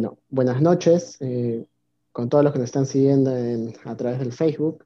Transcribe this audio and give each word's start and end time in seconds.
Bueno, 0.00 0.16
buenas 0.28 0.62
noches 0.62 1.16
eh, 1.18 1.66
con 2.12 2.28
todos 2.28 2.44
los 2.44 2.52
que 2.52 2.60
nos 2.60 2.66
están 2.66 2.86
siguiendo 2.86 3.32
a 3.84 3.96
través 3.96 4.20
del 4.20 4.30
Facebook. 4.30 4.84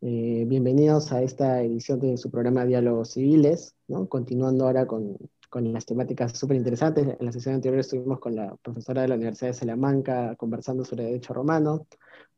Eh, 0.00 0.44
bienvenidos 0.46 1.12
a 1.12 1.20
esta 1.20 1.60
edición 1.60 2.00
de 2.00 2.16
su 2.16 2.30
programa 2.30 2.64
Diálogos 2.64 3.10
Civiles, 3.10 3.74
continuando 4.08 4.64
ahora 4.64 4.86
con, 4.86 5.18
las 5.52 5.84
temáticas 5.84 6.38
súper 6.38 6.56
interesantes. 6.56 7.06
En 7.06 7.26
la 7.26 7.32
sesión 7.32 7.56
anterior 7.56 7.80
estuvimos 7.80 8.18
con 8.18 8.34
la 8.34 8.56
profesora 8.62 9.02
de 9.02 9.08
la 9.08 9.16
Universidad 9.16 9.50
de 9.50 9.58
Salamanca 9.58 10.34
conversando 10.36 10.86
sobre 10.86 11.04
derecho 11.04 11.34
romano. 11.34 11.86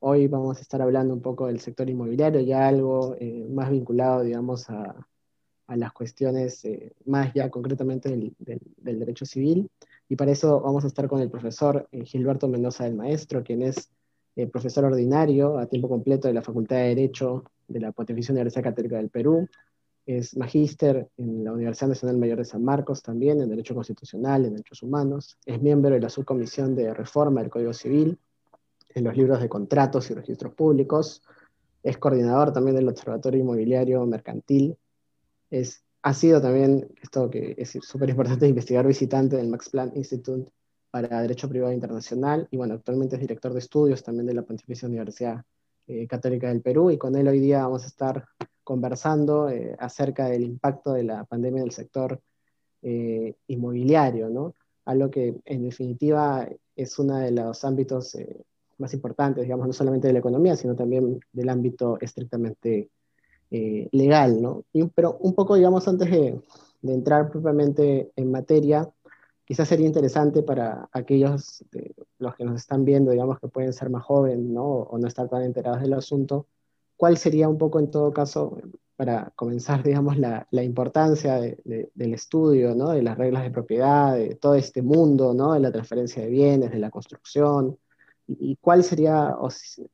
Hoy 0.00 0.26
vamos 0.26 0.58
a 0.58 0.62
estar 0.62 0.82
hablando 0.82 1.14
un 1.14 1.22
poco 1.22 1.46
del 1.46 1.60
sector 1.60 1.88
inmobiliario, 1.88 2.40
ya 2.40 2.66
algo 2.66 3.14
eh, 3.20 3.46
más 3.48 3.70
vinculado, 3.70 4.24
digamos, 4.24 4.68
a, 4.70 5.06
las 5.68 5.92
cuestiones 5.92 6.66
más 7.04 7.32
ya 7.32 7.48
concretamente 7.48 8.08
del, 8.08 8.34
del 8.38 8.98
derecho 8.98 9.24
civil. 9.24 9.70
Y 10.08 10.16
para 10.16 10.32
eso 10.32 10.60
vamos 10.60 10.84
a 10.84 10.86
estar 10.86 11.06
con 11.08 11.20
el 11.20 11.30
profesor 11.30 11.88
eh, 11.92 12.04
Gilberto 12.04 12.48
Mendoza 12.48 12.84
del 12.84 12.94
Maestro, 12.94 13.42
quien 13.42 13.62
es 13.62 13.90
eh, 14.36 14.46
profesor 14.46 14.84
ordinario 14.84 15.58
a 15.58 15.66
tiempo 15.66 15.88
completo 15.88 16.28
de 16.28 16.34
la 16.34 16.42
Facultad 16.42 16.76
de 16.76 16.94
Derecho 16.94 17.44
de 17.66 17.80
la 17.80 17.92
Pontificia 17.92 18.32
Universidad 18.32 18.64
Católica 18.64 18.96
del 18.96 19.10
Perú. 19.10 19.48
Es 20.06 20.36
magíster 20.36 21.08
en 21.18 21.44
la 21.44 21.52
Universidad 21.52 21.88
Nacional 21.88 22.16
Mayor 22.16 22.38
de 22.38 22.46
San 22.46 22.64
Marcos 22.64 23.02
también, 23.02 23.42
en 23.42 23.50
Derecho 23.50 23.74
Constitucional, 23.74 24.46
en 24.46 24.52
Derechos 24.52 24.82
Humanos. 24.82 25.36
Es 25.44 25.60
miembro 25.60 25.90
de 25.90 26.00
la 26.00 26.08
Subcomisión 26.08 26.74
de 26.74 26.94
Reforma 26.94 27.42
del 27.42 27.50
Código 27.50 27.74
Civil, 27.74 28.18
en 28.94 29.04
los 29.04 29.16
libros 29.16 29.40
de 29.40 29.48
contratos 29.48 30.10
y 30.10 30.14
registros 30.14 30.54
públicos. 30.54 31.22
Es 31.82 31.98
coordinador 31.98 32.52
también 32.52 32.76
del 32.76 32.88
Observatorio 32.88 33.40
Inmobiliario 33.40 34.06
Mercantil. 34.06 34.76
Es 35.50 35.82
ha 36.02 36.14
sido 36.14 36.40
también, 36.40 36.88
esto 37.02 37.28
que 37.28 37.54
es 37.58 37.70
súper 37.82 38.10
importante, 38.10 38.46
investigar 38.46 38.86
visitante 38.86 39.36
del 39.36 39.48
Max 39.48 39.68
Planck 39.70 39.96
Institute 39.96 40.50
para 40.90 41.20
Derecho 41.20 41.48
Privado 41.48 41.72
Internacional, 41.72 42.48
y 42.50 42.56
bueno, 42.56 42.74
actualmente 42.74 43.16
es 43.16 43.20
director 43.20 43.52
de 43.52 43.58
estudios 43.58 44.02
también 44.02 44.26
de 44.26 44.34
la 44.34 44.42
Pontificia 44.42 44.88
Universidad 44.88 45.42
eh, 45.86 46.06
Católica 46.06 46.48
del 46.48 46.62
Perú, 46.62 46.90
y 46.90 46.98
con 46.98 47.16
él 47.16 47.28
hoy 47.28 47.40
día 47.40 47.62
vamos 47.62 47.84
a 47.84 47.88
estar 47.88 48.24
conversando 48.62 49.48
eh, 49.48 49.74
acerca 49.78 50.28
del 50.28 50.44
impacto 50.44 50.92
de 50.92 51.02
la 51.02 51.24
pandemia 51.24 51.60
en 51.60 51.66
el 51.66 51.72
sector 51.72 52.20
eh, 52.82 53.34
inmobiliario, 53.48 54.28
¿no? 54.28 54.54
Algo 54.84 55.10
que 55.10 55.34
en 55.44 55.64
definitiva 55.64 56.48
es 56.76 56.98
uno 56.98 57.16
de 57.16 57.32
los 57.32 57.64
ámbitos 57.64 58.16
más 58.78 58.94
importantes, 58.94 59.44
digamos, 59.44 59.66
no 59.66 59.72
solamente 59.72 60.06
de 60.06 60.14
la 60.14 60.20
economía, 60.20 60.56
sino 60.56 60.74
también 60.74 61.20
del 61.32 61.48
ámbito 61.48 61.98
estrictamente 62.00 62.88
eh, 63.50 63.88
legal, 63.92 64.42
¿no? 64.42 64.64
pero 64.94 65.16
un 65.20 65.34
poco, 65.34 65.54
digamos, 65.56 65.88
antes 65.88 66.10
de, 66.10 66.40
entrar 66.82 67.30
propiamente 67.30 68.12
en 68.14 68.30
materia, 68.30 68.88
quizás 69.44 69.68
sería 69.68 69.86
interesante 69.86 70.42
para 70.42 70.88
aquellos 70.92 71.64
de 71.72 71.94
los 72.18 72.34
que 72.36 72.44
nos 72.44 72.60
están 72.60 72.84
viendo, 72.84 73.10
digamos, 73.10 73.40
que 73.40 73.48
pueden 73.48 73.72
ser 73.72 73.90
más 73.90 74.04
jóvenes, 74.04 74.44
¿no? 74.44 74.64
O 74.64 74.98
no 74.98 75.08
estar 75.08 75.28
tan 75.28 75.42
enterados 75.42 75.80
del 75.80 75.94
asunto, 75.94 76.46
¿cuál 76.96 77.16
sería 77.18 77.48
un 77.48 77.58
poco, 77.58 77.80
en 77.80 77.90
todo 77.90 78.12
caso, 78.12 78.58
para 78.96 79.32
comenzar, 79.36 79.82
digamos, 79.82 80.18
la, 80.18 80.46
importancia 80.62 81.40
del 81.40 82.14
estudio, 82.14 82.74
¿no? 82.74 82.90
De 82.90 83.02
las 83.02 83.16
reglas 83.16 83.44
de 83.44 83.50
propiedad, 83.50 84.14
de 84.14 84.34
todo 84.34 84.54
este 84.56 84.82
mundo, 84.82 85.34
¿no? 85.34 85.54
De 85.54 85.60
la 85.60 85.72
transferencia 85.72 86.22
de 86.22 86.28
bienes, 86.28 86.70
de 86.70 86.78
la 86.78 86.90
construcción, 86.90 87.78
y, 88.26 88.56
cuál 88.56 88.84
sería 88.84 89.36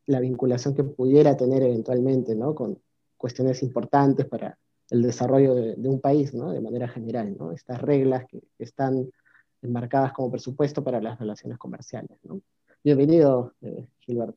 la 0.06 0.20
vinculación 0.20 0.74
que 0.74 0.84
pudiera 0.84 1.36
tener 1.36 1.62
eventualmente, 1.62 2.34
¿no? 2.34 2.54
Con, 2.54 2.78
cuestiones 3.24 3.62
importantes 3.62 4.26
para 4.26 4.58
el 4.90 5.00
desarrollo 5.00 5.54
de, 5.54 5.88
un 5.88 5.98
país, 5.98 6.30
de 6.30 6.60
manera 6.60 6.86
general, 6.88 7.34
estas 7.54 7.80
reglas 7.80 8.26
que 8.26 8.42
están 8.58 9.10
enmarcadas 9.62 10.12
como 10.12 10.30
presupuesto 10.30 10.84
para 10.84 11.00
las 11.00 11.18
relaciones 11.18 11.56
comerciales. 11.56 12.18
¿no? 12.24 12.42
Bienvenido, 12.82 13.54
eh, 13.62 13.86
Gilberto. 14.00 14.36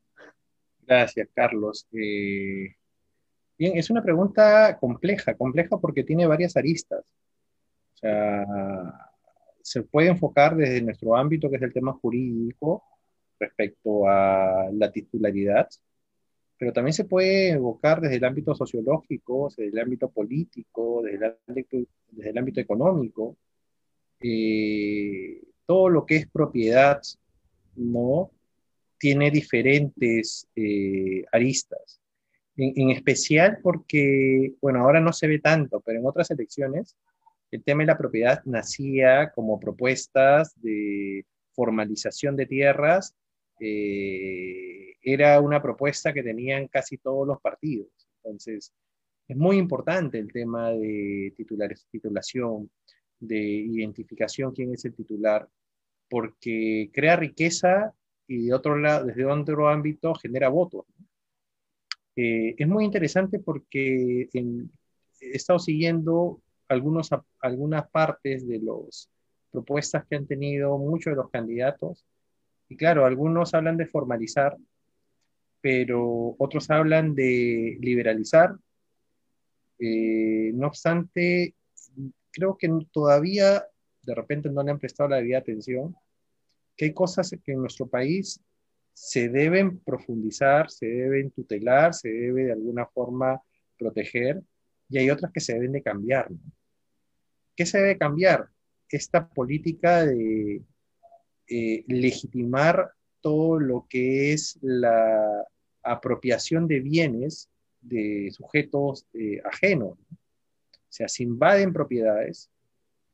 Gracias, 0.84 1.28
Carlos. 1.34 1.86
Eh, 1.92 2.76
bien, 3.58 3.78
es 3.78 3.90
una 3.90 4.02
pregunta 4.02 4.78
compleja, 4.80 5.36
compleja 5.36 5.78
porque 5.78 6.06
tiene 6.06 6.26
varias 6.26 6.56
aristas. 6.56 7.02
O 7.02 7.98
sea, 7.98 8.46
se 9.62 9.84
puede 9.84 10.08
enfocar 10.08 10.56
desde 10.56 10.82
nuestro 10.82 11.18
ámbito, 11.18 11.50
que 11.50 11.58
es 11.58 11.62
el 11.62 11.74
tema 11.74 11.92
jurídico, 11.92 12.86
respecto 13.38 14.08
a 14.08 14.70
la 14.72 14.90
titularidad, 14.94 15.68
pero 16.58 16.74
también 16.74 16.94
se 16.94 17.06
puede 17.06 17.50
evocar 17.50 18.02
desde 18.02 18.16
el 18.16 18.26
ámbito 18.26 18.56
sociológico, 18.56 19.50
desde 19.56 19.70
el 19.70 19.80
ámbito 19.80 20.10
político, 20.10 21.02
desde 21.04 21.18
el 21.18 21.36
ámbito, 21.48 21.78
desde 22.12 22.30
el 22.32 22.38
ámbito 22.38 22.62
económico. 22.62 23.38
Eh, 24.20 25.42
todo 25.66 25.90
lo 25.90 26.06
que 26.06 26.16
es 26.18 26.28
propiedad, 26.28 27.02
¿no? 27.76 28.32
Tiene 28.98 29.30
diferentes 29.30 30.48
eh, 30.56 31.24
aristas. 31.32 32.02
En, 32.56 32.74
en, 32.76 32.90
especial 32.90 33.60
porque, 33.62 34.54
bueno, 34.62 34.80
ahora 34.80 35.00
no 35.00 35.14
se 35.14 35.28
ve 35.28 35.40
tanto, 35.40 35.80
pero 35.82 36.00
en 36.00 36.08
otras 36.08 36.32
elecciones 36.32 36.96
el 37.52 37.64
tema 37.64 37.84
de 37.84 37.88
la 37.88 37.98
propiedad 37.98 38.42
nacía 38.46 39.32
como 39.34 39.60
propuestas 39.60 40.54
de 40.62 41.26
formalización 41.54 42.36
de 42.36 42.46
tierras 42.46 43.16
eh, 43.60 44.87
era 45.02 45.40
una 45.40 45.62
propuesta 45.62 46.14
que 46.14 46.24
tenían 46.24 46.68
casi 46.68 46.98
todos 46.98 47.28
los 47.28 47.40
partidos. 47.42 47.88
Entonces, 48.24 48.74
es 49.28 49.38
muy 49.38 49.58
importante 49.58 50.20
el 50.20 50.32
tema 50.32 50.72
de 50.72 51.34
titulación, 51.92 52.70
de 53.20 53.38
identificación 53.38 54.54
quién 54.54 54.74
es 54.74 54.86
el 54.86 54.94
titular, 54.94 55.48
porque 56.10 56.90
crea 56.94 57.16
riqueza 57.16 57.94
y 58.28 58.48
de 58.48 58.54
otro 58.54 58.78
lado, 58.78 59.06
desde 59.06 59.26
otro 59.26 59.70
ámbito 59.70 60.14
genera 60.16 60.50
votos. 60.50 60.86
Eh, 62.16 62.56
es 62.58 62.68
muy 62.68 62.86
interesante 62.86 63.40
porque 63.40 64.30
he 64.34 64.70
estado 65.20 65.60
siguiendo 65.60 66.42
algunos, 66.68 67.10
algunas 67.40 67.90
partes 67.90 68.48
de 68.48 68.60
las 68.60 69.10
propuestas 69.52 70.06
que 70.08 70.16
han 70.16 70.28
tenido 70.28 70.78
muchos 70.78 71.12
de 71.12 71.18
los 71.18 71.30
candidatos 71.30 72.06
y 72.70 72.76
claro, 72.76 73.06
algunos 73.06 73.54
hablan 73.54 73.78
de 73.78 73.86
formalizar, 73.86 74.58
pero 75.62 76.36
otros 76.38 76.70
hablan 76.70 77.16
de 77.16 77.78
liberalizar. 77.82 78.56
Eh, 79.80 80.52
no 80.54 80.68
obstante, 80.68 81.56
creo 82.32 82.58
que 82.58 82.70
todavía 82.92 83.66
de 84.02 84.16
repente 84.16 84.50
no 84.50 84.64
le 84.64 84.72
han 84.72 84.80
prestado 84.80 85.10
la 85.10 85.18
debida 85.18 85.40
atención, 85.40 85.96
que 86.76 86.86
hay 86.86 86.94
cosas 86.94 87.36
que 87.44 87.52
en 87.52 87.60
nuestro 87.60 87.88
país 87.88 88.40
se 88.94 89.30
deben 89.30 89.80
profundizar, 89.80 90.72
se 90.72 90.88
deben 90.88 91.32
tutelar, 91.32 91.94
se 91.94 92.10
debe 92.10 92.46
de 92.46 92.54
alguna 92.54 92.86
forma 92.86 93.42
proteger, 93.78 94.42
y 94.90 94.98
hay 94.98 95.10
otras 95.10 95.32
que 95.32 95.40
se 95.40 95.54
deben 95.54 95.74
de 95.74 95.84
cambiar. 95.84 96.30
¿Qué 97.56 97.66
se 97.66 97.80
debe 97.80 97.98
cambiar? 97.98 98.48
Esta 98.90 99.28
política 99.28 100.06
de 100.06 100.62
eh, 101.48 101.84
legitimar 101.88 102.92
todo 103.22 103.60
lo 103.60 103.86
que 103.90 104.34
es 104.34 104.58
la 104.62 105.46
apropiación 105.84 106.68
de 106.68 106.80
bienes 106.80 107.50
de 107.82 108.30
sujetos 108.32 109.06
eh, 109.14 109.42
ajenos. 109.46 109.92
O 109.92 110.90
sea, 110.90 111.08
se 111.08 111.24
invaden 111.24 111.74
propiedades 111.74 112.50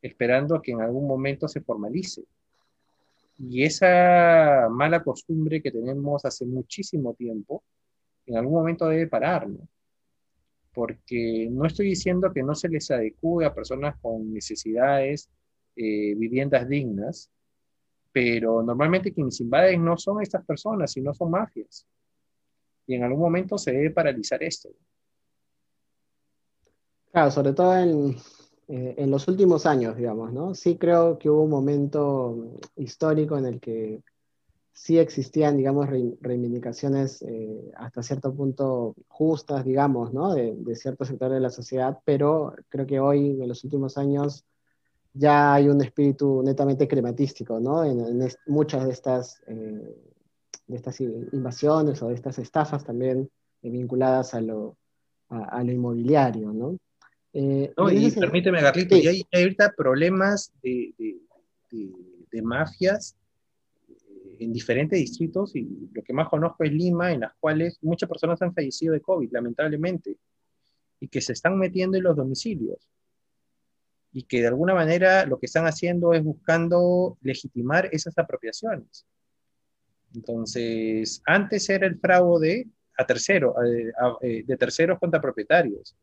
esperando 0.02 0.60
que 0.60 0.72
en 0.72 0.82
algún 0.82 1.06
momento 1.06 1.48
se 1.48 1.60
formalice. 1.60 2.24
Y 3.38 3.64
esa 3.64 4.68
mala 4.70 5.02
costumbre 5.02 5.60
que 5.60 5.72
tenemos 5.72 6.24
hace 6.24 6.44
muchísimo 6.44 7.14
tiempo, 7.14 7.64
en 8.26 8.36
algún 8.36 8.54
momento 8.54 8.88
debe 8.88 9.06
parar, 9.06 9.48
Porque 10.72 11.48
no 11.50 11.66
estoy 11.66 11.86
diciendo 11.86 12.32
que 12.32 12.42
no 12.42 12.54
se 12.54 12.68
les 12.68 12.90
adecue 12.90 13.44
a 13.44 13.54
personas 13.54 13.96
con 14.00 14.32
necesidades, 14.32 15.30
eh, 15.76 16.14
viviendas 16.16 16.68
dignas, 16.68 17.30
pero 18.12 18.62
normalmente 18.62 19.12
quienes 19.12 19.40
invaden 19.40 19.84
no 19.84 19.96
son 19.96 20.22
estas 20.22 20.44
personas, 20.44 20.92
sino 20.92 21.12
son 21.14 21.30
mafias. 21.30 21.86
Y 22.86 22.94
en 22.94 23.04
algún 23.04 23.20
momento 23.20 23.58
se 23.58 23.72
debe 23.72 23.90
paralizar 23.90 24.42
esto. 24.42 24.70
Claro, 27.12 27.30
sobre 27.30 27.52
todo 27.52 27.76
en, 27.76 28.16
eh, 28.68 28.94
en 28.98 29.10
los 29.10 29.28
últimos 29.28 29.66
años, 29.66 29.96
digamos, 29.96 30.32
¿no? 30.32 30.54
Sí 30.54 30.76
creo 30.76 31.18
que 31.18 31.30
hubo 31.30 31.42
un 31.42 31.50
momento 31.50 32.58
histórico 32.76 33.38
en 33.38 33.46
el 33.46 33.60
que 33.60 34.02
sí 34.72 34.98
existían, 34.98 35.56
digamos, 35.56 35.88
reivindicaciones 35.88 37.22
eh, 37.22 37.70
hasta 37.76 38.02
cierto 38.02 38.34
punto 38.34 38.96
justas, 39.06 39.64
digamos, 39.64 40.12
¿no? 40.12 40.34
De, 40.34 40.54
de 40.56 40.76
cierto 40.76 41.04
sector 41.04 41.30
de 41.30 41.40
la 41.40 41.50
sociedad, 41.50 42.00
pero 42.04 42.54
creo 42.68 42.86
que 42.86 42.98
hoy, 43.00 43.40
en 43.40 43.48
los 43.48 43.62
últimos 43.64 43.96
años, 43.96 44.44
ya 45.14 45.54
hay 45.54 45.68
un 45.68 45.80
espíritu 45.80 46.42
netamente 46.42 46.88
crematístico, 46.88 47.60
¿no? 47.60 47.84
En, 47.84 48.28
muchas 48.46 48.84
de 48.84 48.92
estas, 48.92 49.40
eh, 49.46 49.73
de 50.66 50.76
estas 50.76 51.00
invasiones 51.00 52.02
o 52.02 52.08
de 52.08 52.14
estas 52.14 52.38
estafas 52.38 52.84
también 52.84 53.28
eh, 53.62 53.70
vinculadas 53.70 54.34
a 54.34 54.40
lo, 54.40 54.76
a, 55.28 55.62
lo 55.62 55.72
inmobiliario, 55.72 56.52
¿no? 56.52 56.78
Eh, 57.32 57.72
no 57.76 57.90
y 57.90 58.10
permíteme, 58.12 58.62
Garlito, 58.62 58.96
y 58.96 59.06
hay, 59.08 59.22
ahorita 59.32 59.72
problemas 59.76 60.52
de, 60.62 60.94
de, 60.96 61.90
de, 62.30 62.42
mafias 62.42 63.16
en 64.38 64.52
diferentes 64.52 64.98
distritos 64.98 65.56
y 65.56 65.88
lo 65.92 66.02
que 66.02 66.12
más 66.12 66.28
conozco 66.28 66.62
es 66.62 66.72
Lima, 66.72 67.12
en 67.12 67.20
las 67.20 67.32
cuales 67.40 67.78
muchas 67.82 68.08
personas 68.08 68.40
han 68.40 68.54
fallecido 68.54 68.92
de 68.92 69.00
COVID, 69.00 69.32
lamentablemente, 69.32 70.16
y 71.00 71.08
que 71.08 71.20
se 71.20 71.32
están 71.32 71.58
metiendo 71.58 71.96
en 71.96 72.04
los 72.04 72.16
domicilios 72.16 72.88
y 74.14 74.22
que 74.22 74.40
de 74.40 74.46
alguna 74.46 74.74
manera 74.74 75.26
lo 75.26 75.38
que 75.40 75.46
están 75.46 75.66
haciendo 75.66 76.14
es 76.14 76.22
buscando 76.22 77.18
legitimar 77.20 77.88
esas 77.90 78.16
apropiaciones. 78.16 79.04
Entonces, 80.14 81.22
antes 81.26 81.68
era 81.68 81.86
el 81.86 81.98
fraude 81.98 82.66
a 82.96 83.06
tercero, 83.06 83.54
eh, 84.22 84.44
de 84.46 84.56
terceros 84.56 84.98
contra 84.98 85.20
propietarios. 85.20 85.96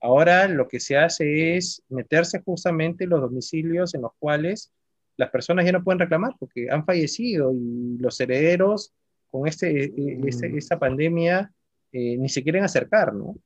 Ahora 0.00 0.48
lo 0.48 0.68
que 0.68 0.80
se 0.80 0.96
hace 0.96 1.56
es 1.56 1.82
meterse 1.88 2.42
justamente 2.42 3.04
en 3.04 3.10
los 3.10 3.20
domicilios 3.20 3.94
en 3.94 4.02
los 4.02 4.12
cuales 4.18 4.70
las 5.16 5.30
personas 5.30 5.64
ya 5.64 5.72
no 5.72 5.84
pueden 5.84 6.00
reclamar 6.00 6.34
porque 6.38 6.68
han 6.70 6.84
fallecido 6.84 7.52
y 7.54 7.96
los 7.98 8.20
herederos 8.20 8.92
con 9.30 9.46
este, 9.48 9.84
e, 9.84 10.20
este 10.26 10.48
mm. 10.48 10.58
esta 10.58 10.78
pandemia 10.78 11.52
eh, 11.92 12.16
ni 12.18 12.28
se 12.28 12.42
quieren 12.42 12.64
acercar, 12.64 13.14
¿no? 13.14 13.36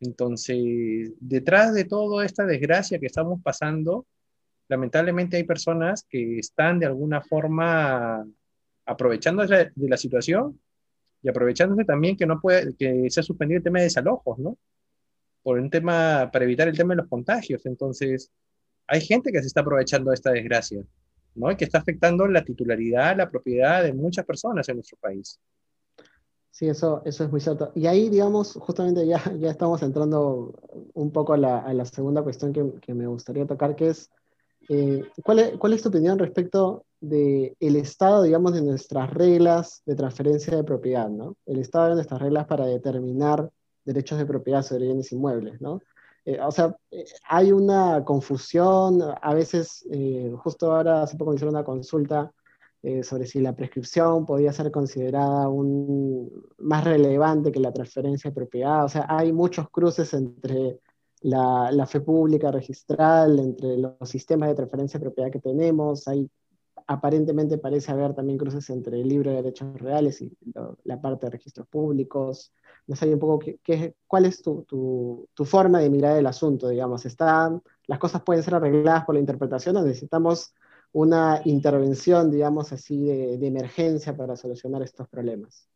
Entonces, 0.00 1.12
detrás 1.20 1.74
de 1.74 1.84
toda 1.84 2.24
esta 2.24 2.46
desgracia 2.46 2.98
que 2.98 3.06
estamos 3.06 3.40
pasando, 3.42 4.06
lamentablemente 4.68 5.36
hay 5.36 5.44
personas 5.44 6.04
que 6.08 6.38
están 6.38 6.78
de 6.78 6.86
alguna 6.86 7.20
forma 7.20 8.26
aprovechando 8.88 9.46
de 9.46 9.70
la, 9.76 9.96
situación 9.98 10.58
y 11.22 11.28
aprovechándose 11.28 11.84
también 11.84 12.16
que 12.16 12.26
no 12.26 12.40
puede, 12.40 12.74
que 12.74 13.10
se 13.10 13.20
ha 13.20 13.22
suspendido 13.22 13.58
el 13.58 13.64
tema 13.64 13.80
de 13.80 13.84
desalojos, 13.84 14.38
¿no? 14.38 14.56
Por 15.42 15.58
un 15.58 15.68
tema, 15.68 16.30
para 16.32 16.44
evitar 16.46 16.68
el 16.68 16.76
tema 16.76 16.94
de 16.94 17.02
los 17.02 17.08
contagios. 17.08 17.66
Entonces, 17.66 18.32
hay 18.86 19.02
gente 19.02 19.30
que 19.30 19.40
se 19.40 19.46
está 19.46 19.60
aprovechando 19.60 20.10
de 20.10 20.14
esta 20.14 20.32
desgracia, 20.32 20.82
¿no? 21.34 21.50
Y 21.50 21.56
que 21.56 21.64
está 21.66 21.78
afectando 21.78 22.26
la 22.26 22.42
titularidad, 22.42 23.16
la 23.16 23.28
propiedad 23.28 23.82
de 23.82 23.92
muchas 23.92 24.24
personas 24.24 24.66
en 24.70 24.76
nuestro 24.76 24.96
país. 24.98 25.38
Sí, 26.50 26.66
eso, 26.66 27.02
eso 27.04 27.24
es 27.24 27.30
muy 27.30 27.40
cierto. 27.40 27.72
Y 27.74 27.86
ahí, 27.86 28.08
digamos, 28.08 28.54
justamente 28.54 29.06
ya, 29.06 29.22
ya 29.38 29.50
estamos 29.50 29.82
entrando 29.82 30.54
un 30.94 31.12
poco 31.12 31.34
a 31.34 31.36
la, 31.36 31.84
segunda 31.84 32.22
cuestión 32.22 32.54
que, 32.54 32.94
me 32.94 33.06
gustaría 33.06 33.46
tocar, 33.46 33.76
que 33.76 33.90
es, 33.90 34.10
eh, 34.70 35.04
¿cuál 35.22 35.40
es, 35.40 35.50
¿cuál 35.58 35.74
es 35.74 35.82
tu 35.82 35.90
opinión 35.90 36.18
respecto 36.18 36.86
del 37.00 37.56
el 37.60 37.76
estado, 37.76 38.22
digamos, 38.22 38.52
de 38.54 38.62
nuestras 38.62 39.12
reglas 39.12 39.82
de 39.86 39.94
transferencia 39.94 40.56
de 40.56 40.64
propiedad, 40.64 41.08
¿no? 41.08 41.36
El 41.46 41.58
estado 41.60 41.88
de 41.90 41.94
nuestras 41.94 42.20
reglas 42.20 42.46
para 42.46 42.66
determinar 42.66 43.50
derechos 43.84 44.18
de 44.18 44.26
propiedad 44.26 44.62
sobre 44.62 44.86
bienes 44.86 45.12
inmuebles, 45.12 45.60
¿no? 45.60 45.80
Eh, 46.24 46.38
o 46.42 46.50
sea, 46.50 46.76
eh, 46.90 47.06
hay 47.28 47.52
una 47.52 48.04
confusión, 48.04 49.00
a 49.22 49.34
veces, 49.34 49.86
eh, 49.90 50.30
justo 50.36 50.70
ahora 50.70 51.02
hace 51.02 51.16
poco 51.16 51.34
hicieron 51.34 51.54
una 51.54 51.64
consulta 51.64 52.32
sobre 53.02 53.26
si 53.26 53.40
la 53.40 53.56
prescripción 53.56 54.24
podía 54.24 54.52
ser 54.52 54.70
considerada 54.70 55.48
un, 55.48 56.30
más 56.58 56.84
relevante 56.84 57.50
que 57.50 57.58
la 57.58 57.72
transferencia 57.72 58.30
de 58.30 58.34
propiedad, 58.34 58.84
o 58.84 58.88
sea, 58.88 59.04
hay 59.08 59.32
muchos 59.32 59.68
cruces 59.68 60.14
entre 60.14 60.78
la, 61.22 61.72
la 61.72 61.86
fe 61.86 62.00
pública 62.00 62.52
registral, 62.52 63.40
entre 63.40 63.78
los 63.78 63.94
sistemas 64.04 64.50
de 64.50 64.54
transferencia 64.54 64.98
de 64.98 65.06
propiedad 65.06 65.30
que 65.30 65.40
tenemos, 65.40 66.06
hay 66.06 66.30
aparentemente 66.88 67.58
parece 67.58 67.92
haber 67.92 68.14
también 68.14 68.38
cruces 68.38 68.68
entre 68.70 68.98
el 69.00 69.06
libro 69.06 69.30
de 69.30 69.36
derechos 69.36 69.78
reales 69.78 70.22
y 70.22 70.32
la 70.84 71.00
parte 71.00 71.26
de 71.26 71.30
registros 71.30 71.68
públicos. 71.68 72.52
No 72.86 72.96
sé 72.96 73.12
un 73.12 73.20
poco 73.20 73.44
qué, 73.62 73.94
cuál 74.06 74.24
es 74.24 74.40
tu, 74.42 74.64
tu, 74.64 75.44
forma 75.44 75.80
de 75.80 75.90
mirar 75.90 76.16
el 76.16 76.26
asunto, 76.26 76.70
digamos. 76.70 77.04
¿Están, 77.04 77.62
¿Las 77.86 77.98
cosas 77.98 78.22
pueden 78.22 78.42
ser 78.42 78.54
arregladas 78.54 79.04
por 79.04 79.14
la 79.14 79.20
interpretación 79.20 79.76
o 79.76 79.82
necesitamos 79.82 80.54
una 80.92 81.42
intervención, 81.44 82.30
digamos 82.30 82.72
así, 82.72 83.04
de, 83.04 83.36
de 83.36 83.46
emergencia 83.46 84.16
para 84.16 84.34
solucionar 84.34 84.82
estos 84.82 85.06
problemas? 85.08 85.68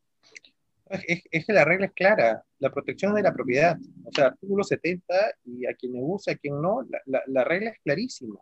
Es, 0.89 1.45
que 1.47 1.53
la 1.53 1.67
regla 1.67 1.87
es 1.87 1.93
clara, 1.93 2.43
la 2.59 2.71
protección 2.71 3.15
de 3.15 3.23
la 3.23 3.35
propiedad, 3.35 3.77
o 4.05 4.11
sea, 4.13 4.29
artículo 4.29 4.65
70, 4.65 5.15
y 5.45 5.67
a 5.67 5.75
quien 5.75 5.93
le 5.93 6.01
gusta, 6.01 6.33
a 6.33 6.37
quien 6.37 6.61
no, 6.61 6.87
la, 7.05 7.23
la 7.27 7.45
regla 7.45 7.71
es 7.71 7.79
clarísima. 7.85 8.41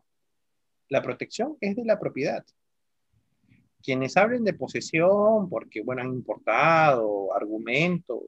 La 0.88 1.02
protección 1.02 1.56
es 1.60 1.74
de 1.74 1.84
la 1.84 1.98
propiedad 1.98 2.44
quienes 3.82 4.16
hablen 4.16 4.44
de 4.44 4.54
posesión, 4.54 5.48
porque 5.48 5.82
bueno, 5.82 6.02
han 6.02 6.12
importado 6.12 7.34
argumentos 7.34 8.20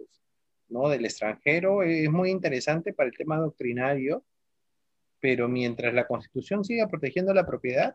¿no? 0.68 0.88
del 0.88 1.04
extranjero, 1.04 1.82
es 1.82 2.10
muy 2.10 2.30
interesante 2.30 2.92
para 2.92 3.08
el 3.08 3.16
tema 3.16 3.38
doctrinario, 3.38 4.24
pero 5.20 5.48
mientras 5.48 5.94
la 5.94 6.06
Constitución 6.06 6.64
siga 6.64 6.88
protegiendo 6.88 7.32
la 7.32 7.46
propiedad, 7.46 7.94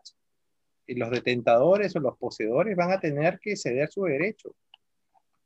eh, 0.86 0.96
los 0.96 1.10
detentadores 1.10 1.94
o 1.96 2.00
los 2.00 2.16
poseedores 2.16 2.76
van 2.76 2.92
a 2.92 3.00
tener 3.00 3.38
que 3.40 3.56
ceder 3.56 3.90
su 3.90 4.04
derecho. 4.04 4.54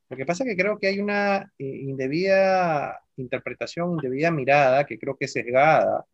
Lo 0.09 0.17
que 0.17 0.27
pasa 0.27 0.45
es 0.45 0.51
que 0.51 0.57
creo 0.57 0.79
que 0.79 0.89
hay 0.89 1.01
una 1.01 1.53
eh, 1.59 1.65
indebida 1.65 3.01
interpretación, 3.17 3.93
indebida 3.93 4.31
mirada, 4.31 4.87
que 4.87 4.99
creo 4.99 5.17
que 5.17 5.25
es 5.25 5.33
sesgada 5.33 6.07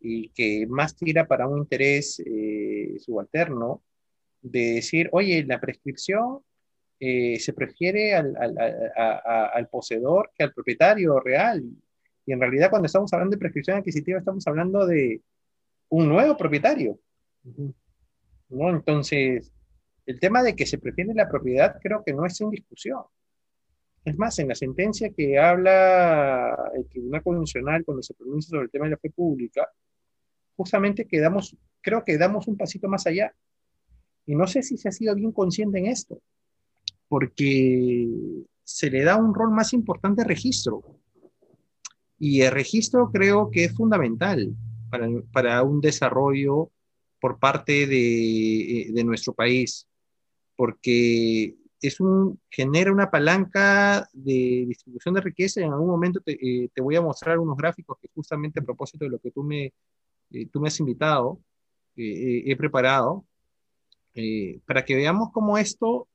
y 0.00 0.28
que 0.30 0.66
más 0.68 0.96
tira 0.96 1.26
para 1.26 1.46
un 1.48 1.58
interés 1.58 2.20
eh, 2.26 2.96
subalterno 2.98 3.82
de 4.50 4.74
decir, 4.74 5.08
oye, 5.12 5.44
la 5.44 5.60
prescripción 5.60 6.40
eh, 7.00 7.38
se 7.38 7.52
prefiere 7.52 8.14
al, 8.14 8.36
al, 8.36 8.56
al, 9.54 9.68
poseedor 9.68 10.30
que 10.34 10.44
al 10.44 10.52
propietario 10.52 11.20
real. 11.20 11.62
Y 12.24 12.32
en 12.32 12.40
realidad 12.40 12.70
cuando 12.70 12.86
estamos 12.86 13.12
hablando 13.12 13.34
de 13.34 13.40
prescripción 13.40 13.78
adquisitiva 13.78 14.18
estamos 14.18 14.46
hablando 14.46 14.86
de 14.86 15.20
un 15.88 16.08
nuevo 16.08 16.36
propietario. 16.36 16.98
¿no? 18.48 18.70
Entonces, 18.70 19.52
el 20.06 20.20
tema 20.20 20.42
de 20.42 20.54
que 20.54 20.66
se 20.66 20.78
prefiere 20.78 21.14
la 21.14 21.28
propiedad 21.28 21.78
creo 21.82 22.02
que 22.04 22.12
no 22.12 22.24
es 22.24 22.40
en 22.40 22.50
discusión. 22.50 23.02
Es 24.04 24.16
más, 24.16 24.38
en 24.38 24.48
la 24.48 24.54
sentencia 24.54 25.10
que 25.10 25.36
habla 25.36 26.70
el 26.76 26.86
Tribunal 26.88 27.24
Convencional 27.24 27.84
cuando 27.84 28.04
se 28.04 28.14
pronuncia 28.14 28.50
sobre 28.50 28.64
el 28.64 28.70
tema 28.70 28.84
de 28.84 28.92
la 28.92 28.98
fe 28.98 29.10
pública, 29.10 29.68
justamente 30.56 31.06
quedamos, 31.06 31.56
creo 31.80 32.04
que 32.04 32.16
damos 32.16 32.46
un 32.46 32.56
pasito 32.56 32.88
más 32.88 33.06
allá. 33.08 33.34
Y 34.26 34.34
no 34.34 34.46
sé 34.46 34.62
si 34.62 34.76
se 34.76 34.88
ha 34.88 34.92
sido 34.92 35.14
bien 35.14 35.32
consciente 35.32 35.78
en 35.78 35.86
esto, 35.86 36.20
porque 37.08 38.08
se 38.64 38.90
le 38.90 39.04
da 39.04 39.16
un 39.16 39.34
rol 39.34 39.52
más 39.52 39.72
importante 39.72 40.22
al 40.22 40.28
registro. 40.28 40.82
Y 42.18 42.40
el 42.42 42.50
registro 42.50 43.10
creo 43.12 43.50
que 43.50 43.64
es 43.64 43.74
fundamental 43.74 44.54
para, 44.90 45.08
para 45.32 45.62
un 45.62 45.80
desarrollo 45.80 46.70
por 47.20 47.38
parte 47.38 47.86
de, 47.86 48.90
de, 48.92 49.04
nuestro 49.04 49.32
país, 49.32 49.86
porque 50.56 51.54
es 51.80 52.00
un, 52.00 52.40
genera 52.50 52.92
una 52.92 53.10
palanca 53.10 54.08
de 54.12 54.64
distribución 54.66 55.14
de 55.14 55.20
riqueza. 55.20 55.60
En 55.60 55.72
algún 55.72 55.88
momento 55.88 56.20
te, 56.20 56.32
eh, 56.32 56.68
te 56.74 56.82
voy 56.82 56.96
a 56.96 57.02
mostrar 57.02 57.38
unos 57.38 57.56
gráficos 57.56 57.98
que 58.00 58.08
justamente 58.14 58.60
a 58.60 58.64
propósito 58.64 59.04
de 59.04 59.10
lo 59.10 59.18
que 59.18 59.30
tú 59.30 59.42
me, 59.42 59.72
eh, 60.30 60.46
tú 60.50 60.60
me 60.60 60.68
has 60.68 60.80
invitado, 60.80 61.40
eh, 61.96 62.42
he 62.46 62.56
preparado, 62.56 63.24
eh, 64.16 64.60
para 64.66 64.84
que 64.84 64.96
veamos 64.96 65.30
cómo 65.30 65.58
esto 65.58 66.08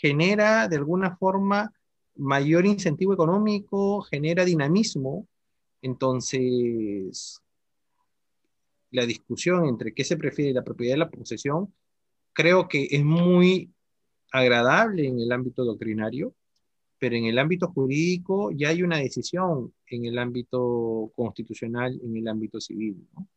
genera 0.00 0.66
de 0.68 0.76
alguna 0.76 1.16
forma 1.16 1.72
mayor 2.16 2.66
incentivo 2.66 3.14
económico, 3.14 4.02
genera 4.02 4.44
dinamismo. 4.44 5.28
Entonces, 5.80 7.40
la 8.90 9.06
discusión 9.06 9.66
entre 9.66 9.94
qué 9.94 10.02
se 10.02 10.16
prefiere, 10.16 10.52
la 10.52 10.64
propiedad 10.64 10.96
y 10.96 10.98
la 10.98 11.10
posesión, 11.10 11.72
creo 12.32 12.66
que 12.66 12.88
es 12.90 13.04
muy 13.04 13.72
agradable 14.32 15.06
en 15.06 15.20
el 15.20 15.30
ámbito 15.30 15.64
doctrinario, 15.64 16.34
pero 16.98 17.14
en 17.14 17.26
el 17.26 17.38
ámbito 17.38 17.68
jurídico 17.68 18.50
ya 18.50 18.70
hay 18.70 18.82
una 18.82 18.98
decisión 18.98 19.72
en 19.86 20.06
el 20.06 20.18
ámbito 20.18 21.12
constitucional, 21.14 22.00
en 22.02 22.16
el 22.16 22.26
ámbito 22.26 22.60
civil. 22.60 23.06
¿no? 23.14 23.28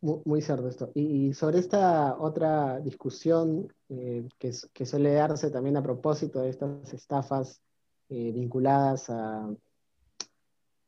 Muy, 0.00 0.42
cierto 0.42 0.68
esto. 0.68 0.90
Y, 0.94 1.32
sobre 1.34 1.58
esta 1.60 2.16
otra 2.18 2.80
discusión 2.80 3.72
eh, 3.88 4.28
que, 4.38 4.52
que, 4.72 4.86
suele 4.86 5.12
darse 5.14 5.50
también 5.50 5.76
a 5.76 5.82
propósito 5.82 6.40
de 6.40 6.50
estas 6.50 6.92
estafas 6.92 7.60
eh, 8.08 8.32
vinculadas 8.32 9.08
a, 9.10 9.48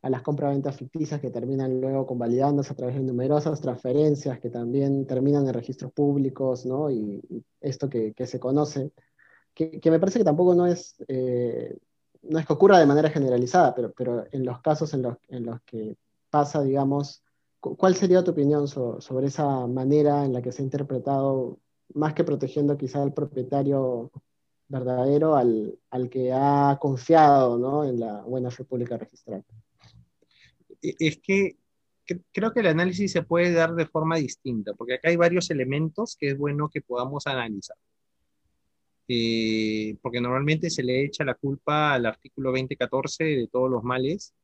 a 0.03 0.11
las 0.11 0.23
compraventas 0.23 0.77
ficticias 0.77 1.21
que 1.21 1.31
terminan 1.31 1.81
luego 1.81 2.07
convalidándose 2.07 2.73
a 2.73 2.77
través 2.77 2.97
de 2.97 3.03
numerosas 3.03 3.61
transferencias 3.61 4.39
que 4.41 4.51
también 4.51 5.07
terminan 5.07 5.47
en 5.47 5.55
registros 5.55 5.93
públicos, 5.93 6.65
¿no? 6.67 6.91
Y, 6.91 7.23
esto 7.61 7.89
que, 7.89 8.13
que, 8.15 8.27
se 8.27 8.39
conoce, 8.39 8.93
que, 9.55 9.81
que, 9.81 9.91
me 9.91 9.99
parece 9.99 10.21
que 10.21 10.25
tampoco 10.25 10.55
no 10.55 10.67
es, 10.67 10.97
eh, 11.09 11.77
no 12.23 12.39
es 12.39 12.47
que 12.47 12.53
ocurra 12.53 12.79
de 12.79 12.87
manera 12.87 13.11
generalizada, 13.11 13.75
pero, 13.75 13.93
pero 13.93 14.27
en 14.31 14.45
los 14.45 14.61
casos 14.61 14.95
en 14.95 15.03
los, 15.03 15.17
en 15.29 15.47
los 15.47 15.61
que 15.63 15.97
pasa, 16.31 16.63
digamos, 16.63 17.23
¿Cuál 17.61 17.97
sería 17.97 18.23
tu 18.23 18.31
opinión 18.31 18.69
sobre 18.69 19.27
esa 19.27 19.67
manera 19.67 20.25
en 20.25 20.33
la 20.33 20.41
que 20.41 20.53
se 20.53 20.63
ha 20.63 20.65
interpretado, 20.65 21.59
más 21.95 22.15
que 22.15 22.23
protegiendo 22.23 22.77
quizá 22.79 23.03
al 23.03 23.13
propietario 23.13 24.13
verdadero, 24.69 25.35
al, 25.35 26.09
que 26.11 26.33
ha 26.33 26.79
confiado 26.81 27.59
¿no? 27.59 27.85
en 27.85 27.99
la 27.99 28.23
buena 28.23 28.51
fe 28.51 28.65
pública 28.65 28.97
registrada? 28.97 29.43
E, 30.81 30.95
es 31.01 31.19
que 31.19 31.57
creo 32.33 32.53
que 32.53 32.61
el 32.61 32.69
análisis 32.69 33.13
se 33.13 33.23
puede 33.23 33.53
dar 33.53 33.75
de 33.75 33.87
forma 33.87 34.17
distinta, 34.17 34.73
porque 34.75 34.95
acá 34.95 35.09
hay 35.09 35.17
varios 35.17 35.51
elementos 35.51 36.17
que 36.17 36.29
es 36.29 36.39
bueno 36.39 36.69
que 36.69 36.81
podamos 36.81 37.27
analizar. 37.27 37.77
eh, 39.09 39.97
porque 40.03 40.21
normalmente 40.21 40.71
se 40.71 40.83
le 40.83 41.05
echa 41.05 41.25
la 41.25 41.35
culpa 41.35 41.95
al 41.95 42.07
artículo 42.07 42.51
2014 42.51 43.25
de 43.25 43.49
todos 43.49 43.71
los 43.71 43.83
males 43.83 44.35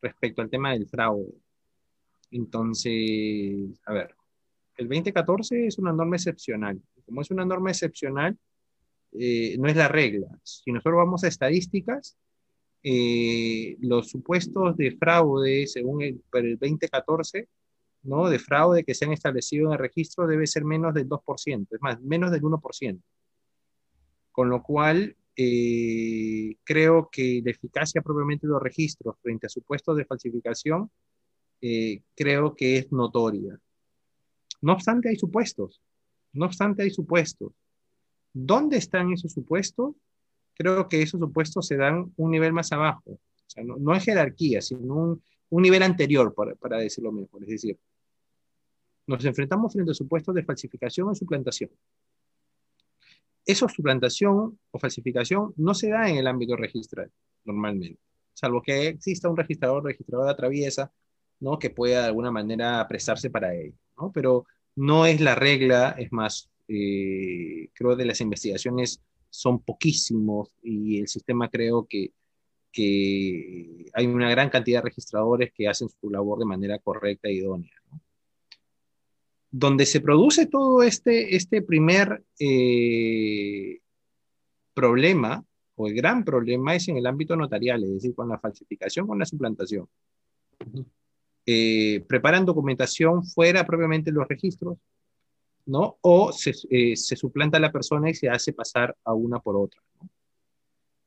respecto 0.00 0.42
al 0.42 0.50
tema 0.50 0.72
del 0.72 0.88
fraude. 0.88 1.32
Entonces, 2.32 3.80
a 3.86 3.92
ver, 3.92 4.14
el 4.76 4.88
2014 4.88 5.66
es 5.66 5.78
una 5.78 5.92
norma 5.92 6.16
excepcional. 6.16 6.80
Como 7.06 7.20
es 7.20 7.30
una 7.30 7.44
norma 7.44 7.70
excepcional, 7.70 8.36
eh, 9.12 9.56
no 9.58 9.68
es 9.68 9.76
la 9.76 9.88
regla. 9.88 10.26
Si 10.42 10.72
nosotros 10.72 10.96
vamos 10.96 11.24
a 11.24 11.28
estadísticas, 11.28 12.16
eh, 12.82 13.76
los 13.80 14.08
supuestos 14.08 14.76
de 14.76 14.96
fraude, 14.96 15.66
según 15.66 16.02
el, 16.02 16.22
el 16.32 16.58
2014, 16.58 17.48
¿no? 18.02 18.28
de 18.28 18.38
fraude 18.38 18.84
que 18.84 18.94
se 18.94 19.04
han 19.04 19.12
establecido 19.12 19.66
en 19.66 19.72
el 19.72 19.78
registro 19.78 20.26
debe 20.26 20.46
ser 20.46 20.64
menos 20.64 20.94
del 20.94 21.08
2%, 21.08 21.66
es 21.70 21.82
más, 21.82 22.00
menos 22.00 22.30
del 22.30 22.42
1%. 22.42 23.00
Con 24.32 24.48
lo 24.48 24.62
cual, 24.62 25.16
eh, 25.36 26.56
creo 26.64 27.08
que 27.10 27.40
la 27.44 27.50
eficacia 27.50 28.02
propiamente 28.02 28.46
de 28.46 28.52
los 28.52 28.62
registros 28.62 29.16
frente 29.22 29.46
a 29.46 29.50
supuestos 29.50 29.96
de 29.96 30.04
falsificación, 30.04 30.90
eh, 31.62 32.02
creo 32.16 32.54
que 32.54 32.76
es 32.78 32.92
notoria. 32.92 33.58
No 34.60 34.72
obstante, 34.72 35.08
hay 35.08 35.16
supuestos. 35.16 35.80
No 36.32 36.46
obstante, 36.46 36.82
hay 36.82 36.90
supuestos. 36.90 37.52
¿Dónde 38.32 38.78
están 38.78 39.12
esos 39.12 39.32
supuestos? 39.32 39.94
Creo 40.54 40.88
que 40.88 41.02
esos 41.02 41.20
supuestos 41.20 41.66
se 41.66 41.76
dan 41.76 42.12
un 42.16 42.30
nivel 42.30 42.52
más 42.52 42.72
abajo. 42.72 43.12
O 43.12 43.20
sea, 43.46 43.62
no, 43.62 43.76
no 43.76 43.98
jerarquía, 44.00 44.60
sino 44.60 44.94
un, 44.94 45.22
un 45.50 45.62
nivel 45.62 45.82
anterior, 45.82 46.34
para, 46.34 46.54
para, 46.56 46.78
decirlo 46.78 47.12
mejor. 47.12 47.42
Es 47.42 47.48
decir, 47.48 47.78
nos 49.06 49.24
enfrentamos 49.24 49.72
frente 49.72 49.92
a 49.92 49.94
supuestos 49.94 50.34
de 50.34 50.44
falsificación 50.44 51.08
o 51.08 51.14
suplantación. 51.14 51.70
Esa 53.44 53.68
suplantación 53.68 54.58
o 54.70 54.78
falsificación 54.78 55.52
no 55.56 55.74
se 55.74 55.90
da 55.90 56.08
en 56.08 56.16
el 56.16 56.26
ámbito 56.26 56.56
registral, 56.56 57.10
normalmente, 57.44 57.98
salvo 58.34 58.62
que 58.62 58.88
exista 58.88 59.28
un 59.28 59.36
registrador, 59.36 59.84
registrador 59.84 60.28
de 60.28 60.34
traviesa, 60.34 60.92
¿no? 61.42 61.58
que 61.58 61.70
pueda 61.70 62.02
de 62.02 62.06
alguna 62.06 62.30
manera 62.30 62.86
prestarse 62.88 63.28
para 63.28 63.54
ello. 63.54 63.74
¿no? 63.98 64.12
Pero 64.12 64.46
no 64.76 65.04
es 65.06 65.20
la 65.20 65.34
regla, 65.34 65.94
es 65.98 66.12
más, 66.12 66.48
eh, 66.68 67.68
creo 67.74 67.96
que 67.96 68.04
las 68.04 68.20
investigaciones 68.20 69.02
son 69.28 69.60
poquísimos 69.60 70.50
y 70.62 71.00
el 71.00 71.08
sistema 71.08 71.48
creo 71.48 71.86
que, 71.88 72.12
que 72.70 73.86
hay 73.92 74.06
una 74.06 74.30
gran 74.30 74.50
cantidad 74.50 74.78
de 74.78 74.88
registradores 74.88 75.52
que 75.52 75.68
hacen 75.68 75.88
su 75.88 76.10
labor 76.10 76.38
de 76.38 76.46
manera 76.46 76.78
correcta 76.78 77.28
e 77.28 77.34
idónea. 77.34 77.72
donde 79.50 79.84
se 79.84 80.00
produce 80.00 80.46
todo 80.46 80.82
este, 80.82 81.36
este 81.36 81.60
primer 81.60 82.24
eh, 82.38 83.80
problema, 84.72 85.44
o 85.74 85.88
el 85.88 85.94
gran 85.94 86.24
problema, 86.24 86.74
es 86.74 86.88
en 86.88 86.96
el 86.96 87.06
ámbito 87.06 87.36
notarial, 87.36 87.82
es 87.84 87.90
decir, 87.94 88.14
con 88.14 88.28
la 88.28 88.38
falsificación, 88.38 89.06
con 89.06 89.18
la 89.18 89.26
suplantación. 89.26 89.86
Eh, 91.44 92.04
preparan 92.08 92.44
documentación 92.44 93.24
fuera 93.24 93.66
propiamente 93.66 94.12
los 94.12 94.28
registros, 94.28 94.78
¿no? 95.66 95.98
O 96.02 96.32
se, 96.32 96.52
eh, 96.70 96.96
se, 96.96 97.16
suplanta 97.16 97.56
a 97.56 97.60
la 97.60 97.72
persona 97.72 98.10
y 98.10 98.14
se 98.14 98.28
hace 98.28 98.52
pasar 98.52 98.96
a 99.04 99.12
una 99.12 99.40
por 99.40 99.56
otra, 99.56 99.80
¿no? 100.00 100.08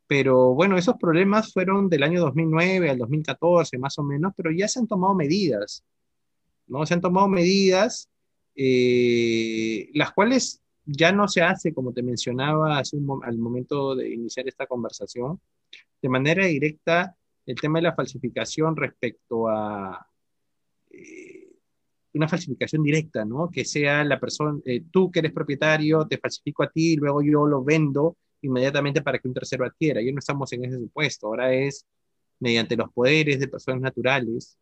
Pero 0.08 0.54
bueno, 0.54 0.78
esos 0.78 0.98
problemas 0.98 1.52
fueron 1.52 1.90
del 1.90 2.04
año 2.04 2.22
2009 2.22 2.90
al 2.90 2.98
2014, 3.00 3.78
más 3.78 3.98
o 3.98 4.04
menos, 4.04 4.34
pero 4.36 4.52
ya 4.52 4.68
se 4.68 4.80
han 4.80 4.88
tomado 4.88 5.16
medidas, 5.16 5.84
¿no? 6.68 6.86
Se 6.86 6.94
han 6.94 7.02
tomado 7.02 7.28
medidas 7.28 8.10
eh, 8.56 9.90
las 9.94 10.14
cuales 10.14 10.62
ya 10.86 11.12
no 11.12 11.28
se 11.28 11.42
hace, 11.42 11.74
como 11.74 11.92
te 11.92 12.04
mencionaba 12.04 12.80
hace 12.80 12.96
un, 12.96 13.24
al 13.24 13.38
momento 13.38 13.96
de 13.96 14.14
iniciar 14.14 14.48
esta 14.48 14.68
conversación, 14.68 15.42
de 16.02 16.10
manera 16.10 16.46
directa 16.46 17.16
el 17.46 17.56
tema 17.56 17.80
de 17.80 17.84
la 17.84 17.96
falsificación 17.96 18.76
respecto 18.76 19.50
a 19.50 20.08
eh, 20.96 21.50
una 22.14 22.28
falsificación 22.28 22.84
directa, 22.84 23.26
¿no? 23.26 23.50
Que 23.52 23.66
sea 23.66 24.04
la 24.04 24.20
persona, 24.20 24.60
eh, 24.66 24.84
tú 24.92 25.12
que 25.12 25.20
eres 25.20 25.34
propietario, 25.34 26.08
te 26.08 26.18
falsifico 26.18 26.64
a 26.64 26.70
ti, 26.70 26.96
luego 26.96 27.22
yo 27.22 27.46
lo 27.46 27.64
vendo 27.64 28.18
inmediatamente 28.42 29.02
para 29.02 29.20
que 29.20 29.28
un 29.28 29.34
tercero 29.34 29.66
adquiera. 29.66 30.02
Ya 30.02 30.12
no 30.12 30.20
estamos 30.20 30.52
en 30.54 30.66
ese 30.66 30.80
supuesto, 30.80 31.28
ahora 31.28 31.54
es 31.54 31.86
mediante 32.40 32.76
los 32.76 32.92
poderes 32.92 33.40
de 33.40 33.48
personas 33.48 33.82
naturales, 33.82 34.58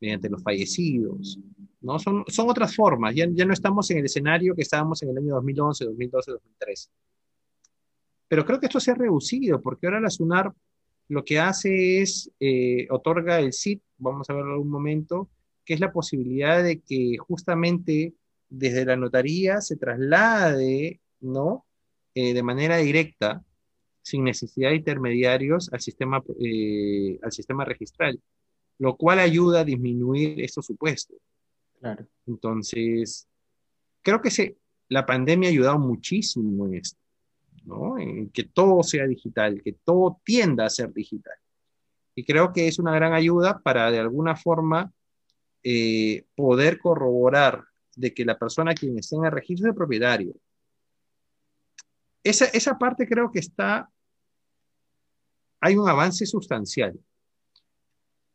mediante 0.00 0.28
los 0.28 0.42
fallecidos, 0.42 1.38
¿no? 1.80 1.98
Son, 1.98 2.24
son 2.28 2.48
otras 2.50 2.74
formas, 2.74 3.14
ya, 3.14 3.26
ya 3.30 3.44
no 3.44 3.52
estamos 3.52 3.90
en 3.90 3.98
el 3.98 4.04
escenario 4.06 4.54
que 4.54 4.62
estábamos 4.62 5.02
en 5.02 5.10
el 5.10 5.18
año 5.18 5.34
2011, 5.34 5.84
2012, 5.84 6.30
2013. 6.32 6.90
Pero 8.28 8.44
creo 8.44 8.60
que 8.60 8.66
esto 8.66 8.80
se 8.80 8.90
ha 8.90 8.94
reducido, 8.94 9.60
porque 9.60 9.86
ahora 9.86 10.00
la 10.00 10.10
SUNAR 10.10 10.52
lo 11.08 11.24
que 11.24 11.38
hace 11.38 12.00
es, 12.00 12.30
eh, 12.40 12.86
otorga 12.90 13.38
el 13.38 13.52
SIT, 13.52 13.82
vamos 13.98 14.28
a 14.28 14.34
verlo 14.34 14.54
en 14.54 14.60
un 14.62 14.70
momento, 14.70 15.28
que 15.64 15.74
es 15.74 15.80
la 15.80 15.92
posibilidad 15.92 16.62
de 16.62 16.80
que 16.80 17.16
justamente 17.18 18.14
desde 18.48 18.84
la 18.84 18.96
notaría 18.96 19.60
se 19.60 19.76
traslade, 19.76 21.00
¿no? 21.20 21.66
Eh, 22.14 22.34
de 22.34 22.42
manera 22.42 22.76
directa, 22.76 23.44
sin 24.02 24.24
necesidad 24.24 24.70
de 24.70 24.76
intermediarios, 24.76 25.72
al 25.72 25.80
sistema, 25.80 26.22
eh, 26.40 27.18
al 27.22 27.32
sistema 27.32 27.64
registral 27.64 28.20
lo 28.78 28.96
cual 28.96 29.18
ayuda 29.18 29.60
a 29.60 29.64
disminuir 29.64 30.40
estos 30.40 30.66
supuestos. 30.66 31.16
Claro. 31.80 32.06
Entonces, 32.26 33.28
creo 34.02 34.20
que 34.20 34.30
se, 34.30 34.56
la 34.88 35.06
pandemia 35.06 35.48
ha 35.48 35.52
ayudado 35.52 35.78
muchísimo 35.78 36.66
en 36.66 36.74
esto, 36.74 37.00
¿no? 37.64 37.98
En 37.98 38.30
que 38.30 38.44
todo 38.44 38.82
sea 38.82 39.06
digital, 39.06 39.62
que 39.62 39.74
todo 39.84 40.20
tienda 40.24 40.66
a 40.66 40.70
ser 40.70 40.92
digital. 40.92 41.34
Y 42.14 42.24
creo 42.24 42.52
que 42.52 42.68
es 42.68 42.78
una 42.78 42.94
gran 42.94 43.12
ayuda 43.12 43.60
para 43.60 43.90
de 43.90 43.98
alguna 43.98 44.36
forma 44.36 44.92
eh, 45.64 46.26
poder 46.34 46.78
corroborar 46.78 47.64
de 47.96 48.12
que 48.12 48.24
la 48.24 48.38
persona 48.38 48.74
quien 48.74 48.98
está 48.98 49.16
en 49.16 49.24
el 49.24 49.32
registro 49.32 49.68
de 49.68 49.74
propietario, 49.74 50.34
esa, 52.22 52.44
esa 52.46 52.78
parte 52.78 53.06
creo 53.06 53.30
que 53.32 53.38
está, 53.38 53.90
hay 55.60 55.76
un 55.76 55.88
avance 55.88 56.26
sustancial. 56.26 56.98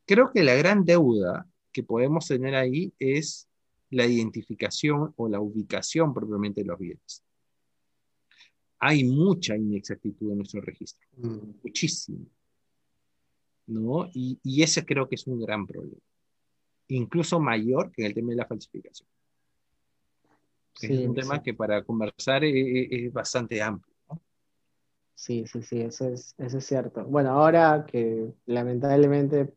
Creo 0.06 0.32
que 0.32 0.44
la 0.44 0.56
gran 0.56 0.84
deuda 0.84 1.48
que 1.72 1.84
podemos 1.84 2.28
tener 2.28 2.56
ahí 2.56 2.94
es 2.98 3.48
la 3.92 4.06
identificación 4.06 5.14
o 5.16 5.28
la 5.30 5.40
ubicación 5.40 6.14
propiamente 6.14 6.62
de 6.62 6.68
los 6.68 6.80
bienes. 6.80 7.24
Hay 8.80 9.04
mucha 9.04 9.56
inexactitud 9.56 10.32
en 10.32 10.38
nuestro 10.38 10.62
registro, 10.62 11.08
mm. 11.18 11.62
muchísimo. 11.64 12.26
¿no? 13.68 14.10
Y, 14.14 14.40
y, 14.44 14.64
ese 14.64 14.84
creo 14.84 15.08
que 15.08 15.16
es 15.16 15.28
un 15.28 15.40
gran 15.40 15.68
problema, 15.68 16.02
incluso 16.90 17.40
mayor 17.40 17.92
que 17.92 18.06
el 18.06 18.14
tema 18.14 18.32
de 18.32 18.38
la 18.38 18.46
falsificación. 18.46 19.08
Sí, 20.76 20.94
es 20.94 21.08
un 21.08 21.16
tema 21.16 21.36
sí. 21.36 21.42
que 21.44 21.54
para 21.54 21.84
conversar 21.84 22.44
es, 22.44 22.88
es 22.90 23.14
bastante 23.14 23.62
amplio. 23.62 23.94
¿no? 24.10 24.22
Sí, 25.14 25.46
sí, 25.46 25.62
sí, 25.62 25.82
eso 25.82 26.08
es, 26.08 26.34
eso 26.38 26.58
es 26.58 26.66
cierto. 26.66 27.04
Bueno, 27.06 27.32
ahora 27.32 27.86
que 27.86 28.32
lamentablemente 28.46 29.54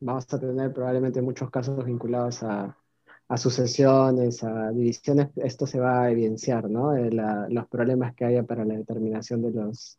vamos 0.00 0.32
a 0.32 0.38
tener 0.38 0.72
probablemente 0.72 1.20
muchos 1.20 1.50
casos 1.50 1.84
vinculados 1.84 2.42
a, 2.42 2.76
a 3.28 3.36
sucesiones, 3.36 4.42
a 4.42 4.70
divisiones, 4.70 5.28
esto 5.36 5.66
se 5.66 5.80
va 5.80 6.02
a 6.02 6.10
evidenciar, 6.10 6.70
¿no? 6.70 6.94
La, 6.94 7.46
los 7.50 7.66
problemas 7.68 8.14
que 8.14 8.24
haya 8.24 8.42
para 8.44 8.64
la 8.64 8.74
determinación 8.74 9.42
de 9.42 9.50
los, 9.50 9.98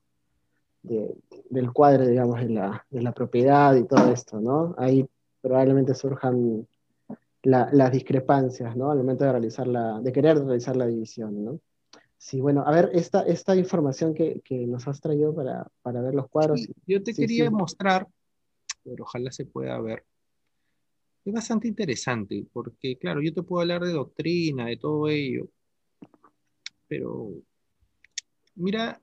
de, 0.82 1.14
del 1.50 1.72
cuadro, 1.72 2.08
digamos, 2.08 2.40
de 2.40 2.50
la, 2.50 2.86
de 2.90 3.02
la, 3.02 3.12
propiedad 3.12 3.76
y 3.76 3.86
todo 3.86 4.12
esto, 4.12 4.40
¿no? 4.40 4.74
Ahí 4.78 5.08
probablemente 5.42 5.94
surjan 5.96 6.68
la, 7.44 7.70
las 7.72 7.92
discrepancias, 7.92 8.76
¿no? 8.76 8.92
Al 8.92 8.98
momento 8.98 9.24
de 9.24 9.32
realizar 9.32 9.68
la, 9.68 10.00
de 10.02 10.12
querer 10.12 10.38
realizar 10.38 10.76
la 10.76 10.88
división, 10.88 11.44
¿no? 11.44 11.60
Sí, 12.18 12.42
bueno, 12.42 12.64
a 12.66 12.72
ver, 12.72 12.90
esta, 12.94 13.22
esta 13.22 13.56
información 13.56 14.14
que, 14.14 14.42
que 14.44 14.68
nos 14.68 14.88
has 14.88 15.00
traído 15.00 15.34
para, 15.34 15.66
para 15.82 16.02
ver 16.02 16.14
los 16.14 16.28
cuadros. 16.28 16.62
Sí, 16.62 16.74
yo 16.86 17.02
te 17.02 17.14
sí, 17.14 17.22
quería 17.22 17.46
sí. 17.46 17.50
mostrar 17.52 18.08
pero 18.84 19.04
ojalá 19.04 19.32
se 19.32 19.46
pueda 19.46 19.80
ver. 19.80 20.06
Es 21.26 21.34
bastante 21.34 21.68
interesante, 21.68 22.46
porque 22.52 22.98
claro, 22.98 23.22
yo 23.22 23.34
te 23.34 23.44
puedo 23.44 23.62
hablar 23.62 23.84
de 23.84 23.92
doctrina, 23.92 24.68
de 24.68 24.78
todo 24.78 25.08
ello, 25.08 25.50
pero 26.88 27.32
mira, 28.56 29.00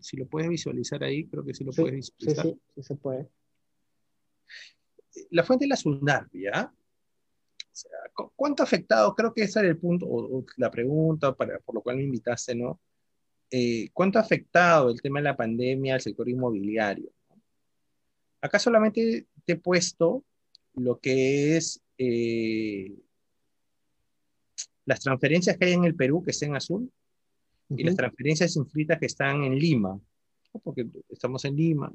si 0.00 0.16
lo 0.16 0.26
puedes 0.26 0.48
visualizar 0.48 1.02
ahí, 1.02 1.26
creo 1.26 1.44
que 1.44 1.54
sí 1.54 1.64
lo 1.64 1.72
puedes 1.72 1.94
visualizar. 1.94 2.44
Sí, 2.44 2.52
sí, 2.52 2.60
sí 2.76 2.82
se 2.82 2.94
puede. 2.94 3.28
La 5.30 5.44
fuente 5.44 5.64
de 5.64 5.70
la 5.70 5.76
Sundarbia, 5.76 6.72
o 6.72 7.68
sea, 7.72 7.90
¿cuánto 8.36 8.62
afectado? 8.62 9.14
Creo 9.14 9.32
que 9.32 9.42
ese 9.42 9.60
era 9.60 9.68
el 9.68 9.78
punto, 9.78 10.06
o, 10.06 10.38
o 10.38 10.46
la 10.56 10.70
pregunta 10.70 11.34
para, 11.34 11.58
por 11.60 11.74
lo 11.74 11.82
cual 11.82 11.96
me 11.96 12.04
invitaste, 12.04 12.54
¿no? 12.54 12.80
Eh, 13.50 13.90
¿Cuánto 13.92 14.18
ha 14.18 14.22
afectado 14.22 14.90
el 14.90 15.00
tema 15.02 15.18
de 15.18 15.24
la 15.24 15.36
pandemia 15.36 15.94
al 15.94 16.00
sector 16.00 16.28
inmobiliario? 16.28 17.10
Acá 18.40 18.58
solamente 18.58 19.26
te 19.44 19.52
he 19.54 19.56
puesto 19.56 20.24
lo 20.74 20.98
que 21.00 21.56
es 21.56 21.82
eh, 21.98 22.94
las 24.84 25.00
transferencias 25.00 25.58
que 25.58 25.64
hay 25.66 25.72
en 25.72 25.84
el 25.84 25.96
Perú, 25.96 26.22
que 26.22 26.30
está 26.30 26.46
en 26.46 26.56
azul, 26.56 26.90
y 27.68 27.84
las 27.84 27.96
transferencias 27.96 28.56
inscritas 28.56 28.98
que 28.98 29.06
están 29.06 29.44
en 29.44 29.56
Lima, 29.56 30.00
porque 30.64 30.86
estamos 31.08 31.44
en 31.44 31.56
Lima, 31.56 31.92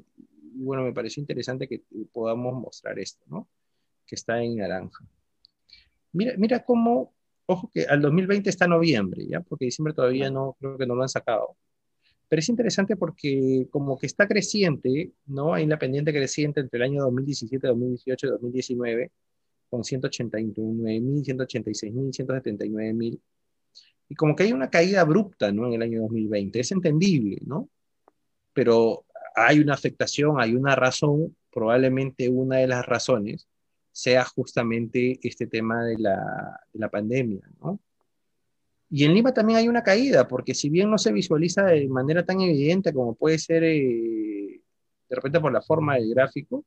y 0.56 0.64
bueno, 0.64 0.82
me 0.82 0.92
pareció 0.92 1.20
interesante 1.20 1.68
que 1.68 1.82
podamos 2.12 2.54
mostrar 2.54 2.98
esto, 2.98 3.22
¿no? 3.28 3.48
Que 4.06 4.14
está 4.14 4.42
en 4.42 4.56
naranja. 4.56 5.04
Mira, 6.12 6.34
mira 6.38 6.64
cómo, 6.64 7.14
ojo 7.46 7.70
que 7.72 7.84
al 7.84 8.00
2020 8.00 8.48
está 8.48 8.66
noviembre, 8.66 9.26
¿ya? 9.26 9.40
Porque 9.40 9.66
diciembre 9.66 9.92
todavía 9.92 10.30
no, 10.30 10.56
creo 10.58 10.78
que 10.78 10.86
no 10.86 10.94
lo 10.94 11.02
han 11.02 11.08
sacado. 11.08 11.56
Pero 12.28 12.40
es 12.40 12.48
interesante 12.48 12.96
porque 12.96 13.68
como 13.70 13.98
que 13.98 14.06
está 14.06 14.26
creciente, 14.26 15.12
¿no? 15.26 15.54
Hay 15.54 15.66
la 15.66 15.78
pendiente 15.78 16.12
creciente 16.12 16.60
entre 16.60 16.78
el 16.78 16.82
año 16.84 17.02
2017, 17.02 17.66
2018 17.68 18.26
y 18.26 18.30
2019, 18.30 19.12
con 19.68 19.82
189.000, 19.82 21.24
186.000, 21.24 22.12
179.000. 22.12 23.20
Y 24.08 24.14
como 24.14 24.34
que 24.34 24.44
hay 24.44 24.52
una 24.52 24.70
caída 24.70 25.02
abrupta, 25.02 25.52
¿no? 25.52 25.66
En 25.66 25.74
el 25.74 25.82
año 25.82 26.00
2020. 26.02 26.60
Es 26.60 26.72
entendible, 26.72 27.38
¿no? 27.44 27.68
Pero 28.52 29.05
hay 29.36 29.60
una 29.60 29.74
afectación, 29.74 30.40
hay 30.40 30.54
una 30.54 30.74
razón, 30.74 31.36
probablemente 31.52 32.28
una 32.28 32.56
de 32.56 32.66
las 32.66 32.84
razones 32.84 33.46
sea 33.92 34.24
justamente 34.24 35.18
este 35.22 35.46
tema 35.46 35.84
de 35.84 35.98
la, 35.98 36.60
de 36.72 36.78
la 36.78 36.90
pandemia, 36.90 37.48
¿no? 37.60 37.80
Y 38.88 39.04
en 39.04 39.14
Lima 39.14 39.34
también 39.34 39.58
hay 39.58 39.68
una 39.68 39.82
caída, 39.82 40.28
porque 40.28 40.54
si 40.54 40.70
bien 40.70 40.90
no 40.90 40.98
se 40.98 41.12
visualiza 41.12 41.64
de 41.64 41.88
manera 41.88 42.24
tan 42.24 42.40
evidente 42.40 42.92
como 42.92 43.14
puede 43.14 43.38
ser 43.38 43.64
eh, 43.64 44.60
de 45.08 45.16
repente 45.16 45.40
por 45.40 45.52
la 45.52 45.62
forma 45.62 45.96
del 45.96 46.10
gráfico, 46.14 46.64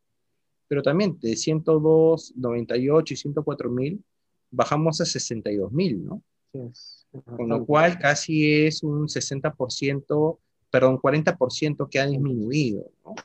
pero 0.67 0.83
también 0.83 1.17
de 1.19 1.35
102, 1.35 2.33
98 2.35 3.13
y 3.13 3.17
104 3.17 3.69
mil 3.69 4.03
bajamos 4.51 5.01
a 5.01 5.05
62 5.05 5.71
mil, 5.71 6.05
¿no? 6.05 6.21
Con 6.51 7.49
lo 7.49 7.65
cual 7.65 7.99
casi 7.99 8.65
es 8.65 8.83
un 8.83 9.07
60%, 9.07 10.39
perdón, 10.69 10.99
40% 10.99 11.89
que 11.89 11.99
ha 11.99 12.07
disminuido, 12.07 12.91
¿no? 13.03 13.15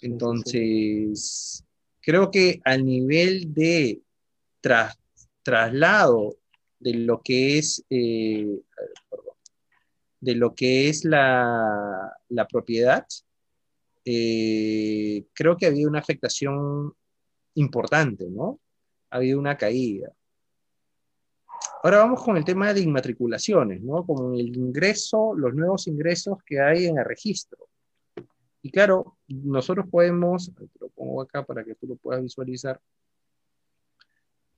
Entonces, 0.00 1.64
creo 2.00 2.30
que 2.30 2.60
al 2.64 2.84
nivel 2.84 3.54
de 3.54 4.02
tras, 4.60 4.98
traslado 5.42 6.36
de 6.78 6.94
lo 6.94 7.22
que 7.22 7.58
es, 7.58 7.84
eh, 7.88 8.60
de 10.20 10.34
lo 10.34 10.54
que 10.54 10.88
es 10.88 11.04
la, 11.04 12.12
la 12.28 12.46
propiedad, 12.46 13.06
eh, 14.04 15.24
creo 15.32 15.56
que 15.56 15.66
había 15.66 15.88
una 15.88 16.00
afectación 16.00 16.92
importante, 17.54 18.26
¿no? 18.28 18.60
Ha 19.10 19.16
habido 19.16 19.38
una 19.38 19.56
caída. 19.56 20.12
Ahora 21.84 21.98
vamos 21.98 22.24
con 22.24 22.38
el 22.38 22.46
tema 22.46 22.72
de 22.72 22.80
inmatriculaciones, 22.80 23.82
¿no? 23.82 24.06
Con 24.06 24.34
el 24.36 24.56
ingreso, 24.56 25.34
los 25.36 25.52
nuevos 25.54 25.86
ingresos 25.86 26.38
que 26.46 26.58
hay 26.58 26.86
en 26.86 26.96
el 26.96 27.04
registro. 27.04 27.68
Y 28.62 28.70
claro, 28.70 29.18
nosotros 29.28 29.86
podemos, 29.90 30.50
te 30.54 30.66
lo 30.80 30.88
pongo 30.88 31.20
acá 31.20 31.44
para 31.44 31.62
que 31.62 31.74
tú 31.74 31.86
lo 31.86 31.96
puedas 31.96 32.22
visualizar, 32.22 32.80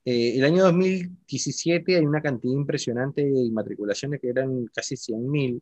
eh, 0.05 0.37
el 0.37 0.45
año 0.45 0.63
2017 0.63 1.97
hay 1.97 2.05
una 2.05 2.21
cantidad 2.21 2.53
impresionante 2.53 3.25
de 3.25 3.41
inmatriculaciones 3.41 4.21
que 4.21 4.29
eran 4.29 4.65
casi 4.67 4.95
100.000. 4.95 5.61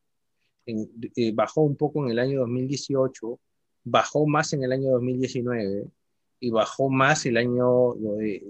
Eh, 0.68 1.32
bajó 1.34 1.62
un 1.62 1.76
poco 1.76 2.06
en 2.06 2.12
el 2.12 2.20
año 2.20 2.42
2018, 2.42 3.40
bajó 3.86 4.28
más 4.28 4.54
en 4.54 4.64
el 4.66 4.72
año 4.72 4.92
2019 4.92 5.88
y 6.42 6.52
bajó 6.52 6.92
más 6.92 7.26
el 7.26 7.38
año 7.38 7.96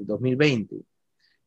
2020. 0.01 0.83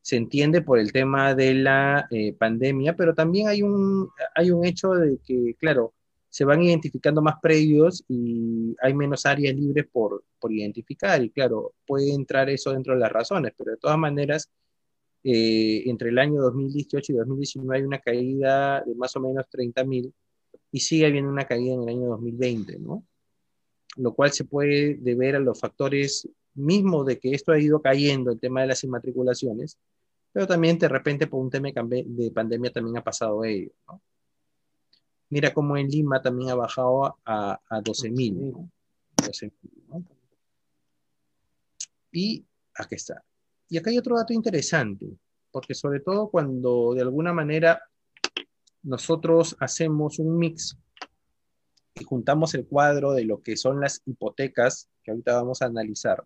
Se 0.02 0.16
entiende 0.16 0.62
por 0.62 0.78
el 0.78 0.92
tema 0.92 1.34
de 1.34 1.54
la 1.54 2.06
eh, 2.10 2.32
pandemia, 2.32 2.96
pero 2.96 3.14
también 3.14 3.48
hay 3.48 3.62
un, 3.62 4.08
hay 4.34 4.50
un 4.50 4.64
hecho 4.64 4.90
de 4.92 5.18
que, 5.24 5.54
claro, 5.58 5.94
se 6.30 6.44
van 6.44 6.62
identificando 6.62 7.22
más 7.22 7.36
predios 7.40 8.04
y 8.08 8.76
hay 8.82 8.94
menos 8.94 9.26
áreas 9.26 9.54
libres 9.54 9.86
por, 9.90 10.24
por 10.38 10.52
identificar. 10.52 11.22
Y 11.22 11.30
claro, 11.30 11.74
puede 11.86 12.12
entrar 12.12 12.48
eso 12.50 12.72
dentro 12.72 12.94
de 12.94 13.00
las 13.00 13.12
razones, 13.12 13.52
pero 13.56 13.72
de 13.72 13.78
todas 13.78 13.98
maneras, 13.98 14.50
eh, 15.24 15.82
entre 15.86 16.10
el 16.10 16.18
año 16.18 16.40
2018 16.42 17.12
y 17.12 17.16
2019 17.16 17.76
hay 17.76 17.84
una 17.84 17.98
caída 17.98 18.82
de 18.86 18.94
más 18.94 19.16
o 19.16 19.20
menos 19.20 19.46
30.000 19.50 20.12
y 20.70 20.80
sigue 20.80 21.06
habiendo 21.06 21.30
una 21.30 21.46
caída 21.46 21.74
en 21.74 21.82
el 21.82 21.88
año 21.88 22.08
2020, 22.08 22.78
¿no? 22.78 23.04
Lo 23.96 24.14
cual 24.14 24.32
se 24.32 24.44
puede 24.44 24.94
deber 24.94 25.36
a 25.36 25.40
los 25.40 25.58
factores 25.58 26.28
mismos 26.54 27.06
de 27.06 27.18
que 27.18 27.34
esto 27.34 27.52
ha 27.52 27.58
ido 27.58 27.80
cayendo, 27.80 28.30
el 28.30 28.40
tema 28.40 28.62
de 28.62 28.68
las 28.68 28.82
inmatriculaciones, 28.84 29.78
pero 30.32 30.46
también 30.46 30.78
de 30.78 30.88
repente 30.88 31.26
por 31.26 31.40
un 31.40 31.50
tema 31.50 31.68
de 31.68 32.30
pandemia 32.34 32.72
también 32.72 32.98
ha 32.98 33.04
pasado 33.04 33.44
ello, 33.44 33.72
¿no? 33.86 34.00
Mira 35.30 35.52
cómo 35.52 35.76
en 35.76 35.88
Lima 35.88 36.22
también 36.22 36.50
ha 36.50 36.54
bajado 36.54 37.18
a, 37.24 37.60
a 37.68 37.82
12.000. 37.82 38.70
Y 42.12 42.46
aquí 42.74 42.94
está. 42.94 43.22
Y 43.68 43.76
acá 43.76 43.90
hay 43.90 43.98
otro 43.98 44.16
dato 44.16 44.32
interesante, 44.32 45.06
porque 45.50 45.74
sobre 45.74 46.00
todo 46.00 46.30
cuando 46.30 46.94
de 46.94 47.02
alguna 47.02 47.34
manera 47.34 47.82
nosotros 48.82 49.54
hacemos 49.60 50.18
un 50.18 50.38
mix 50.38 50.78
y 51.94 52.04
juntamos 52.04 52.54
el 52.54 52.66
cuadro 52.66 53.12
de 53.12 53.24
lo 53.24 53.42
que 53.42 53.56
son 53.56 53.80
las 53.80 54.00
hipotecas, 54.06 54.88
que 55.02 55.10
ahorita 55.10 55.34
vamos 55.34 55.60
a 55.60 55.66
analizar, 55.66 56.24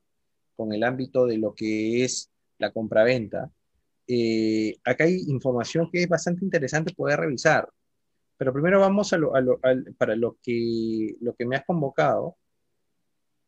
con 0.56 0.72
el 0.72 0.84
ámbito 0.84 1.26
de 1.26 1.38
lo 1.38 1.54
que 1.54 2.04
es 2.04 2.30
la 2.58 2.72
compraventa, 2.72 3.50
eh, 4.06 4.76
acá 4.84 5.04
hay 5.04 5.24
información 5.28 5.88
que 5.90 6.02
es 6.02 6.08
bastante 6.08 6.44
interesante 6.44 6.94
poder 6.94 7.20
revisar. 7.20 7.68
Pero 8.36 8.52
primero 8.52 8.80
vamos 8.80 9.12
a 9.12 9.18
lo, 9.18 9.32
para 9.96 10.16
lo 10.16 10.36
que, 10.42 11.16
me 11.46 11.56
has 11.56 11.64
convocado, 11.64 12.36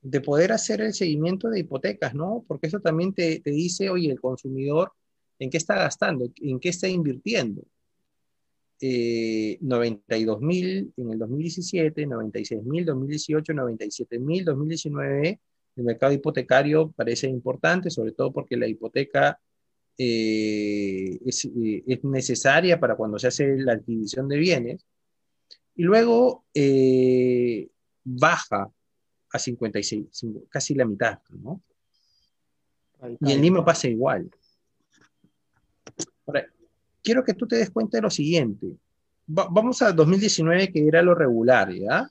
de 0.02 0.20
poder 0.20 0.52
hacer 0.52 0.80
el 0.82 0.94
seguimiento 0.94 1.48
de 1.48 1.60
hipotecas, 1.60 2.14
¿no? 2.14 2.44
Porque 2.46 2.66
eso 2.68 2.80
también 2.80 3.12
te, 3.14 3.40
dice, 3.44 3.90
oye, 3.90 4.10
el 4.10 4.20
consumidor, 4.20 4.92
¿en 5.38 5.50
qué 5.50 5.56
está 5.56 5.74
gastando? 5.76 6.30
¿En 6.36 6.60
qué 6.60 6.68
está 6.68 6.88
invirtiendo? 6.88 7.62
Eh, 8.80 9.58
92 9.60 10.40
mil 10.40 10.92
en 10.96 11.10
el 11.10 11.18
2017, 11.18 12.06
96 12.06 12.62
mil 12.64 12.84
2018, 12.84 13.54
97 13.54 14.18
mil 14.18 14.44
2019. 14.44 15.40
El 15.76 15.84
mercado 15.84 16.12
hipotecario 16.12 16.90
parece 16.92 17.28
importante, 17.28 17.90
sobre 17.90 18.12
todo 18.12 18.32
porque 18.32 18.56
la 18.56 18.66
hipoteca 18.66 19.40
eh, 19.96 21.18
eh, 21.24 21.84
es, 21.87 22.04
necesaria 22.04 22.80
para 22.80 22.96
cuando 22.96 23.18
se 23.18 23.28
hace 23.28 23.56
la 23.58 23.74
adquisición 23.74 24.28
de 24.28 24.38
bienes, 24.38 24.87
y 25.76 25.82
luego 25.82 26.44
eh, 26.54 27.68
baja 28.04 28.70
a 29.30 29.38
56, 29.38 30.06
casi 30.48 30.74
la 30.74 30.84
mitad, 30.84 31.18
¿no? 31.30 31.60
Y 33.20 33.32
en 33.32 33.42
Lima 33.42 33.64
pasa 33.64 33.88
igual. 33.88 34.30
Ahora, 36.26 36.46
quiero 37.02 37.22
que 37.22 37.34
tú 37.34 37.46
te 37.46 37.56
des 37.56 37.70
cuenta 37.70 37.98
de 37.98 38.02
lo 38.02 38.10
siguiente. 38.10 38.66
vamos 39.26 39.82
a 39.82 39.92
2019, 39.92 40.72
que 40.72 40.87
era 40.87 41.02
lo 41.02 41.14
regular, 41.14 41.70
¿ya? 41.72 42.10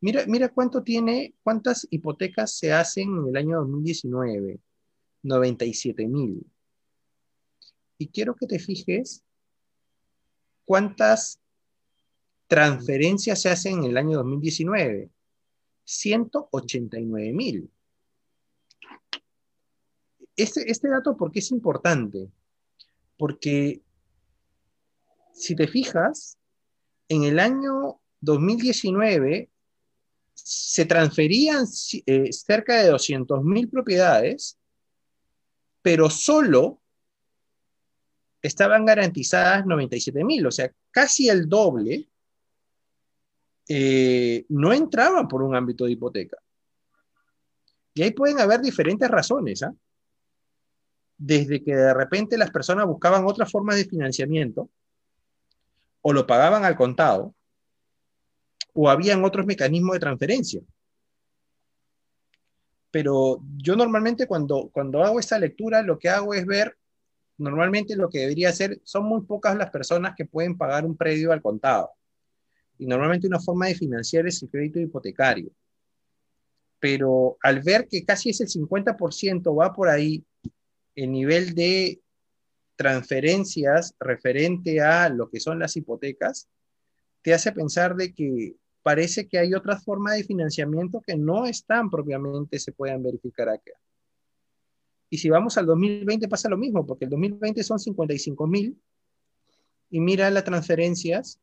Mira, 0.00 0.24
mira 0.26 0.48
cuánto 0.48 0.82
tiene, 0.82 1.34
cuántas 1.42 1.86
hipotecas 1.90 2.56
se 2.56 2.72
hacen 2.72 3.08
en 3.16 3.28
el 3.28 3.36
año 3.36 3.58
2019. 3.60 4.60
97 5.22 6.06
mil. 6.06 6.46
Y 7.98 8.08
quiero 8.08 8.34
que 8.36 8.46
te 8.46 8.58
fijes 8.58 9.22
cuántas 10.64 11.40
transferencias 12.46 13.40
se 13.40 13.50
hacen 13.50 13.78
en 13.78 13.90
el 13.90 13.96
año 13.96 14.18
2019. 14.18 15.10
189 15.84 17.32
mil. 17.32 17.70
Este, 20.36 20.70
este 20.70 20.88
dato, 20.88 21.16
¿por 21.16 21.32
qué 21.32 21.38
es 21.38 21.50
importante? 21.50 22.30
Porque 23.16 23.80
si 25.32 25.56
te 25.56 25.66
fijas, 25.66 26.38
en 27.08 27.24
el 27.24 27.38
año 27.38 28.00
2019 28.20 29.50
se 30.36 30.84
transferían 30.84 31.64
eh, 32.04 32.32
cerca 32.32 32.82
de 32.82 32.90
200 32.90 33.42
mil 33.42 33.68
propiedades, 33.68 34.58
pero 35.80 36.10
solo 36.10 36.82
estaban 38.42 38.84
garantizadas 38.84 39.66
97 39.66 40.24
mil, 40.24 40.46
o 40.46 40.50
sea, 40.50 40.70
casi 40.90 41.28
el 41.28 41.48
doble, 41.48 42.08
eh, 43.68 44.44
no 44.50 44.72
entraban 44.72 45.26
por 45.26 45.42
un 45.42 45.56
ámbito 45.56 45.86
de 45.86 45.92
hipoteca. 45.92 46.36
Y 47.94 48.02
ahí 48.02 48.10
pueden 48.12 48.38
haber 48.38 48.60
diferentes 48.60 49.10
razones, 49.10 49.62
¿ah? 49.62 49.74
Desde 51.18 51.64
que 51.64 51.74
de 51.74 51.94
repente 51.94 52.36
las 52.36 52.50
personas 52.50 52.86
buscaban 52.86 53.24
otras 53.24 53.50
formas 53.50 53.76
de 53.76 53.86
financiamiento, 53.86 54.68
o 56.02 56.12
lo 56.12 56.26
pagaban 56.26 56.64
al 56.64 56.76
contado, 56.76 57.34
o 58.78 58.90
habían 58.90 59.24
otros 59.24 59.46
mecanismos 59.46 59.94
de 59.94 60.00
transferencia. 60.00 60.60
Pero 62.90 63.40
yo 63.56 63.74
normalmente 63.74 64.26
cuando, 64.26 64.68
cuando 64.68 65.02
hago 65.02 65.18
esta 65.18 65.38
lectura, 65.38 65.82
lo 65.82 65.98
que 65.98 66.10
hago 66.10 66.34
es 66.34 66.44
ver 66.44 66.76
normalmente 67.38 67.96
lo 67.96 68.08
que 68.08 68.20
debería 68.20 68.52
ser, 68.52 68.80
son 68.84 69.06
muy 69.06 69.22
pocas 69.22 69.56
las 69.56 69.70
personas 69.70 70.14
que 70.14 70.26
pueden 70.26 70.56
pagar 70.56 70.84
un 70.84 70.96
predio 70.96 71.32
al 71.32 71.42
contado. 71.42 71.90
y 72.78 72.86
normalmente 72.86 73.26
una 73.26 73.40
forma 73.40 73.68
de 73.68 73.74
financiar 73.74 74.26
es 74.26 74.42
el 74.42 74.50
crédito 74.50 74.78
hipotecario. 74.78 75.50
Pero 76.78 77.38
al 77.42 77.62
ver 77.62 77.88
que 77.88 78.04
casi 78.04 78.30
es 78.30 78.40
el 78.42 78.48
50% 78.48 79.58
va 79.58 79.72
por 79.72 79.88
ahí, 79.88 80.22
el 80.94 81.10
nivel 81.10 81.54
de 81.54 81.98
transferencias 82.76 83.94
referente 83.98 84.82
a 84.82 85.08
lo 85.08 85.30
que 85.30 85.40
son 85.40 85.58
las 85.58 85.74
hipotecas, 85.76 86.48
te 87.22 87.32
hace 87.32 87.50
pensar 87.52 87.96
de 87.96 88.12
que 88.12 88.56
parece 88.86 89.26
que 89.26 89.36
hay 89.36 89.52
otras 89.52 89.82
formas 89.82 90.16
de 90.16 90.22
financiamiento 90.22 91.02
que 91.04 91.16
no 91.16 91.44
están 91.44 91.90
propiamente, 91.90 92.56
se 92.60 92.70
puedan 92.70 93.02
verificar 93.02 93.48
acá. 93.48 93.72
Y 95.10 95.18
si 95.18 95.28
vamos 95.28 95.58
al 95.58 95.66
2020 95.66 96.28
pasa 96.28 96.48
lo 96.48 96.56
mismo, 96.56 96.86
porque 96.86 97.06
el 97.06 97.10
2020 97.10 97.64
son 97.64 97.80
55 97.80 98.46
mil 98.46 98.80
y 99.90 99.98
mira 99.98 100.30
las 100.30 100.44
transferencias, 100.44 101.40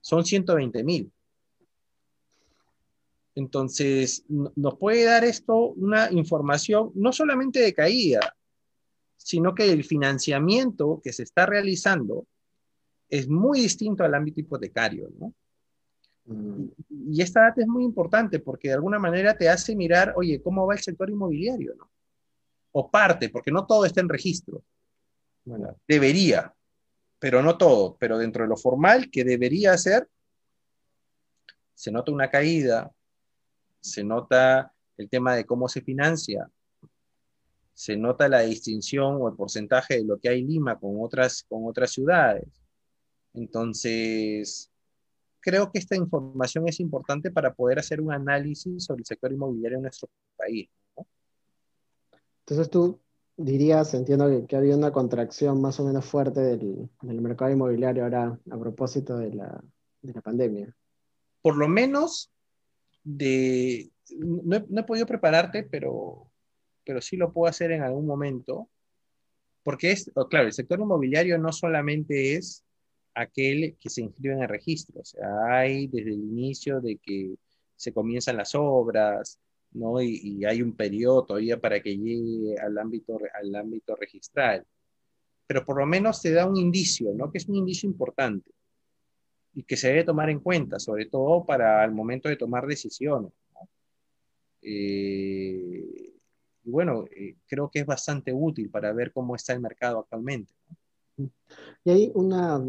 son 0.00 0.24
120 0.24 0.82
mil. 0.82 1.12
Entonces, 3.36 4.24
nos 4.28 4.76
puede 4.76 5.04
dar 5.04 5.22
esto 5.22 5.54
una 5.54 6.10
información 6.10 6.90
no 6.96 7.12
solamente 7.12 7.60
de 7.60 7.74
caída, 7.74 8.36
sino 9.16 9.54
que 9.54 9.70
el 9.70 9.84
financiamiento 9.84 11.00
que 11.00 11.12
se 11.12 11.22
está 11.22 11.46
realizando 11.46 12.26
es 13.08 13.28
muy 13.28 13.60
distinto 13.60 14.02
al 14.02 14.14
ámbito 14.14 14.40
hipotecario, 14.40 15.08
¿no? 15.16 15.32
Mm. 16.30 16.68
Y 17.12 17.22
esta 17.22 17.42
data 17.42 17.60
es 17.60 17.66
muy 17.66 17.84
importante 17.84 18.38
porque 18.38 18.68
de 18.68 18.74
alguna 18.74 18.98
manera 18.98 19.36
te 19.36 19.48
hace 19.48 19.74
mirar, 19.74 20.14
oye, 20.16 20.40
¿cómo 20.40 20.66
va 20.66 20.74
el 20.74 20.80
sector 20.80 21.10
inmobiliario? 21.10 21.74
¿no? 21.74 21.90
O 22.72 22.90
parte, 22.90 23.28
porque 23.28 23.50
no 23.50 23.66
todo 23.66 23.84
está 23.84 24.00
en 24.00 24.08
registro. 24.08 24.62
Bueno, 25.44 25.76
debería, 25.88 26.54
pero 27.18 27.42
no 27.42 27.58
todo. 27.58 27.96
Pero 27.98 28.16
dentro 28.16 28.44
de 28.44 28.48
lo 28.48 28.56
formal 28.56 29.10
que 29.10 29.24
debería 29.24 29.76
ser, 29.76 30.08
se 31.74 31.90
nota 31.90 32.12
una 32.12 32.30
caída, 32.30 32.92
se 33.80 34.04
nota 34.04 34.72
el 34.98 35.08
tema 35.08 35.34
de 35.34 35.46
cómo 35.46 35.68
se 35.68 35.80
financia, 35.80 36.48
se 37.72 37.96
nota 37.96 38.28
la 38.28 38.40
distinción 38.40 39.16
o 39.20 39.28
el 39.28 39.34
porcentaje 39.34 39.96
de 39.96 40.04
lo 40.04 40.18
que 40.18 40.28
hay 40.28 40.40
en 40.40 40.48
Lima 40.48 40.78
con 40.78 40.96
otras, 41.00 41.44
con 41.48 41.66
otras 41.66 41.90
ciudades. 41.90 42.46
Entonces, 43.32 44.69
creo 45.40 45.70
que 45.72 45.78
esta 45.78 45.96
información 45.96 46.68
es 46.68 46.80
importante 46.80 47.30
para 47.30 47.54
poder 47.54 47.78
hacer 47.78 48.00
un 48.00 48.12
análisis 48.12 48.84
sobre 48.84 49.00
el 49.00 49.06
sector 49.06 49.32
inmobiliario 49.32 49.78
en 49.78 49.82
nuestro 49.82 50.08
país. 50.36 50.68
Entonces 52.40 52.70
tú 52.70 53.00
dirías, 53.36 53.94
entiendo 53.94 54.46
que, 54.46 54.54
ha 54.54 54.58
habido 54.58 54.76
una 54.76 54.92
contracción 54.92 55.60
más 55.60 55.80
o 55.80 55.84
menos 55.84 56.04
fuerte 56.04 56.40
del, 56.40 56.90
mercado 57.02 57.50
inmobiliario 57.50 58.04
ahora 58.04 58.38
a 58.50 58.58
propósito 58.58 59.16
de 59.16 59.34
la, 59.34 59.62
pandemia. 60.22 60.74
Por 61.42 61.56
lo 61.56 61.68
menos 61.68 62.30
de, 63.02 63.90
no 64.18 64.56
he, 64.56 64.82
podido 64.82 65.06
prepararte, 65.06 65.62
pero, 65.62 66.30
pero 66.84 67.00
sí 67.00 67.16
lo 67.16 67.32
puedo 67.32 67.48
hacer 67.48 67.72
en 67.72 67.82
algún 67.82 68.06
momento, 68.06 68.68
porque 69.62 69.92
es, 69.92 70.10
claro, 70.28 70.46
el 70.46 70.52
sector 70.52 70.80
inmobiliario 70.80 71.38
no 71.38 71.52
solamente 71.52 72.34
es 72.34 72.64
aquel 73.14 73.76
que 73.80 73.90
se 73.90 74.02
inscribe 74.02 74.34
en 74.34 74.42
el 74.42 74.48
registro. 74.48 75.00
O 75.00 75.04
sea, 75.04 75.28
hay 75.50 75.86
desde 75.88 76.10
el 76.10 76.20
inicio 76.20 76.80
de 76.80 76.98
que 76.98 77.34
se 77.76 77.92
comienzan 77.92 78.36
las 78.36 78.54
obras, 78.54 79.38
¿no? 79.72 80.00
Y, 80.02 80.44
hay 80.44 80.62
un 80.62 80.76
periodo 80.76 81.24
todavía 81.24 81.60
para 81.60 81.80
que 81.80 81.96
llegue 81.96 82.56
al 82.58 82.76
ámbito, 82.78 83.18
al 83.34 83.54
ámbito 83.54 83.96
registral. 83.96 84.66
Pero 85.46 85.64
por 85.64 85.78
lo 85.78 85.86
menos 85.86 86.22
te 86.22 86.32
da 86.32 86.46
un 86.46 86.56
indicio, 86.56 87.12
¿no? 87.14 87.30
Que 87.30 87.38
es 87.38 87.48
un 87.48 87.56
indicio 87.56 87.88
importante 87.88 88.50
y 89.54 89.64
que 89.64 89.76
se 89.76 89.88
debe 89.88 90.04
tomar 90.04 90.30
en 90.30 90.40
cuenta, 90.40 90.78
sobre 90.78 91.06
todo 91.06 91.44
para 91.44 91.84
el 91.84 91.92
momento 91.92 92.28
de 92.28 92.36
tomar 92.36 92.66
decisiones. 92.66 93.32
Eh, 94.62 96.12
y 96.62 96.70
bueno, 96.70 97.04
eh, 97.10 97.36
creo 97.46 97.70
que 97.70 97.80
es 97.80 97.86
bastante 97.86 98.32
útil 98.32 98.70
para 98.70 98.92
ver 98.92 99.12
cómo 99.12 99.34
está 99.34 99.52
el 99.52 99.60
mercado 99.60 100.00
actualmente. 100.00 100.52
Y 101.84 101.90
hay 101.90 102.12
una, 102.14 102.62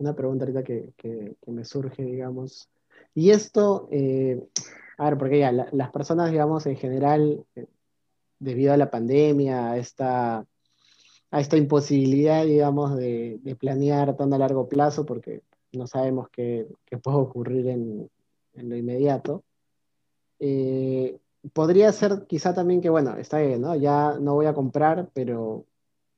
una 0.00 0.14
pregunta 0.14 0.44
ahorita 0.44 0.62
que, 0.64 0.92
que, 0.96 1.36
me 1.46 1.64
surge, 1.64 2.02
digamos. 2.02 2.68
Y 3.14 3.30
esto, 3.30 3.88
eh, 3.90 4.42
a 4.98 5.04
ver, 5.04 5.18
porque 5.18 5.38
ya 5.40 5.52
las 5.52 5.90
personas, 5.90 6.30
digamos, 6.30 6.66
en 6.66 6.76
general, 6.76 7.44
eh, 7.54 7.66
debido 8.38 8.72
a 8.72 8.76
la 8.76 8.90
pandemia, 8.90 9.72
a 9.72 9.78
esta, 9.78 10.46
a 11.30 11.40
esta 11.40 11.56
imposibilidad, 11.56 12.44
digamos, 12.44 12.96
de, 12.96 13.38
de, 13.42 13.56
planear 13.56 14.16
tan 14.16 14.32
a 14.32 14.38
largo 14.38 14.68
plazo, 14.68 15.04
porque 15.06 15.42
no 15.72 15.86
sabemos 15.86 16.28
qué, 16.30 16.66
qué 16.86 16.98
puede 16.98 17.18
ocurrir 17.18 17.68
en, 17.68 18.10
en 18.54 18.68
lo 18.68 18.76
inmediato, 18.76 19.44
eh, 20.38 21.18
podría 21.52 21.92
ser 21.92 22.26
quizá 22.26 22.54
también 22.54 22.80
que, 22.80 22.90
bueno, 22.90 23.16
está 23.16 23.38
bien, 23.38 23.60
¿no? 23.60 23.74
Ya 23.76 24.18
no 24.20 24.34
voy 24.34 24.46
a 24.46 24.54
comprar, 24.54 25.10
pero 25.12 25.64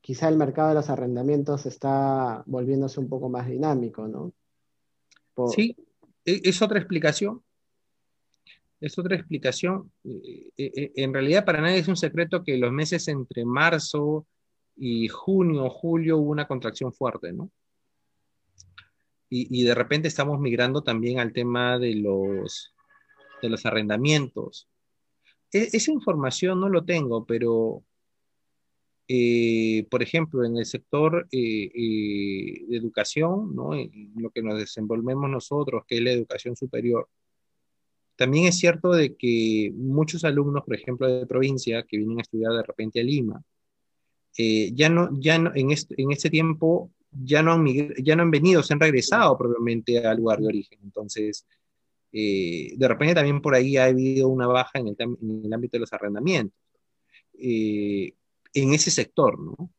quizá 0.03 0.29
el 0.29 0.37
mercado 0.37 0.71
de 0.71 0.75
los 0.75 0.91
arrendamientos 0.91 1.65
está 1.65 2.43
volviéndose 2.47 3.01
un 3.01 3.09
poco 3.09 3.31
más 3.31 3.49
dinámico, 3.49 4.07
¿no? 4.09 4.35
Sí, 5.49 5.77
e, 6.25 6.41
es 6.45 6.61
otra 6.61 6.79
explicación. 6.79 7.43
Es 8.81 8.99
otra 8.99 9.15
explicación. 9.15 9.93
E, 10.05 10.51
e, 10.59 10.93
en 10.97 11.15
realidad 11.15 11.45
para 11.45 11.61
nadie 11.63 11.79
es 11.79 11.89
un 11.89 11.97
secreto 11.97 12.43
que 12.43 12.59
los 12.59 12.73
meses 12.73 13.07
entre 13.07 13.45
marzo 13.45 14.27
y 14.77 15.07
junio, 15.07 15.71
julio 15.71 16.19
hubo 16.19 16.31
una 16.31 16.49
contracción 16.49 16.93
fuerte, 16.93 17.33
¿no? 17.33 17.51
Y, 19.35 19.65
de 19.65 19.75
repente 19.75 20.09
estamos 20.09 20.39
migrando 20.41 20.83
también 20.83 21.19
al 21.19 21.33
tema 21.33 21.79
de 21.79 21.95
los, 21.95 22.75
de 23.41 23.49
los 23.49 23.65
arrendamientos. 23.65 24.69
esa 25.51 25.91
información 25.91 26.61
no 26.61 26.69
lo 26.69 26.85
tengo, 26.85 27.25
pero 27.25 27.83
eh, 29.15 29.87
por 29.91 30.03
ejemplo, 30.03 30.43
en 30.43 30.57
el 30.57 30.65
sector 30.65 31.29
eh, 31.31 31.71
eh, 31.75 32.65
de 32.67 32.77
educación, 32.79 33.55
¿no? 33.55 33.75
en 33.75 34.11
lo 34.17 34.31
que 34.31 34.43
nos 34.43 34.59
desenvolvemos 34.59 35.29
nosotros, 35.29 35.85
que 35.87 35.99
es 35.99 36.03
la 36.03 36.13
educación 36.13 36.57
superior, 36.57 37.07
también 38.17 38.47
es 38.47 38.59
cierto 38.59 38.91
de 38.93 39.15
que 39.15 39.71
muchos 39.75 40.25
alumnos, 40.25 40.65
por 40.65 40.75
ejemplo, 40.77 41.07
de 41.09 41.27
provincia, 41.27 41.83
que 41.83 41.99
vienen 41.99 42.21
a 42.21 42.23
estudiar 42.23 42.53
de 42.55 42.63
repente 42.63 43.01
a 43.01 43.05
Lima, 43.05 43.43
ya 44.35 44.89
no, 44.89 45.11
ya 45.21 45.39
no, 45.39 45.53
en, 45.55 45.73
este, 45.73 45.95
en 46.01 46.11
este 46.11 46.31
tiempo 46.31 46.91
ya 47.11 47.43
no, 47.43 47.53
han 47.53 47.67
ya 48.03 48.17
no 48.17 48.23
han 48.23 48.31
venido, 48.31 48.63
se 48.63 48.73
han 48.73 48.81
regresado 48.81 49.37
propiamente 49.37 50.07
al 50.07 50.17
lugar 50.17 50.41
de 50.41 50.47
origen. 50.47 50.79
Entonces, 50.83 51.47
de 52.11 52.89
repente 52.89 53.15
también 53.15 53.43
por 53.43 53.55
ahí 53.55 53.77
ha 53.77 53.85
habido 53.85 54.29
una 54.29 54.47
baja 54.47 54.79
en 54.79 54.89
el, 54.89 54.97
en 54.99 55.43
el 55.45 55.53
ámbito 55.53 55.77
de 55.77 55.81
los 55.81 55.93
arrendamientos. 55.93 56.59
Eh, 57.35 58.15
en 58.55 58.75
ese 58.75 58.91
sector, 58.91 59.39
¿no? 59.39 59.71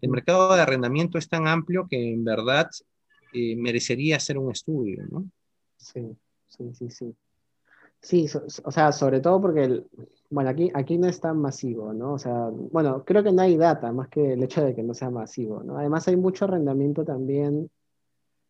El 0.00 0.10
mercado 0.10 0.54
de 0.54 0.62
arrendamiento 0.62 1.18
es 1.18 1.28
tan 1.28 1.46
amplio 1.46 1.86
que 1.88 2.12
en 2.12 2.24
verdad 2.24 2.68
eh, 3.32 3.56
merecería 3.56 4.16
hacer 4.16 4.38
un 4.38 4.50
estudio, 4.50 5.04
¿no? 5.10 5.24
Sí, 5.76 6.16
sí, 6.46 6.74
sí, 6.74 6.90
sí. 6.90 7.14
Sí, 8.00 8.26
o 8.64 8.70
sea, 8.70 8.92
sobre 8.92 9.20
todo 9.20 9.40
porque, 9.40 9.82
bueno, 10.28 10.50
aquí, 10.50 10.70
aquí 10.74 10.98
no 10.98 11.08
es 11.08 11.20
tan 11.20 11.38
masivo, 11.38 11.94
¿no? 11.94 12.12
O 12.12 12.18
sea, 12.18 12.50
bueno, 12.50 13.02
creo 13.02 13.22
que 13.22 13.32
no 13.32 13.40
hay 13.40 13.56
data, 13.56 13.92
más 13.92 14.08
que 14.08 14.34
el 14.34 14.42
hecho 14.42 14.62
de 14.62 14.74
que 14.74 14.82
no 14.82 14.92
sea 14.92 15.08
masivo, 15.08 15.62
¿no? 15.62 15.78
Además 15.78 16.06
hay 16.06 16.16
mucho 16.16 16.44
arrendamiento 16.44 17.02
también, 17.02 17.70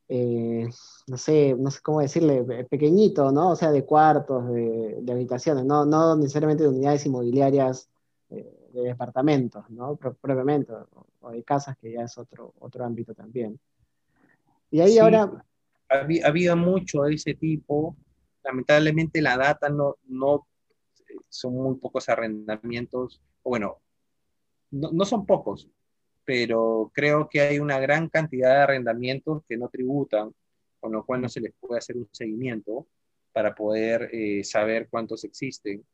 eh, 0.08 0.68
no 1.06 1.16
sé, 1.16 1.54
no 1.56 1.70
sé 1.70 1.80
cómo 1.82 2.00
decirle, 2.00 2.42
pequeñito, 2.68 3.30
¿no? 3.30 3.50
O 3.50 3.56
sea, 3.56 3.70
de 3.70 3.84
cuartos, 3.84 4.52
de, 4.52 5.04
habitaciones, 5.08 5.64
no, 5.64 5.84
no 5.86 6.16
necesariamente 6.16 6.64
de 6.64 6.70
unidades 6.70 7.06
inmobiliarias 7.06 7.88
eh, 8.30 8.63
de 8.74 8.88
departamentos, 8.88 9.68
¿no? 9.70 9.96
Propiamente, 9.96 10.72
o, 11.20 11.30
de 11.30 11.42
casas, 11.42 11.76
que 11.78 11.92
ya 11.92 12.02
es 12.02 12.18
otro, 12.18 12.54
otro 12.58 12.84
ámbito 12.84 13.14
también. 13.14 13.58
Y 14.70 14.80
ahí 14.80 14.98
ahora... 14.98 15.30
Ha, 15.88 16.06
habido 16.26 16.56
mucho 16.56 17.02
de 17.02 17.14
ese 17.14 17.34
tipo. 17.34 17.96
Lamentablemente 18.42 19.20
la 19.22 19.36
data 19.36 19.68
no, 19.68 19.96
no 20.06 20.46
son 21.28 21.54
muy 21.54 21.76
pocos 21.76 22.08
arrendamientos, 22.08 23.20
o 23.42 23.50
bueno, 23.50 23.78
no, 24.70 24.90
no 24.92 25.04
son 25.04 25.24
pocos, 25.24 25.68
pero 26.24 26.90
creo 26.94 27.28
que 27.28 27.40
hay 27.40 27.58
una 27.58 27.78
gran 27.78 28.08
cantidad 28.08 28.50
de 28.50 28.62
arrendamientos 28.62 29.42
que 29.48 29.56
no 29.56 29.68
tributan, 29.68 30.34
con 30.80 30.92
lo 30.92 31.04
cual 31.04 31.22
no 31.22 31.28
se 31.28 31.40
les 31.40 31.52
puede 31.60 31.78
hacer 31.78 31.96
un 31.96 32.08
seguimiento 32.12 32.86
para 33.32 33.54
poder 33.54 34.10
eh, 34.12 34.44
saber 34.44 34.88
cuántos 34.88 35.24
existen. 35.24 35.84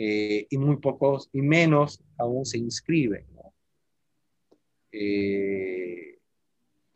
Eh, 0.00 0.46
y 0.48 0.58
muy 0.58 0.76
pocos, 0.76 1.28
y 1.32 1.42
menos 1.42 2.00
aún 2.18 2.46
se 2.46 2.56
inscriben. 2.56 3.26
Eh, 4.92 6.20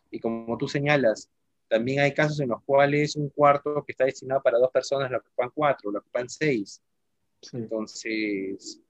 y 0.08 0.20
como 0.20 0.56
tú 0.56 0.68
señalas, 0.68 1.28
también 1.66 1.98
hay 1.98 2.14
casos 2.14 2.38
en 2.38 2.50
los 2.50 2.62
cuales 2.62 3.16
un 3.16 3.28
cuarto 3.30 3.82
que 3.84 3.90
está 3.90 4.04
destinado 4.04 4.40
para 4.40 4.58
dos 4.58 4.70
personas 4.70 5.10
lo 5.10 5.18
ocupan 5.18 5.50
cuatro, 5.52 5.90
lo 5.90 5.98
ocupan 5.98 6.28
seis. 6.28 6.80
Entonces, 7.52 8.80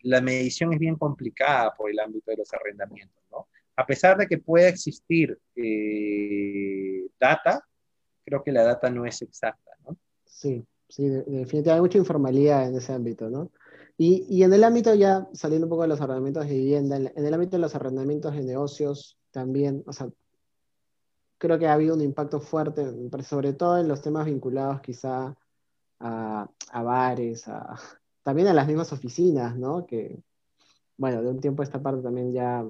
la 0.00 0.20
medición 0.20 0.72
es 0.72 0.80
bien 0.80 0.96
complicada 0.96 1.72
por 1.76 1.88
el 1.88 2.00
ámbito 2.00 2.32
de 2.32 2.38
los 2.38 2.52
arrendamientos. 2.52 3.22
¿no? 3.30 3.46
A 3.76 3.86
pesar 3.86 4.16
de 4.16 4.26
que 4.26 4.38
pueda 4.38 4.66
existir 4.66 5.38
eh, 5.54 7.06
data, 7.20 7.64
creo 8.24 8.42
que 8.42 8.50
la 8.50 8.64
data 8.64 8.90
no 8.90 9.06
es 9.06 9.22
exacta, 9.22 9.70
¿no? 9.84 9.96
Sí, 10.24 10.66
sí, 10.88 11.08
definitivamente 11.08 11.70
hay 11.72 11.80
mucha 11.80 11.98
informalidad 11.98 12.68
en 12.68 12.76
ese 12.76 12.92
ámbito, 12.92 13.30
¿no? 13.30 13.50
Y, 13.98 14.26
y, 14.28 14.42
en 14.42 14.52
el 14.52 14.64
ámbito 14.64 14.94
ya, 14.94 15.26
saliendo 15.32 15.66
un 15.66 15.70
poco 15.70 15.82
de 15.82 15.88
los 15.88 16.00
arrendamientos 16.00 16.46
de 16.46 16.54
vivienda, 16.54 16.96
en, 16.96 17.12
el 17.16 17.34
ámbito 17.34 17.56
de 17.56 17.62
los 17.62 17.74
arrendamientos 17.74 18.34
de 18.34 18.42
negocios 18.42 19.18
también, 19.30 19.82
o 19.86 19.92
sea, 19.92 20.08
creo 21.38 21.58
que 21.58 21.66
ha 21.66 21.74
habido 21.74 21.94
un 21.94 22.02
impacto 22.02 22.40
fuerte, 22.40 22.86
sobre 23.22 23.52
todo 23.54 23.78
en 23.78 23.88
los 23.88 24.02
temas 24.02 24.26
vinculados 24.26 24.80
quizá 24.80 25.34
a, 26.00 26.50
a 26.72 26.82
bares, 26.82 27.48
a, 27.48 27.76
también 28.22 28.48
a 28.48 28.54
las 28.54 28.66
mismas 28.66 28.92
oficinas, 28.92 29.56
¿no? 29.56 29.86
Que, 29.86 30.22
bueno, 30.96 31.22
de 31.22 31.30
un 31.30 31.40
tiempo 31.40 31.62
a 31.62 31.64
esta 31.64 31.82
parte 31.82 32.02
también 32.02 32.32
ya 32.32 32.66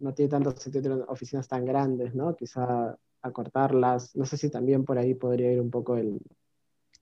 no 0.00 0.14
tiene 0.14 0.30
tanto 0.30 0.50
sentido 0.56 1.04
oficinas 1.08 1.48
tan 1.48 1.64
grandes, 1.64 2.14
¿no? 2.14 2.36
Quizá 2.36 2.96
acortarlas. 3.22 4.14
No 4.16 4.26
sé 4.26 4.36
si 4.36 4.50
también 4.50 4.84
por 4.84 4.98
ahí 4.98 5.14
podría 5.14 5.52
ir 5.52 5.60
un 5.60 5.70
poco 5.70 5.96
el, 5.96 6.20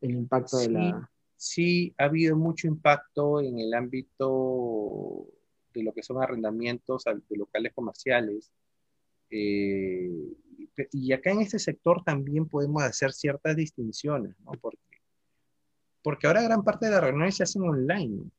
el 0.00 0.12
impacto 0.12 0.58
de 0.58 0.70
la... 0.70 1.10
Sí, 1.36 1.94
ha 1.96 2.04
habido 2.04 2.36
mucho 2.36 2.66
impacto 2.66 3.40
en 3.40 3.58
el 3.58 3.72
ámbito 3.72 5.26
de 5.72 5.82
lo 5.82 5.92
que 5.92 6.02
son 6.02 6.22
arrendamientos 6.22 7.04
de 7.04 7.36
locales 7.36 7.72
comerciales. 7.74 8.52
Eh, 9.30 10.10
y 10.92 11.12
acá 11.12 11.30
en 11.30 11.40
este 11.40 11.58
sector 11.58 12.02
también 12.04 12.46
podemos 12.46 12.82
hacer 12.82 13.12
ciertas 13.12 13.56
distinciones, 13.56 14.34
¿no? 14.40 14.52
Porque, 14.60 14.78
porque 16.02 16.26
ahora 16.26 16.42
gran 16.42 16.62
parte 16.62 16.86
de 16.86 16.92
las 16.92 17.04
reuniones 17.04 17.36
se 17.36 17.44
hacen 17.44 17.62
online. 17.62 18.30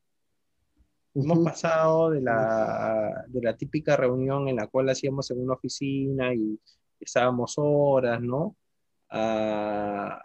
Hemos 1.14 1.40
pasado 1.40 2.10
de 2.10 2.20
la, 2.20 3.24
de 3.28 3.42
la 3.42 3.56
típica 3.56 3.96
reunión 3.96 4.48
en 4.48 4.56
la 4.56 4.66
cual 4.68 4.88
hacíamos 4.88 5.30
en 5.30 5.42
una 5.42 5.54
oficina 5.54 6.32
y 6.32 6.58
estábamos 7.00 7.54
horas, 7.56 8.20
¿no? 8.22 8.56
A, 9.10 10.22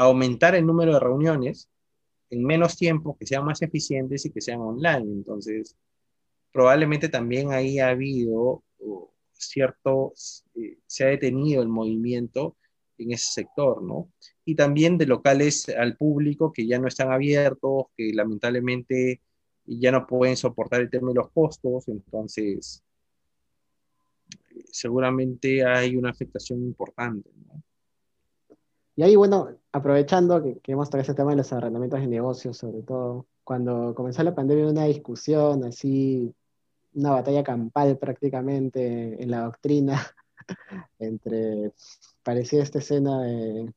aumentar 0.00 0.54
el 0.54 0.66
número 0.66 0.94
de 0.94 1.00
reuniones 1.00 1.68
en 2.30 2.44
menos 2.44 2.76
tiempo, 2.76 3.16
que 3.18 3.26
sean 3.26 3.44
más 3.44 3.60
eficientes 3.62 4.24
y 4.24 4.30
que 4.30 4.40
sean 4.40 4.60
online. 4.60 5.12
Entonces, 5.12 5.76
probablemente 6.52 7.08
también 7.08 7.52
ahí 7.52 7.78
ha 7.78 7.88
habido 7.88 8.62
cierto, 9.32 10.12
eh, 10.54 10.78
se 10.86 11.04
ha 11.04 11.08
detenido 11.08 11.62
el 11.62 11.68
movimiento 11.68 12.56
en 12.98 13.12
ese 13.12 13.32
sector, 13.32 13.82
¿no? 13.82 14.10
Y 14.44 14.54
también 14.54 14.98
de 14.98 15.06
locales 15.06 15.68
al 15.70 15.96
público 15.96 16.52
que 16.52 16.66
ya 16.66 16.78
no 16.78 16.86
están 16.86 17.10
abiertos, 17.10 17.86
que 17.96 18.12
lamentablemente 18.12 19.22
ya 19.64 19.92
no 19.92 20.06
pueden 20.06 20.36
soportar 20.36 20.82
el 20.82 20.90
tema 20.90 21.08
de 21.08 21.14
los 21.14 21.30
costos, 21.30 21.88
entonces 21.88 22.82
seguramente 24.70 25.64
hay 25.64 25.96
una 25.96 26.10
afectación 26.10 26.62
importante. 26.62 27.30
Y 29.00 29.02
ahí, 29.02 29.16
bueno, 29.16 29.48
aprovechando 29.72 30.42
que, 30.42 30.60
hemos 30.66 30.90
tocado 30.90 31.00
ese 31.04 31.14
tema 31.14 31.30
de 31.30 31.38
los 31.38 31.50
arrendamientos 31.54 32.00
de 32.00 32.06
negocios, 32.06 32.58
sobre 32.58 32.82
todo, 32.82 33.24
cuando 33.44 33.94
comenzó 33.94 34.22
la 34.22 34.34
pandemia, 34.34 34.68
una 34.68 34.84
discusión 34.84 35.64
así, 35.64 36.34
una 36.92 37.12
batalla 37.12 37.42
campal 37.42 37.96
prácticamente 37.96 39.22
en 39.22 39.30
la 39.30 39.44
doctrina, 39.44 40.06
entre, 40.98 41.72
parecía 42.22 42.62
esta 42.62 42.80
escena 42.80 43.22
de, 43.22 43.72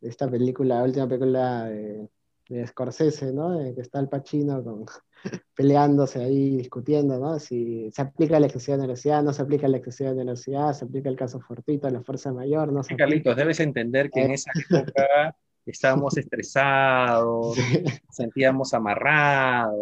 de 0.00 0.08
esta 0.08 0.30
película, 0.30 0.76
la 0.76 0.84
última 0.84 1.08
película 1.08 1.64
de 1.64 2.08
de 2.48 2.66
Scorsese, 2.66 3.32
¿no? 3.32 3.58
que 3.74 3.80
está 3.80 4.00
el 4.00 4.08
Pacino 4.08 4.62
con, 4.64 4.86
peleándose 5.54 6.22
ahí, 6.22 6.56
discutiendo, 6.56 7.18
¿no? 7.18 7.38
Si 7.38 7.90
se 7.92 8.02
aplica 8.02 8.38
la 8.40 8.46
excesiva 8.46 8.76
universidad, 8.76 9.22
no 9.22 9.32
se 9.32 9.42
aplica 9.42 9.68
la 9.68 9.78
excesiva 9.78 10.12
universidad, 10.12 10.72
se 10.72 10.84
aplica 10.84 11.08
el 11.08 11.16
caso 11.16 11.40
fortito, 11.40 11.88
la 11.90 12.02
fuerza 12.02 12.32
mayor, 12.32 12.72
no 12.72 12.82
se 12.82 12.96
Carlitos, 12.96 13.36
debes 13.36 13.60
entender 13.60 14.10
que 14.10 14.22
en 14.22 14.30
eh. 14.30 14.34
esa 14.34 14.50
época 14.54 15.36
estábamos 15.66 16.16
estresados, 16.16 17.56
sentíamos 18.10 18.72
amarrados, 18.74 19.76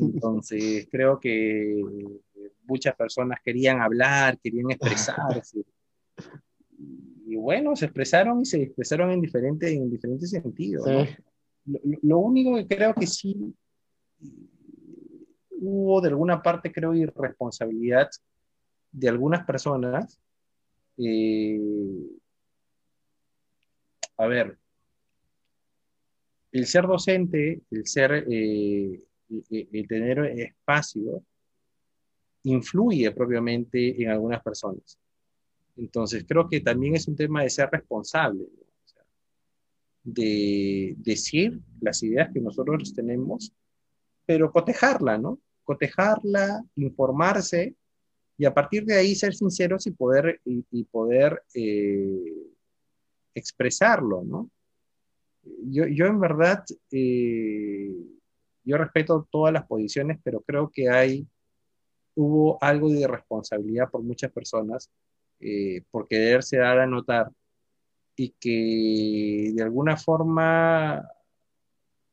entonces 0.00 0.86
creo 0.90 1.18
que 1.18 1.82
muchas 2.66 2.94
personas 2.94 3.38
querían 3.44 3.80
hablar, 3.80 4.38
querían 4.38 4.70
expresarse. 4.70 5.64
Y 7.26 7.36
bueno, 7.36 7.74
se 7.74 7.86
expresaron 7.86 8.42
y 8.42 8.44
se 8.44 8.62
expresaron 8.62 9.10
en 9.10 9.20
diferentes, 9.20 9.70
en 9.72 9.90
diferentes 9.90 10.30
sentidos. 10.30 10.86
¿no? 10.86 11.06
Lo, 12.02 12.18
único 12.18 12.54
que 12.56 12.66
creo 12.66 12.94
que 12.94 13.06
sí 13.06 13.54
hubo 15.50 16.00
de 16.00 16.08
alguna 16.08 16.42
parte, 16.42 16.72
creo, 16.72 16.94
irresponsabilidad 16.94 18.10
de 18.92 19.08
algunas 19.08 19.44
personas. 19.44 20.20
Eh, 20.96 21.60
a 24.16 24.26
ver, 24.26 24.58
el 26.52 26.66
ser 26.66 26.86
docente, 26.86 27.62
el 27.70 27.86
ser, 27.86 28.24
eh, 28.30 29.02
el 29.50 29.88
tener 29.88 30.18
espacio, 30.38 31.24
influye 32.44 33.10
propiamente 33.10 34.02
en 34.02 34.10
algunas 34.10 34.42
personas. 34.42 34.98
Entonces, 35.76 36.24
creo 36.28 36.48
que 36.48 36.60
también 36.60 36.94
es 36.94 37.08
un 37.08 37.16
tema 37.16 37.42
de 37.42 37.50
ser 37.50 37.68
responsable 37.70 38.46
de 40.04 40.94
decir 40.98 41.58
las 41.80 42.02
ideas 42.02 42.30
que 42.32 42.40
nosotros 42.40 42.94
tenemos, 42.94 43.52
pero 44.26 44.52
cotejarla, 44.52 45.18
¿no? 45.18 45.38
Cotejarla, 45.64 46.64
informarse 46.76 47.74
y 48.36 48.44
a 48.44 48.54
partir 48.54 48.84
de 48.84 48.96
ahí 48.96 49.14
ser 49.14 49.34
sinceros 49.34 49.86
y 49.86 49.92
poder, 49.92 50.40
y, 50.44 50.84
poder 50.84 51.42
eh, 51.54 52.50
expresarlo, 53.34 54.22
¿no? 54.24 54.50
Yo, 55.42 55.86
yo 55.86 56.06
en 56.06 56.20
verdad, 56.20 56.64
eh, 56.90 57.94
yo 58.64 58.78
respeto 58.78 59.28
todas 59.30 59.52
las 59.52 59.66
posiciones, 59.66 60.18
pero 60.24 60.40
creo 60.40 60.70
que 60.70 60.88
hay, 60.88 61.26
hubo 62.14 62.58
algo 62.62 62.88
de 62.90 63.00
irresponsabilidad 63.00 63.90
por 63.90 64.02
muchas 64.02 64.32
personas 64.32 64.90
eh, 65.40 65.82
por 65.90 66.08
quererse 66.08 66.56
dar 66.56 66.78
a 66.78 66.86
notar 66.86 67.30
y 68.16 68.30
que 68.40 69.52
de 69.54 69.62
alguna 69.62 69.96
forma 69.96 71.06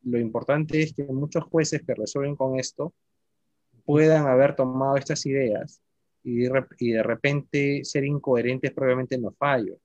lo 0.03 0.19
importante 0.19 0.81
es 0.81 0.93
que 0.93 1.03
muchos 1.03 1.43
jueces 1.45 1.83
que 1.85 1.93
resuelven 1.93 2.35
con 2.35 2.59
esto 2.59 2.93
puedan 3.85 4.27
haber 4.27 4.55
tomado 4.55 4.97
estas 4.97 5.25
ideas 5.25 5.81
y 6.23 6.37
de, 6.39 6.65
y 6.79 6.91
de 6.91 7.03
repente 7.03 7.83
ser 7.83 8.05
incoherentes 8.05 8.71
probablemente 8.71 9.17
no 9.17 9.31
fallo. 9.31 9.77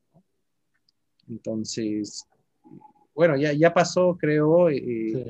Entonces, 1.29 2.26
bueno, 3.14 3.37
ya, 3.37 3.52
ya 3.52 3.72
pasó, 3.72 4.16
creo, 4.18 4.68
eh, 4.68 5.24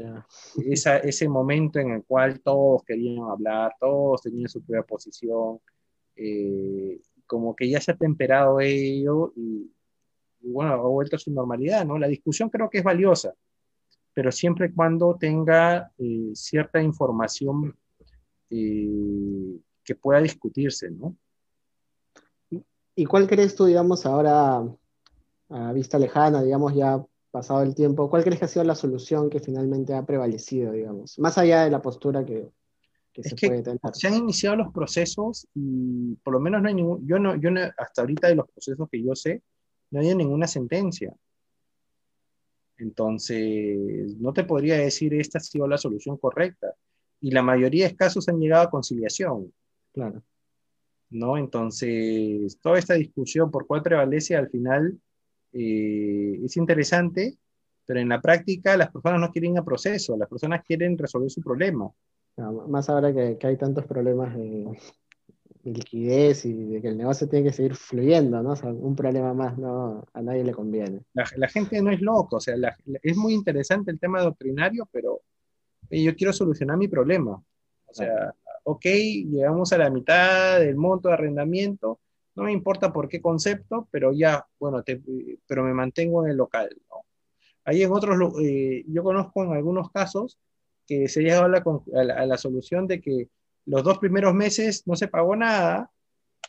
esa, 0.66 0.98
ese 0.98 1.28
momento 1.28 1.78
en 1.78 1.92
el 1.92 2.04
cual 2.04 2.40
todos 2.40 2.82
querían 2.82 3.24
hablar, 3.24 3.74
todos 3.78 4.22
tenían 4.22 4.48
su 4.48 4.60
propia 4.62 4.82
posición, 4.82 5.60
eh, 6.16 7.00
como 7.26 7.54
que 7.54 7.68
ya 7.68 7.80
se 7.80 7.92
ha 7.92 7.96
temperado 7.96 8.60
ello 8.60 9.32
y, 9.36 9.70
bueno, 10.40 10.72
ha 10.72 10.76
vuelto 10.76 11.16
a 11.16 11.18
su 11.18 11.30
normalidad, 11.30 11.86
¿no? 11.86 11.98
La 11.98 12.08
discusión 12.08 12.50
creo 12.50 12.68
que 12.68 12.78
es 12.78 12.84
valiosa, 12.84 13.34
pero 14.16 14.32
siempre 14.32 14.72
cuando 14.72 15.14
tenga 15.20 15.92
eh, 15.98 16.30
cierta 16.32 16.80
información 16.80 17.76
eh, 18.48 19.60
que 19.84 19.94
pueda 19.94 20.22
discutirse, 20.22 20.90
¿no? 20.90 21.14
¿Y 22.94 23.04
cuál 23.04 23.26
crees 23.26 23.54
tú, 23.54 23.66
digamos, 23.66 24.06
ahora 24.06 24.66
a 25.50 25.72
vista 25.74 25.98
lejana, 25.98 26.42
digamos, 26.42 26.74
ya 26.74 27.04
pasado 27.30 27.60
el 27.60 27.74
tiempo, 27.74 28.08
cuál 28.08 28.24
crees 28.24 28.38
que 28.38 28.46
ha 28.46 28.48
sido 28.48 28.64
la 28.64 28.74
solución 28.74 29.28
que 29.28 29.38
finalmente 29.38 29.92
ha 29.92 30.06
prevalecido, 30.06 30.72
digamos, 30.72 31.18
más 31.18 31.36
allá 31.36 31.64
de 31.64 31.70
la 31.70 31.82
postura 31.82 32.24
que, 32.24 32.50
se 33.22 33.36
puede 33.36 33.62
tener? 33.62 33.80
Se 33.92 34.08
han 34.08 34.14
iniciado 34.14 34.56
los 34.56 34.72
procesos 34.72 35.46
y 35.52 36.14
por 36.24 36.32
lo 36.32 36.40
menos 36.40 36.62
no 36.62 36.68
hay 36.68 36.74
ningún, 36.74 37.06
yo 37.06 37.18
no, 37.18 37.36
yo 37.36 37.50
no, 37.50 37.60
hasta 37.76 38.00
ahorita 38.00 38.28
de 38.28 38.36
los 38.36 38.48
procesos 38.48 38.88
que 38.90 39.02
yo 39.02 39.14
sé, 39.14 39.42
no 39.90 40.00
hay 40.00 40.14
ninguna 40.14 40.46
sentencia. 40.46 41.14
Entonces, 42.78 44.16
no 44.18 44.32
te 44.32 44.44
podría 44.44 44.76
decir 44.76 45.14
esta 45.14 45.38
ha 45.38 45.40
sido 45.40 45.66
la 45.66 45.78
solución 45.78 46.16
correcta. 46.16 46.74
Y 47.20 47.30
la 47.30 47.42
mayoría 47.42 47.88
de 47.88 47.96
casos 47.96 48.28
han 48.28 48.38
llegado 48.38 48.64
a 48.64 48.70
conciliación. 48.70 49.52
Claro. 49.92 50.22
¿No? 51.10 51.38
Entonces, 51.38 52.58
toda 52.60 52.78
esta 52.78 52.94
discusión 52.94 53.50
por 53.50 53.66
cuál 53.66 53.82
prevalece 53.82 54.36
al 54.36 54.50
final 54.50 54.98
eh, 55.52 56.40
es 56.44 56.56
interesante, 56.56 57.38
pero 57.86 58.00
en 58.00 58.08
la 58.08 58.20
práctica 58.20 58.76
las 58.76 58.90
personas 58.90 59.20
no 59.20 59.30
quieren 59.30 59.52
ir 59.52 59.58
a 59.58 59.64
proceso, 59.64 60.16
las 60.16 60.28
personas 60.28 60.62
quieren 60.64 60.98
resolver 60.98 61.30
su 61.30 61.40
problema. 61.40 61.90
más 62.68 62.90
ahora 62.90 63.14
que, 63.14 63.38
hay 63.46 63.56
tantos 63.56 63.86
problemas 63.86 64.36
liquidez 65.70 66.44
y 66.44 66.52
de 66.52 66.82
que 66.82 66.88
el 66.88 66.98
negocio 66.98 67.28
tiene 67.28 67.46
que 67.48 67.52
seguir 67.54 67.74
fluyendo, 67.74 68.42
¿no? 68.42 68.52
O 68.52 68.56
sea, 68.56 68.70
un 68.70 68.96
problema 68.96 69.34
más 69.34 69.58
no, 69.58 70.04
a 70.12 70.22
nadie 70.22 70.44
le 70.44 70.52
conviene. 70.52 71.02
La, 71.14 71.48
gente 71.48 71.80
no 71.82 71.90
es 71.90 72.00
loco, 72.00 72.36
o 72.36 72.40
sea, 72.40 72.54
es 73.02 73.16
muy 73.16 73.34
interesante 73.34 73.90
el 73.90 73.98
tema 73.98 74.22
doctrinario, 74.22 74.88
pero 74.92 75.20
yo 75.90 76.14
quiero 76.16 76.32
solucionar 76.32 76.76
mi 76.76 76.88
problema. 76.88 77.42
O 77.86 77.94
sea, 77.94 78.34
ok, 78.64 78.84
llegamos 78.84 79.72
a 79.72 79.78
la 79.78 79.90
mitad 79.90 80.60
del 80.60 80.76
monto 80.76 81.08
de 81.08 81.14
arrendamiento, 81.14 82.00
no 82.34 82.44
me 82.44 82.52
importa 82.52 82.92
por 82.92 83.08
qué 83.08 83.20
concepto, 83.20 83.88
pero 83.90 84.12
ya, 84.12 84.46
bueno, 84.58 84.84
pero 85.46 85.64
me 85.64 85.72
mantengo 85.72 86.24
en 86.24 86.32
el 86.32 86.36
local. 86.36 86.68
¿no? 86.90 87.06
Ahí 87.64 87.82
en 87.82 87.92
otros, 87.92 88.16
eh, 88.42 88.84
yo 88.86 89.02
conozco 89.02 89.42
en 89.42 89.52
algunos 89.52 89.90
casos 89.90 90.38
que 90.86 91.08
se 91.08 91.22
llega 91.22 91.44
a 91.44 91.48
la, 91.48 91.64
a 92.16 92.26
la, 92.26 92.36
solución 92.36 92.86
de 92.86 93.00
que 93.00 93.28
los 93.66 93.82
dos 93.82 93.98
primeros 93.98 94.34
meses 94.34 94.82
no 94.86 94.96
se 94.96 95.08
pagó 95.08 95.36
nada 95.36 95.90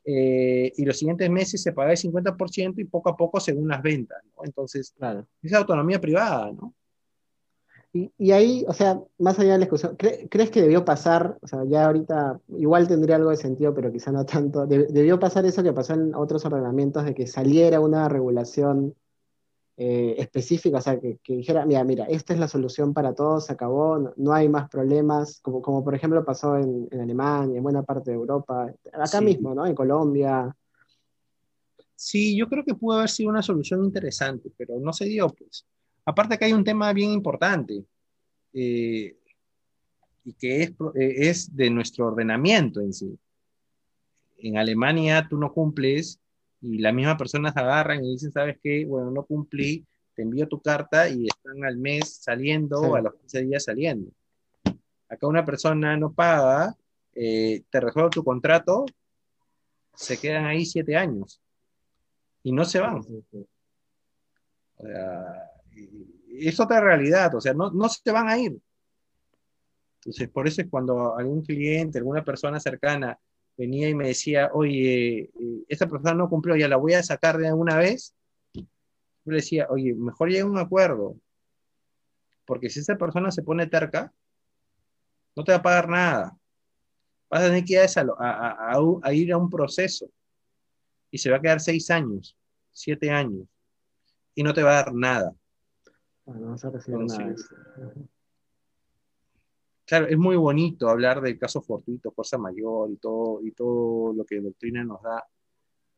eh, 0.05 0.71
y 0.77 0.85
los 0.85 0.97
siguientes 0.97 1.29
meses 1.29 1.61
se 1.61 1.73
paga 1.73 1.91
el 1.91 1.97
50% 1.97 2.79
y 2.79 2.85
poco 2.85 3.09
a 3.09 3.17
poco 3.17 3.39
según 3.39 3.67
las 3.67 3.81
ventas, 3.81 4.23
¿no? 4.35 4.45
Entonces, 4.45 4.93
claro. 4.97 5.27
esa 5.41 5.57
autonomía 5.57 5.99
privada, 5.99 6.51
¿no? 6.51 6.73
Y, 7.93 8.31
ahí, 8.31 8.63
o 8.67 8.73
sea, 8.73 9.01
más 9.17 9.39
allá 9.39 9.53
de 9.53 9.57
la 9.57 9.65
discusión, 9.65 9.95
¿crees 9.95 10.51
que 10.51 10.61
debió 10.61 10.85
pasar, 10.85 11.37
o 11.41 11.47
sea, 11.47 11.63
ya 11.65 11.85
ahorita 11.85 12.39
igual 12.49 12.87
tendría 12.87 13.15
algo 13.15 13.31
de 13.31 13.37
sentido, 13.37 13.73
pero 13.73 13.91
quizá 13.91 14.11
no 14.11 14.23
tanto, 14.25 14.67
debió 14.67 15.19
pasar 15.19 15.45
eso 15.45 15.63
que 15.63 15.73
pasó 15.73 15.93
en 15.93 16.13
otros 16.13 16.45
ordenamientos, 16.45 17.05
de 17.05 17.15
que 17.15 17.25
saliera 17.25 17.79
una 17.79 18.07
regulación 18.07 18.93
eh, 19.79 20.15
específica, 20.17 20.79
o 20.79 20.81
sea, 20.81 20.99
que, 20.99 21.19
dijera, 21.27 21.63
mira, 21.63 21.83
mira, 21.83 22.05
esta 22.05 22.33
es 22.33 22.39
la 22.39 22.47
solución 22.47 22.95
para 22.95 23.13
todos, 23.13 23.45
se 23.45 23.53
acabó, 23.53 24.11
no, 24.17 24.33
hay 24.33 24.49
más 24.49 24.67
problemas, 24.69 25.39
como, 25.41 25.61
como 25.61 25.83
por 25.83 25.93
ejemplo 25.93 26.25
pasó 26.25 26.57
en, 26.57 26.89
Alemania, 26.99 27.57
en 27.57 27.63
buena 27.63 27.83
parte 27.83 28.09
de 28.09 28.17
Europa, 28.17 28.73
acá 28.91 29.21
mismo, 29.21 29.53
¿no? 29.53 29.67
En 29.67 29.75
Colombia. 29.75 30.55
Sí, 31.95 32.35
yo 32.35 32.49
creo 32.49 32.63
que 32.65 32.73
pudo 32.73 32.97
haber 32.97 33.09
sido 33.09 33.29
una 33.29 33.43
solución 33.43 33.85
interesante, 33.85 34.51
pero 34.57 34.79
no 34.79 34.91
se 34.93 35.05
dio, 35.05 35.29
pues. 35.29 35.63
Aparte 36.05 36.39
que 36.39 36.45
hay 36.45 36.53
un 36.53 36.63
tema 36.63 36.91
bien 36.91 37.11
importante 37.11 37.85
eh, 38.53 39.15
y 40.23 40.33
que 40.33 40.63
es, 40.63 40.69
eh, 40.95 41.29
es 41.29 41.55
de 41.55 41.69
nuestro 41.69 42.07
ordenamiento 42.07 42.81
en 42.81 42.93
sí. 42.93 43.15
En 44.39 44.57
Alemania 44.57 45.27
tú 45.29 45.37
no 45.37 45.53
cumples 45.53 46.19
y 46.61 46.79
las 46.79 46.93
mismas 46.93 47.17
personas 47.17 47.55
agarran 47.55 48.03
y 48.03 48.13
dicen, 48.13 48.31
¿sabes 48.31 48.57
qué? 48.61 48.85
Bueno, 48.85 49.11
no 49.11 49.23
cumplí, 49.23 49.85
te 50.15 50.23
envío 50.23 50.47
tu 50.47 50.59
carta 50.61 51.07
y 51.07 51.27
están 51.27 51.63
al 51.63 51.77
mes 51.77 52.17
saliendo 52.21 52.81
o 52.81 52.95
a 52.95 53.01
los 53.01 53.13
15 53.15 53.41
días 53.43 53.63
saliendo. 53.63 54.11
Acá 55.09 55.27
una 55.27 55.45
persona 55.45 55.95
no 55.95 56.11
paga, 56.11 56.75
eh, 57.13 57.63
te 57.69 57.79
resuelve 57.79 58.09
tu 58.09 58.23
contrato, 58.23 58.85
se 59.93 60.19
quedan 60.19 60.45
ahí 60.45 60.65
siete 60.65 60.95
años 60.95 61.41
y 62.43 62.51
no 62.51 62.65
se 62.65 62.79
van. 62.79 62.97
O 64.77 64.83
sea, 64.83 65.51
es 66.29 66.59
otra 66.59 66.81
realidad, 66.81 67.33
o 67.35 67.41
sea, 67.41 67.53
no, 67.53 67.71
no 67.71 67.89
se 67.89 68.11
van 68.11 68.27
a 68.29 68.37
ir. 68.37 68.57
Entonces, 69.99 70.29
por 70.29 70.47
eso 70.47 70.61
es 70.61 70.69
cuando 70.69 71.17
algún 71.17 71.43
cliente, 71.43 71.97
alguna 71.97 72.23
persona 72.23 72.59
cercana 72.59 73.17
venía 73.57 73.89
y 73.89 73.95
me 73.95 74.07
decía, 74.07 74.51
oye, 74.53 75.19
eh, 75.19 75.63
esta 75.67 75.87
persona 75.87 76.13
no 76.13 76.29
cumplió, 76.29 76.55
ya 76.55 76.67
la 76.67 76.77
voy 76.77 76.93
a 76.93 77.03
sacar 77.03 77.37
de 77.37 77.51
una 77.51 77.77
vez, 77.77 78.15
yo 78.53 78.63
le 79.25 79.37
decía, 79.37 79.67
oye, 79.69 79.93
mejor 79.93 80.29
llegue 80.29 80.41
a 80.41 80.45
un 80.45 80.57
acuerdo, 80.57 81.17
porque 82.45 82.69
si 82.69 82.79
esa 82.79 82.95
persona 82.95 83.31
se 83.31 83.43
pone 83.43 83.67
terca, 83.67 84.13
no 85.35 85.43
te 85.43 85.51
va 85.51 85.57
a 85.57 85.61
pagar 85.61 85.89
nada. 85.89 86.37
Vas 87.29 87.41
a 87.41 87.47
tener 87.47 87.65
que 87.65 87.73
ir 87.73 87.79
a, 87.79 89.13
ir 89.13 89.33
a 89.33 89.37
un 89.37 89.49
proceso 89.49 90.09
y 91.11 91.17
se 91.17 91.29
va 91.29 91.37
a 91.37 91.41
quedar 91.41 91.59
seis 91.59 91.91
años, 91.91 92.37
siete 92.71 93.09
años, 93.09 93.47
y 94.33 94.43
no 94.43 94.53
te 94.53 94.63
va 94.63 94.71
a 94.71 94.83
dar 94.83 94.93
nada. 94.93 95.33
Claro, 99.87 100.07
es 100.07 100.17
muy 100.17 100.35
bonito 100.35 100.89
hablar 100.89 101.21
del 101.21 101.39
caso 101.39 101.61
fortuito, 101.61 102.11
fuerza 102.11 102.37
mayor 102.37 102.91
y 102.91 102.97
todo, 102.97 103.39
y 103.41 103.53
todo 103.53 104.11
lo 104.11 104.25
que 104.25 104.41
doctrina 104.41 104.83
nos 104.83 105.01
da, 105.01 105.25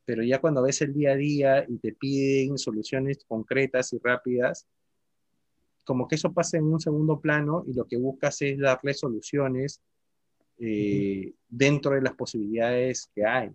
pero 0.05 0.21
ya 0.21 0.39
cuando 0.39 0.61
ves 0.61 0.83
el 0.83 0.93
día 0.93 1.13
a 1.13 1.15
día 1.15 1.65
y 1.67 1.79
te 1.79 1.93
piden 1.93 2.59
soluciones 2.59 3.25
concretas 3.27 3.91
y 3.93 3.97
rápidas, 3.97 4.67
como 5.83 6.07
que 6.07 6.15
eso 6.15 6.31
pasa 6.31 6.57
en 6.57 6.65
un 6.65 6.79
segundo 6.79 7.19
plano 7.19 7.63
y 7.65 7.73
lo 7.73 7.85
que 7.85 7.97
buscas 7.97 8.39
es 8.43 8.59
darle 8.59 8.93
soluciones 8.93 9.81
eh, 10.59 11.33
dentro 11.47 11.95
de 11.95 12.01
las 12.03 12.13
posibilidades 12.13 13.09
que 13.15 13.25
hay. 13.25 13.49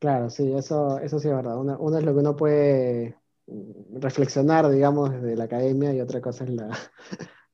Claro, 0.00 0.28
sí, 0.28 0.52
eso, 0.52 0.98
eso 0.98 1.20
sí 1.20 1.28
es 1.28 1.34
verdad. 1.36 1.56
uno 1.56 1.98
es 1.98 2.04
lo 2.04 2.12
que 2.14 2.18
uno 2.18 2.34
puede 2.34 3.16
reflexionar, 3.92 4.68
digamos, 4.70 5.12
desde 5.12 5.36
la 5.36 5.44
academia 5.44 5.94
y 5.94 6.00
otra 6.00 6.20
cosa 6.20 6.42
es 6.42 6.50
la, 6.50 6.76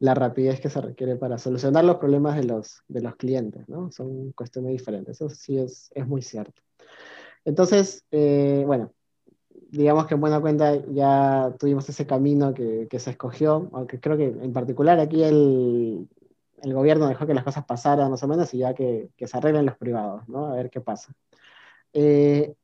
la 0.01 0.15
rapidez 0.15 0.61
que 0.61 0.71
se 0.71 0.81
requiere 0.81 1.17
para 1.17 1.39
solucionar 1.39 1.85
los 1.85 1.97
problemas 1.99 2.35
de 2.37 2.45
los, 2.45 2.83
de 2.89 3.03
los 3.03 3.17
clientes, 3.17 3.69
¿no? 3.69 3.93
Son 3.93 4.33
cuestiones 4.33 4.73
diferentes, 4.73 5.17
eso 5.17 5.29
sí 5.29 5.59
es, 5.59 5.91
es 5.95 6.07
muy 6.07 6.23
cierto. 6.23 6.63
Entonces, 7.45 8.05
eh, 8.11 8.65
bueno, 8.67 8.93
digamos 9.71 10.07
que 10.07 10.15
en 10.15 10.21
buena 10.21 10.41
cuenta 10.41 10.75
ya 10.87 11.55
tuvimos 11.59 11.89
ese 11.89 12.07
camino 12.07 12.55
que, 12.55 12.89
que, 12.91 12.99
se 12.99 13.11
escogió, 13.11 13.69
aunque 13.73 14.01
creo 14.01 14.17
que 14.17 14.25
en 14.25 14.53
particular 14.55 14.99
aquí 14.99 15.23
el, 15.23 16.09
el, 16.63 16.75
gobierno 16.75 17.07
dejó 17.07 17.27
que 17.27 17.35
las 17.35 17.45
cosas 17.45 17.67
pasaran 17.67 18.11
más 18.11 18.23
o 18.23 18.29
menos 18.29 18.53
y 18.55 18.59
ya 18.59 18.75
que, 18.75 19.11
se 19.19 19.37
arreglen 19.37 19.67
los 19.67 19.77
privados, 19.77 20.27
¿no? 20.29 20.47
A 20.47 20.55
ver 20.55 20.71
qué 20.71 20.81
pasa. 20.81 21.13
Eh, 21.93 22.55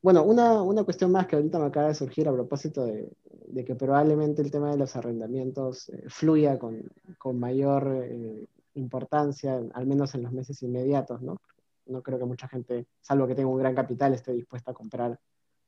bueno, 0.00 0.22
una, 0.22 0.62
una, 0.62 0.84
cuestión 0.84 1.10
más 1.10 1.26
que 1.26 1.36
ahorita 1.36 1.58
me 1.58 1.66
acaba 1.66 1.88
de 1.88 1.94
surgir 1.94 2.28
a 2.28 2.32
propósito 2.32 2.86
de, 2.86 3.10
de 3.48 3.64
que 3.64 3.74
probablemente 3.74 4.42
el 4.42 4.50
tema 4.50 4.70
de 4.70 4.78
los 4.78 4.96
arrendamientos 4.96 5.88
eh, 5.88 6.04
fluya 6.08 6.58
con, 6.58 6.90
con 7.18 7.38
mayor 7.38 8.02
eh, 8.04 8.46
importancia, 8.74 9.60
al 9.72 9.86
menos 9.86 10.14
en 10.14 10.22
los 10.22 10.32
meses 10.32 10.62
inmediatos, 10.62 11.22
¿no? 11.22 11.40
No 11.86 12.02
creo 12.02 12.18
que 12.18 12.24
mucha 12.24 12.48
gente, 12.48 12.86
salvo 13.00 13.26
que 13.26 13.34
tenga 13.34 13.48
un 13.48 13.58
gran 13.58 13.74
capital, 13.74 14.12
esté 14.14 14.32
dispuesta 14.32 14.72
a 14.72 14.74
comprar 14.74 15.18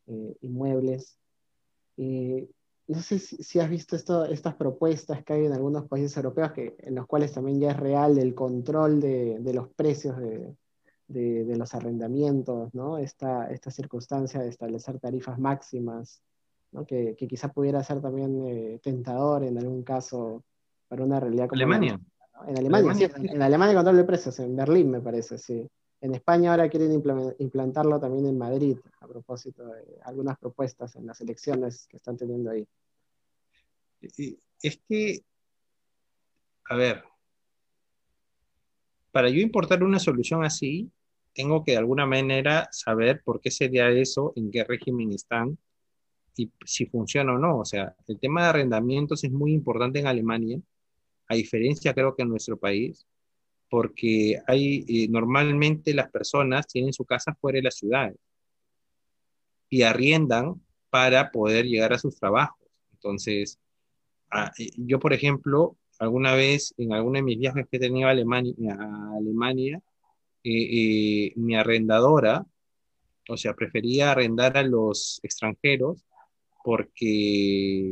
eh, 0.06 0.36
inmuebles. 0.40 1.18
no 1.96 3.00
sé 3.02 3.18
si, 3.18 3.42
si, 3.42 3.60
has 3.60 3.70
visto 3.70 3.96
estas 4.26 4.54
propuestas 4.54 5.22
que 5.24 5.32
hay 5.34 5.46
en 5.46 5.52
algunos 5.52 5.86
países 5.86 6.16
europeos, 6.16 6.52
que, 6.52 6.76
en 6.78 6.94
los 6.94 7.06
cuales 7.06 7.32
también 7.32 7.60
ya 7.60 7.70
es 7.70 7.76
real 7.76 8.18
el 8.18 8.34
control 8.34 9.00
de, 9.00 9.38
de 9.40 9.54
los 9.54 9.68
precios 9.68 10.16
de, 10.18 10.56
de, 11.08 11.56
los 11.56 11.74
arrendamientos, 11.74 12.74
¿no? 12.74 12.98
Esta, 12.98 13.50
esta 13.50 13.70
circunstancia 13.70 14.40
de 14.40 14.48
establecer 14.48 15.00
tarifas 15.00 15.38
máximas, 15.38 16.22
¿no? 16.72 16.84
que, 16.86 17.14
que 17.16 17.26
quizá 17.26 17.48
pudiera 17.48 17.82
ser 17.82 18.00
también 18.00 18.46
eh, 18.46 18.80
tentador 18.82 19.44
en 19.44 19.58
algún 19.58 19.82
caso 19.82 20.44
para 20.88 21.04
una 21.04 21.20
realidad 21.20 21.48
como 21.48 21.58
Alemania. 21.58 22.00
En 22.46 22.56
Alemania, 22.56 22.94
sí, 22.94 23.04
en, 23.04 23.42
Alemania 23.42 23.74
control 23.74 23.96
de 23.96 24.04
precios, 24.04 24.38
en 24.38 24.54
Berlín 24.54 24.90
me 24.90 25.00
parece, 25.00 25.38
sí. 25.38 25.68
En 26.00 26.14
España 26.14 26.52
ahora 26.52 26.68
quieren 26.68 26.92
implantarlo 27.38 27.98
también 27.98 28.26
en 28.26 28.38
Madrid, 28.38 28.78
a 29.00 29.08
propósito 29.08 29.66
de 29.66 29.98
algunas 30.04 30.38
propuestas 30.38 30.94
en 30.94 31.06
las 31.06 31.20
elecciones 31.20 31.88
que 31.88 31.96
están 31.96 32.16
teniendo 32.16 32.50
ahí. 32.50 32.64
Es 34.00 34.80
que, 34.88 35.24
a 36.66 36.76
ver, 36.76 37.02
para 39.10 39.28
yo 39.28 39.40
importar 39.40 39.82
una 39.82 39.98
solución 39.98 40.44
así, 40.44 40.88
tengo 41.34 41.64
que 41.64 41.72
de 41.72 41.78
alguna 41.78 42.06
manera 42.06 42.68
saber 42.70 43.20
por 43.24 43.40
qué 43.40 43.50
sería 43.50 43.90
eso, 43.90 44.32
en 44.36 44.52
qué 44.52 44.62
régimen 44.62 45.10
están 45.12 45.58
y 46.38 46.50
si 46.64 46.86
funciona 46.86 47.34
o 47.34 47.38
no. 47.38 47.58
O 47.58 47.64
sea, 47.64 47.94
el 48.06 48.18
tema 48.18 48.42
de 48.42 48.48
arrendamientos 48.48 49.24
es 49.24 49.32
muy 49.32 49.52
importante 49.52 49.98
en 49.98 50.06
Alemania, 50.06 50.60
a 51.28 51.34
diferencia 51.34 51.94
creo 51.94 52.14
que 52.14 52.22
en 52.22 52.30
nuestro 52.30 52.56
país, 52.56 53.06
porque 53.70 54.40
hay 54.46 54.84
eh, 54.88 55.08
normalmente 55.08 55.94
las 55.94 56.10
personas 56.10 56.66
tienen 56.66 56.92
su 56.92 57.04
casa 57.04 57.34
fuera 57.40 57.56
de 57.56 57.64
la 57.64 57.70
ciudad 57.70 58.14
y 59.68 59.82
arriendan 59.82 60.60
para 60.90 61.30
poder 61.30 61.66
llegar 61.66 61.92
a 61.92 61.98
sus 61.98 62.16
trabajos. 62.18 62.66
Entonces, 62.92 63.58
ah, 64.30 64.50
eh, 64.58 64.70
yo, 64.76 64.98
por 64.98 65.12
ejemplo, 65.12 65.76
alguna 65.98 66.34
vez 66.34 66.74
en 66.78 66.92
alguno 66.92 67.16
de 67.18 67.22
mis 67.24 67.38
viajes 67.38 67.66
que 67.70 67.76
he 67.76 67.80
tenido 67.80 68.08
a 68.08 68.12
Alemania, 68.12 68.54
a 68.78 69.16
Alemania 69.16 69.82
eh, 70.44 71.32
mi 71.36 71.56
arrendadora, 71.56 72.46
o 73.28 73.36
sea, 73.36 73.54
prefería 73.54 74.12
arrendar 74.12 74.56
a 74.56 74.62
los 74.62 75.20
extranjeros 75.22 76.06
porque 76.62 77.90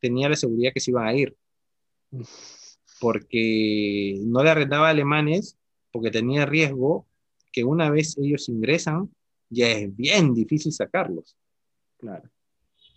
tenía 0.00 0.28
la 0.28 0.36
seguridad 0.36 0.72
que 0.72 0.80
se 0.80 0.90
iban 0.90 1.06
a 1.06 1.14
ir. 1.14 1.36
Porque 3.00 4.18
no 4.24 4.42
le 4.42 4.50
arrendaba 4.50 4.88
a 4.88 4.90
alemanes 4.90 5.56
porque 5.92 6.10
tenía 6.10 6.46
riesgo 6.46 7.06
que 7.52 7.64
una 7.64 7.90
vez 7.90 8.16
ellos 8.18 8.48
ingresan, 8.48 9.10
ya 9.48 9.70
es 9.70 9.94
bien 9.94 10.34
difícil 10.34 10.72
sacarlos. 10.72 11.36
Claro. 11.98 12.28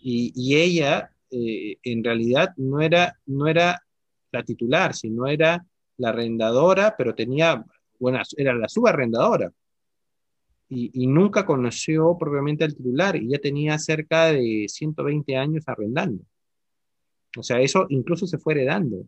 Y, 0.00 0.32
y 0.34 0.56
ella, 0.56 1.14
eh, 1.30 1.76
en 1.82 2.04
realidad, 2.04 2.50
no 2.56 2.80
era, 2.80 3.18
no 3.26 3.46
era 3.46 3.82
la 4.32 4.42
titular, 4.42 4.94
sino 4.94 5.26
era 5.26 5.64
la 5.96 6.10
arrendadora, 6.10 6.94
pero 6.96 7.14
tenía 7.14 7.64
bueno, 8.00 8.18
era 8.36 8.54
la 8.54 8.68
subarrendadora. 8.68 9.52
Y, 10.72 11.06
nunca 11.08 11.44
conoció 11.44 12.16
propiamente 12.16 12.62
al 12.62 12.76
titular 12.76 13.16
y 13.16 13.28
ya 13.28 13.38
tenía 13.38 13.76
cerca 13.78 14.26
de 14.26 14.66
120 14.68 15.36
años 15.36 15.64
arrendando. 15.66 16.24
O 17.36 17.42
sea, 17.42 17.60
eso 17.60 17.86
incluso 17.88 18.26
se 18.26 18.38
fue 18.38 18.54
heredando. 18.54 19.04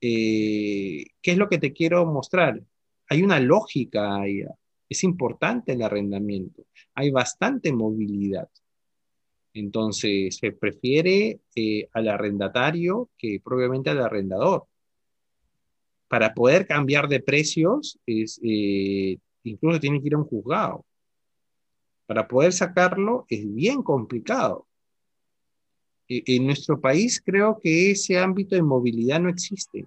Eh, 0.00 1.04
¿Qué 1.22 1.30
es 1.30 1.38
lo 1.38 1.48
que 1.48 1.58
te 1.58 1.72
quiero 1.72 2.04
mostrar? 2.06 2.60
Hay 3.08 3.22
una 3.22 3.38
lógica 3.38 4.16
ahí. 4.16 4.42
Es 4.88 5.04
importante 5.04 5.72
el 5.72 5.82
arrendamiento. 5.82 6.64
Hay 6.94 7.10
bastante 7.12 7.72
movilidad. 7.72 8.48
Entonces, 9.54 10.36
se 10.36 10.52
prefiere 10.52 11.40
eh, 11.54 11.88
al 11.92 12.08
arrendatario 12.08 13.10
que 13.16 13.40
propiamente 13.42 13.90
al 13.90 14.00
arrendador. 14.00 14.66
Para 16.08 16.34
poder 16.34 16.66
cambiar 16.66 17.08
de 17.08 17.20
precios, 17.20 17.98
es, 18.06 18.40
eh, 18.42 19.18
incluso 19.44 19.80
tiene 19.80 20.00
que 20.00 20.08
ir 20.08 20.14
a 20.14 20.18
un 20.18 20.24
juzgado. 20.24 20.84
Para 22.06 22.26
poder 22.26 22.52
sacarlo 22.52 23.26
es 23.28 23.52
bien 23.54 23.82
complicado. 23.82 24.66
E, 26.08 26.22
en 26.26 26.46
nuestro 26.46 26.80
país 26.80 27.22
creo 27.24 27.58
que 27.60 27.92
ese 27.92 28.18
ámbito 28.18 28.54
de 28.54 28.62
movilidad 28.62 29.20
no 29.20 29.28
existe 29.28 29.86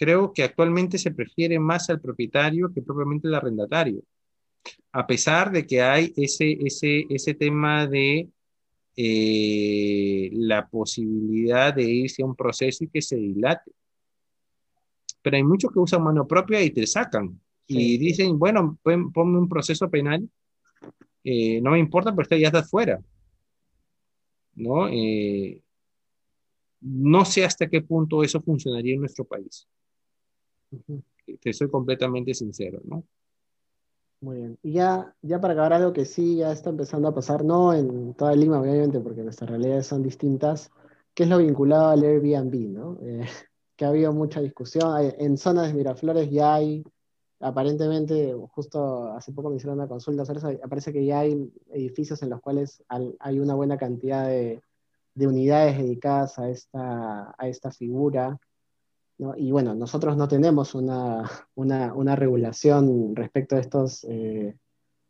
creo 0.00 0.32
que 0.32 0.42
actualmente 0.42 0.96
se 0.96 1.10
prefiere 1.10 1.58
más 1.58 1.90
al 1.90 2.00
propietario 2.00 2.72
que 2.72 2.80
propiamente 2.80 3.28
al 3.28 3.34
arrendatario, 3.34 4.02
a 4.92 5.06
pesar 5.06 5.52
de 5.52 5.66
que 5.66 5.82
hay 5.82 6.14
ese, 6.16 6.52
ese, 6.52 7.04
ese 7.10 7.34
tema 7.34 7.86
de 7.86 8.26
eh, 8.96 10.30
la 10.32 10.66
posibilidad 10.66 11.74
de 11.74 11.82
irse 11.82 12.22
a 12.22 12.24
un 12.24 12.34
proceso 12.34 12.82
y 12.82 12.88
que 12.88 13.02
se 13.02 13.16
dilate. 13.16 13.72
Pero 15.20 15.36
hay 15.36 15.44
muchos 15.44 15.70
que 15.70 15.80
usan 15.80 16.02
mano 16.02 16.26
propia 16.26 16.62
y 16.62 16.70
te 16.70 16.86
sacan 16.86 17.38
y 17.72 17.98
dicen, 17.98 18.38
bueno, 18.38 18.78
ponme 18.82 19.38
un 19.38 19.48
proceso 19.48 19.88
penal, 19.88 20.28
eh, 21.22 21.60
no 21.60 21.72
me 21.72 21.78
importa, 21.78 22.14
pero 22.14 22.36
ya 22.36 22.48
estás 22.48 22.68
fuera. 22.68 23.00
¿No? 24.56 24.88
Eh, 24.88 25.62
no 26.80 27.24
sé 27.24 27.44
hasta 27.44 27.68
qué 27.68 27.82
punto 27.82 28.22
eso 28.22 28.40
funcionaría 28.40 28.94
en 28.94 29.00
nuestro 29.00 29.24
país. 29.24 29.68
Te 31.40 31.52
soy 31.52 31.70
completamente 31.70 32.34
sincero, 32.34 32.80
¿no? 32.84 33.04
Muy 34.20 34.36
bien. 34.36 34.58
Y 34.62 34.72
ya, 34.72 35.14
ya 35.22 35.40
para 35.40 35.54
acabar 35.54 35.72
algo 35.72 35.92
que 35.92 36.04
sí 36.04 36.36
ya 36.36 36.52
está 36.52 36.70
empezando 36.70 37.08
a 37.08 37.14
pasar, 37.14 37.44
no 37.44 37.72
en 37.72 38.14
toda 38.14 38.34
Lima, 38.34 38.60
obviamente, 38.60 39.00
porque 39.00 39.22
nuestras 39.22 39.48
realidades 39.48 39.86
son 39.86 40.02
distintas, 40.02 40.70
que 41.14 41.22
es 41.22 41.28
lo 41.28 41.38
vinculado 41.38 41.88
al 41.88 42.02
Airbnb, 42.02 42.54
¿no? 42.68 42.98
Eh, 43.02 43.24
que 43.76 43.84
ha 43.84 43.88
habido 43.88 44.12
mucha 44.12 44.40
discusión. 44.40 45.12
En 45.18 45.38
zonas 45.38 45.68
de 45.68 45.74
Miraflores 45.74 46.30
ya 46.30 46.54
hay, 46.54 46.84
aparentemente, 47.40 48.34
justo 48.52 49.08
hace 49.12 49.32
poco 49.32 49.50
me 49.50 49.56
hicieron 49.56 49.78
una 49.78 49.88
consulta 49.88 50.24
sobre 50.24 50.38
eso, 50.38 50.48
aparece 50.62 50.92
que 50.92 51.04
ya 51.04 51.20
hay 51.20 51.52
edificios 51.72 52.22
en 52.22 52.30
los 52.30 52.40
cuales 52.40 52.82
hay 52.88 53.38
una 53.40 53.54
buena 53.54 53.76
cantidad 53.76 54.26
de, 54.26 54.60
de 55.14 55.26
unidades 55.26 55.78
dedicadas 55.78 56.38
a 56.38 56.48
esta, 56.48 57.34
a 57.36 57.48
esta 57.48 57.70
figura. 57.70 58.38
Y 59.36 59.52
bueno, 59.52 59.74
nosotros 59.74 60.16
no 60.16 60.28
tenemos 60.28 60.74
una, 61.54 62.16
regulación 62.16 63.14
respecto 63.14 63.56
a 63.56 63.60
estos, 63.60 64.04
eh, 64.04 64.56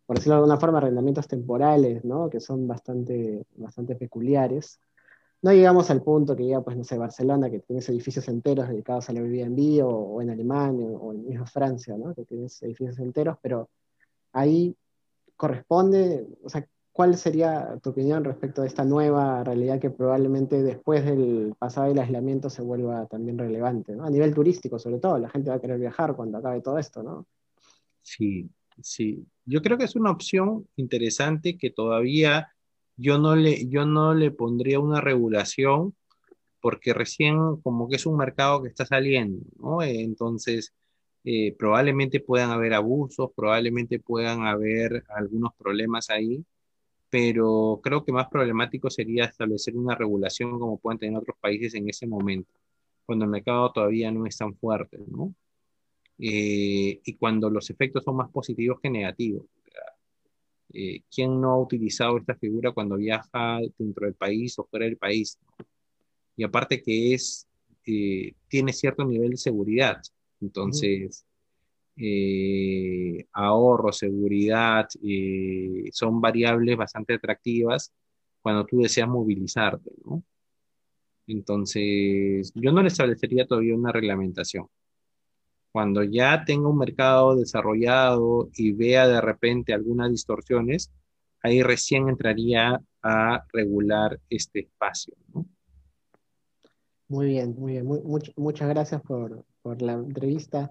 por 0.07 0.17
decirlo 0.17 0.35
de 0.35 0.39
alguna 0.39 0.59
forma, 0.59 0.79
arrendamientos 0.79 1.29
temporales, 1.29 2.05
¿no? 2.05 2.29
que 2.29 2.41
son 2.41 2.67
bastante, 2.67 3.47
bastante 3.57 3.95
peculiares. 3.95 4.81
No 5.43 5.53
llegamos 5.53 5.91
al 5.91 6.03
punto 6.03 6.37
que 6.37 6.45
llega, 6.45 6.63
pues, 6.63 6.77
no 6.77 6.85
sé, 6.85 6.99
Barcelona, 6.99 7.51
que 7.51 7.61
tienes 7.61 7.89
edificios 7.89 8.29
enteros 8.29 8.69
dedicados 8.69 9.09
a 9.09 9.13
la 9.13 9.21
Airbnb, 9.21 9.85
o, 9.85 9.89
o 9.89 10.23
en 10.23 10.31
Alemania, 10.31 10.87
o 10.87 11.13
en 11.13 11.27
misma 11.27 11.47
Francia, 11.47 11.97
¿no? 11.97 12.15
que 12.15 12.25
tienes 12.25 12.63
edificios 12.63 12.99
enteros, 12.99 13.39
pero 13.41 13.71
ahí 14.33 14.77
corresponde, 15.37 16.27
o 16.45 16.49
sea, 16.49 16.67
¿Cuál 17.01 17.17
sería 17.17 17.79
tu 17.83 17.91
opinión 17.91 18.25
respecto 18.25 18.63
a 18.63 18.67
esta 18.67 18.85
nueva 18.85 19.45
realidad 19.45 19.81
que 19.81 19.91
probablemente 19.91 20.63
después 20.63 21.05
del 21.05 21.55
pasado 21.59 21.89
del 21.89 22.01
aislamiento 22.01 22.51
se 22.51 22.63
vuelva 22.63 23.07
también 23.07 23.39
relevante, 23.39 23.95
¿no? 23.95 24.05
A 24.05 24.11
nivel 24.11 24.35
turístico, 24.35 24.79
sobre 24.79 24.99
todo, 24.99 25.17
la 25.17 25.31
gente 25.31 25.51
va 25.51 25.57
a 25.57 25.61
querer 25.61 25.79
viajar 25.79 26.17
cuando 26.17 26.39
acabe 26.39 26.61
todo 26.61 26.79
esto, 26.79 27.03
¿no? 27.03 27.27
Sí, 28.03 28.51
sí. 28.83 29.25
Yo 29.45 29.63
creo 29.63 29.79
que 29.79 29.85
es 29.85 29.95
una 29.95 30.11
opción 30.11 30.67
interesante 30.77 31.57
que 31.57 31.71
todavía 31.71 32.53
yo 33.01 33.19
no 33.19 33.37
le, 33.37 33.67
yo 33.69 33.87
no 33.87 34.15
le 34.15 34.31
pondría 34.31 34.81
una 34.81 35.01
regulación 35.01 35.95
porque 36.61 36.95
recién 36.95 37.57
como 37.63 37.89
que 37.89 37.97
es 37.97 38.07
un 38.07 38.17
mercado 38.19 38.63
que 38.63 38.69
está 38.69 38.87
saliendo, 38.87 39.45
¿no? 39.59 39.83
Entonces, 39.83 40.75
eh, 41.25 41.55
probablemente 41.59 42.21
puedan 42.21 42.51
haber 42.51 42.75
abusos, 42.75 43.31
probablemente 43.37 43.99
puedan 44.01 44.47
haber 44.47 45.05
algunos 45.09 45.55
problemas 45.55 46.11
ahí 46.11 46.45
pero 47.11 47.81
creo 47.83 48.05
que 48.05 48.13
más 48.13 48.29
problemático 48.29 48.89
sería 48.89 49.25
establecer 49.25 49.77
una 49.77 49.97
regulación 49.97 50.59
como 50.59 50.79
pueden 50.79 50.99
tener 50.99 51.19
otros 51.19 51.37
países 51.41 51.75
en 51.75 51.89
ese 51.89 52.07
momento, 52.07 52.53
cuando 53.05 53.25
el 53.25 53.31
mercado 53.33 53.73
todavía 53.73 54.11
no 54.13 54.27
es 54.27 54.39
tan 54.39 54.55
fuerte, 54.55 54.99
¿no? 55.09 55.35
Eh, 56.19 57.01
y 57.05 57.15
cuando 57.17 57.51
los 57.51 57.69
efectos 57.71 58.05
son 58.05 58.17
más 58.17 58.31
positivos 58.31 58.79
que 58.81 58.91
negativos. 58.91 59.47
Eh, 60.73 61.03
¿Quién 61.13 61.41
no 61.41 61.51
ha 61.53 61.59
utilizado 61.61 62.17
esta 62.19 62.35
figura 62.35 62.73
cuando 62.73 62.97
viaja 62.97 63.61
dentro 63.79 64.07
del 64.07 64.15
país 64.15 64.59
o 64.59 64.65
fuera 64.65 64.87
del 64.87 64.97
país? 64.97 65.39
Y 66.37 66.45
aparte 66.45 66.83
que 66.83 67.15
es, 67.15 67.49
eh, 67.87 68.35
tiene 68.49 68.73
cierto 68.73 69.05
nivel 69.05 69.31
de 69.31 69.37
seguridad. 69.37 70.01
Entonces, 70.41 71.27
eh, 71.97 73.27
ahorro, 73.33 73.93
seguridad, 73.93 74.89
eh, 75.03 75.91
son 75.93 76.21
variables 76.21 76.77
bastante 76.77 77.15
atractivas 77.15 77.93
cuando 78.41 78.65
tú 78.65 78.79
deseas 78.81 79.09
movilizarte, 79.09 79.91
¿no? 80.05 80.25
Entonces, 81.27 82.53
yo 82.55 82.73
no 82.73 82.83
le 82.83 82.89
establecería 82.89 83.47
todavía 83.47 83.75
una 83.75 83.93
reglamentación. 83.93 84.67
Cuando 85.73 86.03
ya 86.03 86.45
tenga 86.45 86.69
un 86.69 86.79
mercado 86.79 87.37
desarrollado 87.37 88.51
y 88.55 88.73
vea 88.73 89.07
de 89.07 89.21
repente 89.21 89.73
algunas 89.73 90.11
distorsiones, 90.11 90.91
ahí 91.43 91.63
recién 91.63 92.09
entraría 92.09 92.81
a 93.03 93.45
regular 93.53 94.19
este 94.29 94.61
espacio. 94.61 95.15
Muy 97.09 97.27
bien, 97.27 97.55
muy 97.59 97.73
bien. 97.73 97.87
muchas 98.37 98.69
gracias 98.69 99.03
por, 99.03 99.45
la 99.81 99.93
entrevista. 99.95 100.71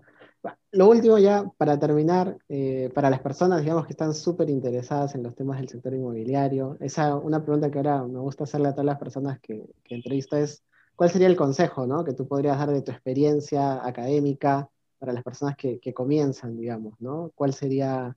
Lo 0.71 0.89
último 0.89 1.17
ya, 1.17 1.43
para 1.57 1.77
terminar, 1.77 2.37
eh, 2.47 2.89
para 2.93 3.09
las 3.09 3.19
personas, 3.19 3.61
digamos, 3.61 3.85
que 3.85 3.93
están 3.93 4.13
súper 4.13 4.49
interesadas 4.49 5.15
en 5.15 5.23
los 5.23 5.35
temas 5.35 5.59
del 5.59 5.67
sector 5.67 5.93
inmobiliario, 5.93 6.77
esa 6.79 7.15
una 7.15 7.43
pregunta 7.43 7.69
que 7.69 7.79
ahora 7.79 8.03
me 8.05 8.19
gusta 8.19 8.45
hacerle 8.45 8.69
a 8.69 8.71
todas 8.71 8.85
las 8.85 8.97
personas 8.97 9.39
que, 9.41 9.69
que 9.83 10.01
es, 10.31 10.63
¿cuál 10.95 11.09
sería 11.09 11.27
el 11.27 11.35
consejo 11.35 11.85
¿no? 11.85 12.05
que 12.05 12.13
tú 12.13 12.25
podrías 12.25 12.57
dar 12.57 12.71
de 12.71 12.81
tu 12.81 12.91
experiencia 12.91 13.85
académica 13.85 14.69
para 14.99 15.13
las 15.13 15.23
personas 15.23 15.55
que, 15.55 15.79
que 15.79 15.93
comienzan, 15.93 16.57
digamos, 16.57 16.99
¿no? 16.99 17.31
¿Cuál 17.33 17.53
sería 17.53 18.15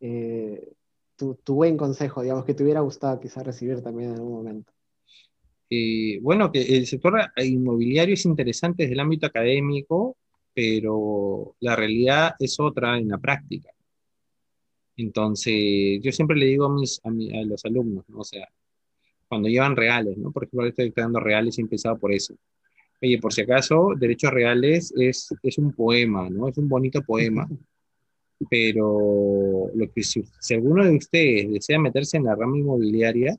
eh, 0.00 0.72
tu, 1.16 1.54
buen 1.54 1.76
consejo, 1.76 2.22
digamos, 2.22 2.44
que 2.44 2.54
te 2.54 2.62
hubiera 2.62 2.80
gustado 2.80 3.20
quizás 3.20 3.44
recibir 3.44 3.82
también 3.82 4.10
en 4.10 4.16
algún 4.16 4.32
momento? 4.32 4.72
Eh, 5.68 6.18
bueno, 6.22 6.50
que 6.50 6.62
el 6.62 6.86
sector 6.86 7.20
inmobiliario 7.36 8.14
es 8.14 8.24
interesante 8.24 8.84
desde 8.84 8.94
el 8.94 9.00
ámbito 9.00 9.26
académico, 9.26 10.16
pero 10.54 11.54
la 11.60 11.76
realidad 11.76 12.34
es 12.38 12.58
otra 12.58 12.98
en 12.98 13.08
la 13.08 13.18
práctica. 13.18 13.70
Entonces, 14.96 16.00
yo 16.02 16.12
siempre 16.12 16.36
le 16.36 16.46
digo 16.46 16.66
a, 16.66 16.74
mis, 16.74 17.00
a, 17.04 17.10
los 17.44 17.64
alumnos, 17.64 18.04
¿no? 18.08 18.20
o 18.20 18.24
sea, 18.24 18.48
cuando 19.28 19.48
llevan 19.48 19.76
reales, 19.76 20.18
¿no? 20.18 20.32
Por 20.32 20.44
ejemplo, 20.44 20.66
estoy 20.66 20.92
dando 20.94 21.20
reales 21.20 21.56
y 21.56 21.60
he 21.60 21.64
empezado 21.64 21.96
por 21.98 22.12
eso. 22.12 22.34
Oye, 23.02 23.18
por 23.18 23.32
si 23.32 23.42
acaso, 23.42 23.90
derechos 23.96 24.30
reales 24.30 24.92
es, 24.96 25.34
es 25.42 25.58
un 25.58 25.72
poema, 25.72 26.28
¿no? 26.28 26.48
Es 26.48 26.58
un 26.58 26.68
bonito 26.68 27.02
poema, 27.02 27.48
pero 28.50 29.70
lo 29.74 29.92
que 29.92 30.02
si, 30.02 30.22
si 30.38 30.54
alguno 30.54 30.84
de 30.84 30.96
ustedes 30.96 31.50
desea 31.50 31.78
meterse 31.78 32.18
en 32.18 32.24
la 32.24 32.34
rama 32.34 32.58
inmobiliaria, 32.58 33.36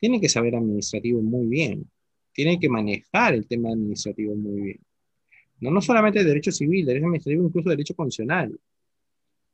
tiene 0.00 0.20
que 0.20 0.28
saber 0.28 0.56
administrativo 0.56 1.22
muy 1.22 1.46
bien, 1.46 1.88
tiene 2.32 2.58
que 2.58 2.68
manejar 2.68 3.34
el 3.34 3.46
tema 3.46 3.70
administrativo 3.70 4.34
muy 4.34 4.60
bien. 4.60 4.80
No, 5.60 5.70
no 5.70 5.80
solamente 5.80 6.24
derecho 6.24 6.50
civil, 6.50 6.84
derecho 6.84 7.06
administrativo, 7.06 7.46
incluso 7.46 7.70
derecho 7.70 7.94
constitucional. 7.94 8.58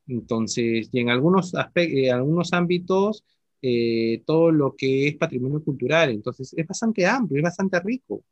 Entonces, 0.07 0.89
y 0.91 1.01
en 1.01 1.11
algunos, 1.11 1.53
en 1.75 2.15
algunos 2.15 2.53
ámbitos, 2.55 3.25
eh, 3.61 4.23
todo 4.25 4.51
lo 4.51 4.75
que 4.75 5.09
es 5.09 5.17
patrimonio 5.17 5.63
cultural. 5.63 6.11
Entonces, 6.11 6.55
es 6.57 6.67
bastante 6.67 7.07
amplio, 7.07 7.39
es 7.39 7.43
bastante 7.43 7.79
rico. 7.81 8.25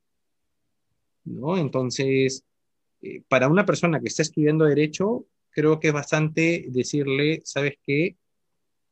¿No? 1.27 1.57
Entonces, 1.59 2.45
eh, 3.03 3.23
para 3.29 3.49
una 3.49 3.67
persona 3.67 4.01
que 4.01 4.09
está 4.09 4.23
estudiando 4.23 4.65
derecho, 4.65 5.27
creo 5.51 5.81
que 5.81 5.89
es 5.89 5.95
bastante 5.95 6.67
decirle, 6.69 7.43
¿sabes 7.45 7.75
qué? 7.83 8.17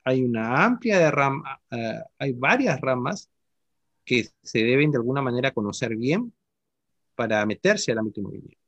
Hay 0.05 0.23
una 0.23 0.65
amplia 0.65 0.99
de 0.99 1.11
rama, 1.11 1.61
uh, 1.71 2.03
hay 2.19 2.33
varias 2.33 2.81
ramas 2.81 3.31
que 4.05 4.29
se 4.43 4.59
deben 4.61 4.91
de 4.91 4.99
alguna 4.99 5.23
manera 5.23 5.53
conocer 5.53 5.97
bien 5.97 6.33
para 7.15 7.45
meterse 7.47 7.93
al 7.93 7.99
ámbito 7.99 8.21
inmobiliario. 8.21 8.59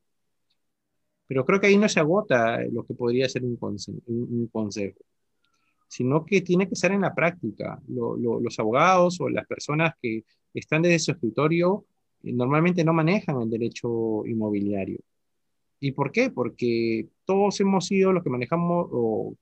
Pero 1.26 1.44
creo 1.44 1.60
que 1.60 1.66
ahí 1.66 1.76
no 1.76 1.88
se 1.88 2.00
agota 2.00 2.60
lo 2.70 2.84
que 2.84 2.94
podría 2.94 3.28
ser 3.28 3.42
un, 3.44 3.56
consejo, 3.56 5.00
sino 5.88 6.24
que 6.24 6.40
tiene 6.40 6.68
que 6.68 6.76
ser 6.76 6.92
en 6.92 7.00
la 7.02 7.14
práctica. 7.14 7.82
los 7.88 8.58
abogados 8.58 9.20
o 9.20 9.28
las 9.28 9.46
personas 9.46 9.94
que 10.00 10.24
están 10.54 10.82
desde 10.82 11.00
su 11.00 11.10
escritorio 11.12 11.84
normalmente 12.32 12.84
no 12.84 12.92
manejan 12.92 13.40
el 13.40 13.50
derecho 13.50 14.24
inmobiliario. 14.26 14.98
¿Y 15.80 15.92
por 15.92 16.10
qué? 16.10 16.30
Porque 16.30 17.08
todos 17.24 17.60
hemos 17.60 17.86
sido 17.86 18.12
los 18.12 18.22
que 18.22 18.30
manejamos 18.30 18.88
o 18.90 19.34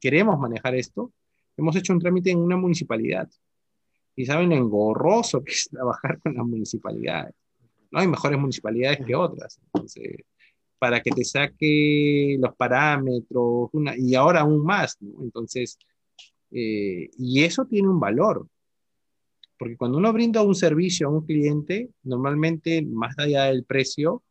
queremos 0.00 0.38
manejar 0.38 0.74
esto, 0.74 1.12
hemos 1.56 1.76
hecho 1.76 1.92
un 1.92 2.00
trámite 2.00 2.30
en 2.30 2.38
una 2.38 2.56
municipalidad. 2.56 3.28
Y 4.16 4.26
saben 4.26 4.50
lo 4.50 4.56
engorroso 4.56 5.42
que 5.42 5.52
es 5.52 5.68
trabajar 5.70 6.20
con 6.20 6.34
las 6.34 6.44
municipalidades. 6.44 7.34
No 7.90 8.00
hay 8.00 8.08
mejores 8.08 8.38
municipalidades 8.38 9.04
que 9.06 9.14
otras. 9.14 9.60
Entonces, 9.66 10.24
para 10.78 11.00
que 11.00 11.10
te 11.10 11.24
saque 11.24 12.36
los 12.40 12.54
parámetros, 12.56 13.70
y 13.98 14.14
ahora 14.14 14.40
aún 14.40 14.64
más. 14.64 14.98
Entonces, 15.20 15.78
eh, 16.50 17.10
y 17.16 17.44
eso 17.44 17.64
tiene 17.66 17.88
un 17.88 18.00
valor, 18.00 18.46
porque 19.60 19.76
cuando 19.76 19.98
uno 19.98 20.10
brinda 20.10 20.40
un 20.40 20.54
servicio 20.54 21.06
a 21.06 21.10
un 21.10 21.26
cliente, 21.26 21.90
normalmente, 22.02 22.80
más 22.80 23.14
allá 23.18 23.44
del 23.44 23.64
precio, 23.64 24.22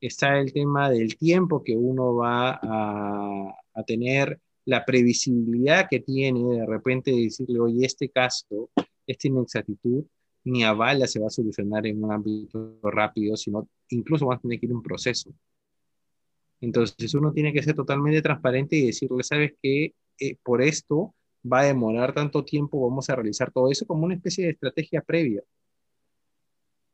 está 0.00 0.40
el 0.40 0.50
tema 0.50 0.88
del 0.88 1.18
tiempo 1.18 1.62
que 1.62 1.76
uno 1.76 2.14
va 2.14 2.58
a, 2.62 3.54
a 3.74 3.82
tener, 3.82 4.40
la 4.64 4.86
previsibilidad 4.86 5.88
que 5.90 6.00
tiene 6.00 6.42
de 6.42 6.64
repente 6.64 7.10
de 7.10 7.24
decirle, 7.24 7.60
oye, 7.60 7.84
este 7.84 8.08
caso, 8.08 8.70
esta 9.06 9.28
inexactitud, 9.28 10.04
ni 10.44 10.64
a 10.64 10.72
bala 10.72 11.06
se 11.06 11.20
va 11.20 11.26
a 11.26 11.30
solucionar 11.30 11.86
en 11.86 12.02
un 12.02 12.10
ámbito 12.10 12.78
rápido, 12.82 13.36
sino 13.36 13.68
incluso 13.90 14.24
va 14.24 14.36
a 14.36 14.38
tener 14.38 14.58
que 14.58 14.64
ir 14.64 14.72
un 14.72 14.82
proceso. 14.82 15.34
Entonces 16.62 17.12
uno 17.12 17.30
tiene 17.32 17.52
que 17.52 17.62
ser 17.62 17.74
totalmente 17.74 18.22
transparente 18.22 18.76
y 18.76 18.86
decirle, 18.86 19.22
sabes 19.22 19.52
que 19.62 19.92
eh, 20.18 20.36
por 20.42 20.62
esto 20.62 21.14
va 21.44 21.60
a 21.60 21.64
demorar 21.64 22.14
tanto 22.14 22.44
tiempo, 22.44 22.88
vamos 22.88 23.08
a 23.10 23.16
realizar 23.16 23.50
todo 23.50 23.70
eso 23.70 23.86
como 23.86 24.04
una 24.04 24.14
especie 24.14 24.44
de 24.44 24.50
estrategia 24.50 25.02
previa. 25.02 25.42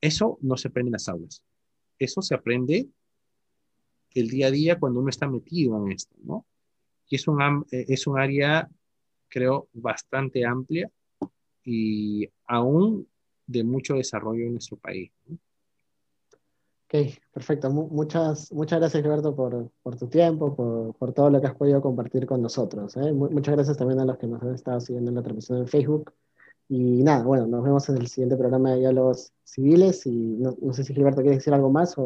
Eso 0.00 0.38
no 0.42 0.56
se 0.56 0.68
aprende 0.68 0.88
en 0.88 0.92
las 0.92 1.08
aulas. 1.08 1.42
Eso 1.98 2.20
se 2.22 2.34
aprende 2.34 2.88
el 4.10 4.28
día 4.28 4.48
a 4.48 4.50
día 4.50 4.78
cuando 4.78 5.00
uno 5.00 5.10
está 5.10 5.26
metido 5.28 5.82
en 5.84 5.92
esto, 5.92 6.14
¿no? 6.22 6.46
Y 7.08 7.16
es 7.16 7.28
un, 7.28 7.64
eh, 7.70 7.84
es 7.88 8.06
un 8.06 8.18
área, 8.18 8.68
creo, 9.28 9.68
bastante 9.72 10.44
amplia 10.44 10.90
y 11.64 12.28
aún 12.46 13.08
de 13.46 13.64
mucho 13.64 13.94
desarrollo 13.94 14.44
en 14.44 14.52
nuestro 14.52 14.76
país. 14.76 15.10
¿no? 15.26 15.38
Perfecto. 17.32 17.70
muchas, 17.70 18.52
muchas 18.52 18.78
gracias, 18.78 19.02
Gilberto, 19.02 19.34
por, 19.34 19.68
por 19.82 19.96
tu 19.96 20.06
tiempo, 20.08 20.54
por, 20.54 20.94
por, 20.94 21.12
todo 21.12 21.28
lo 21.28 21.40
que 21.40 21.48
has 21.48 21.56
podido 21.56 21.80
compartir 21.82 22.24
con 22.24 22.40
nosotros. 22.40 22.96
¿eh? 22.96 23.12
muchas 23.12 23.56
gracias 23.56 23.76
también 23.76 23.98
a 23.98 24.04
los 24.04 24.16
que 24.16 24.28
nos 24.28 24.40
han 24.42 24.54
estado 24.54 24.80
siguiendo 24.80 25.10
en 25.10 25.16
la 25.16 25.22
transmisión 25.22 25.58
en 25.58 25.66
Facebook. 25.66 26.12
Y 26.68 27.02
nada, 27.02 27.24
bueno, 27.24 27.48
nos 27.48 27.64
vemos 27.64 27.88
en 27.88 27.96
el 27.96 28.06
siguiente 28.06 28.36
programa 28.36 28.70
de 28.70 28.78
Diálogos 28.78 29.32
Civiles. 29.42 30.06
Y 30.06 30.36
no, 30.38 30.72
sé 30.72 30.84
si 30.84 30.94
Gilberto 30.94 31.20
quiere 31.20 31.36
decir 31.36 31.52
algo 31.52 31.68
más. 31.68 31.96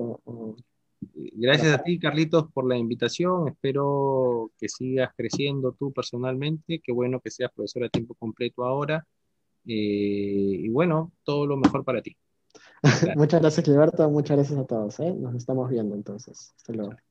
Gracias 1.12 1.74
a 1.74 1.82
ti, 1.82 1.98
Carlitos, 1.98 2.50
por 2.50 2.66
la 2.66 2.78
invitación. 2.78 3.48
Espero 3.48 4.50
que 4.58 4.70
sigas 4.70 5.10
creciendo 5.14 5.72
tú 5.72 5.92
personalmente. 5.92 6.80
Qué 6.82 6.92
bueno 6.92 7.20
que 7.20 7.30
seas 7.30 7.52
profesor 7.52 7.84
a 7.84 7.88
tiempo 7.90 8.14
completo 8.14 8.64
ahora. 8.64 9.06
Eh, 9.66 10.64
y 10.64 10.68
bueno, 10.70 11.12
todo 11.24 11.46
lo 11.46 11.58
mejor 11.58 11.84
para 11.84 12.00
ti. 12.00 12.16
muchas 13.14 13.40
gracias, 13.40 13.64
Gilberto. 13.66 14.08
Muchas 14.10 14.36
gracias 14.36 14.58
a 14.58 14.64
todos. 14.66 14.98
¿eh? 15.00 15.12
Nos 15.14 15.34
estamos 15.34 15.68
viendo 15.70 15.94
entonces. 15.94 16.52
Hasta 16.56 16.72
luego. 16.72 17.07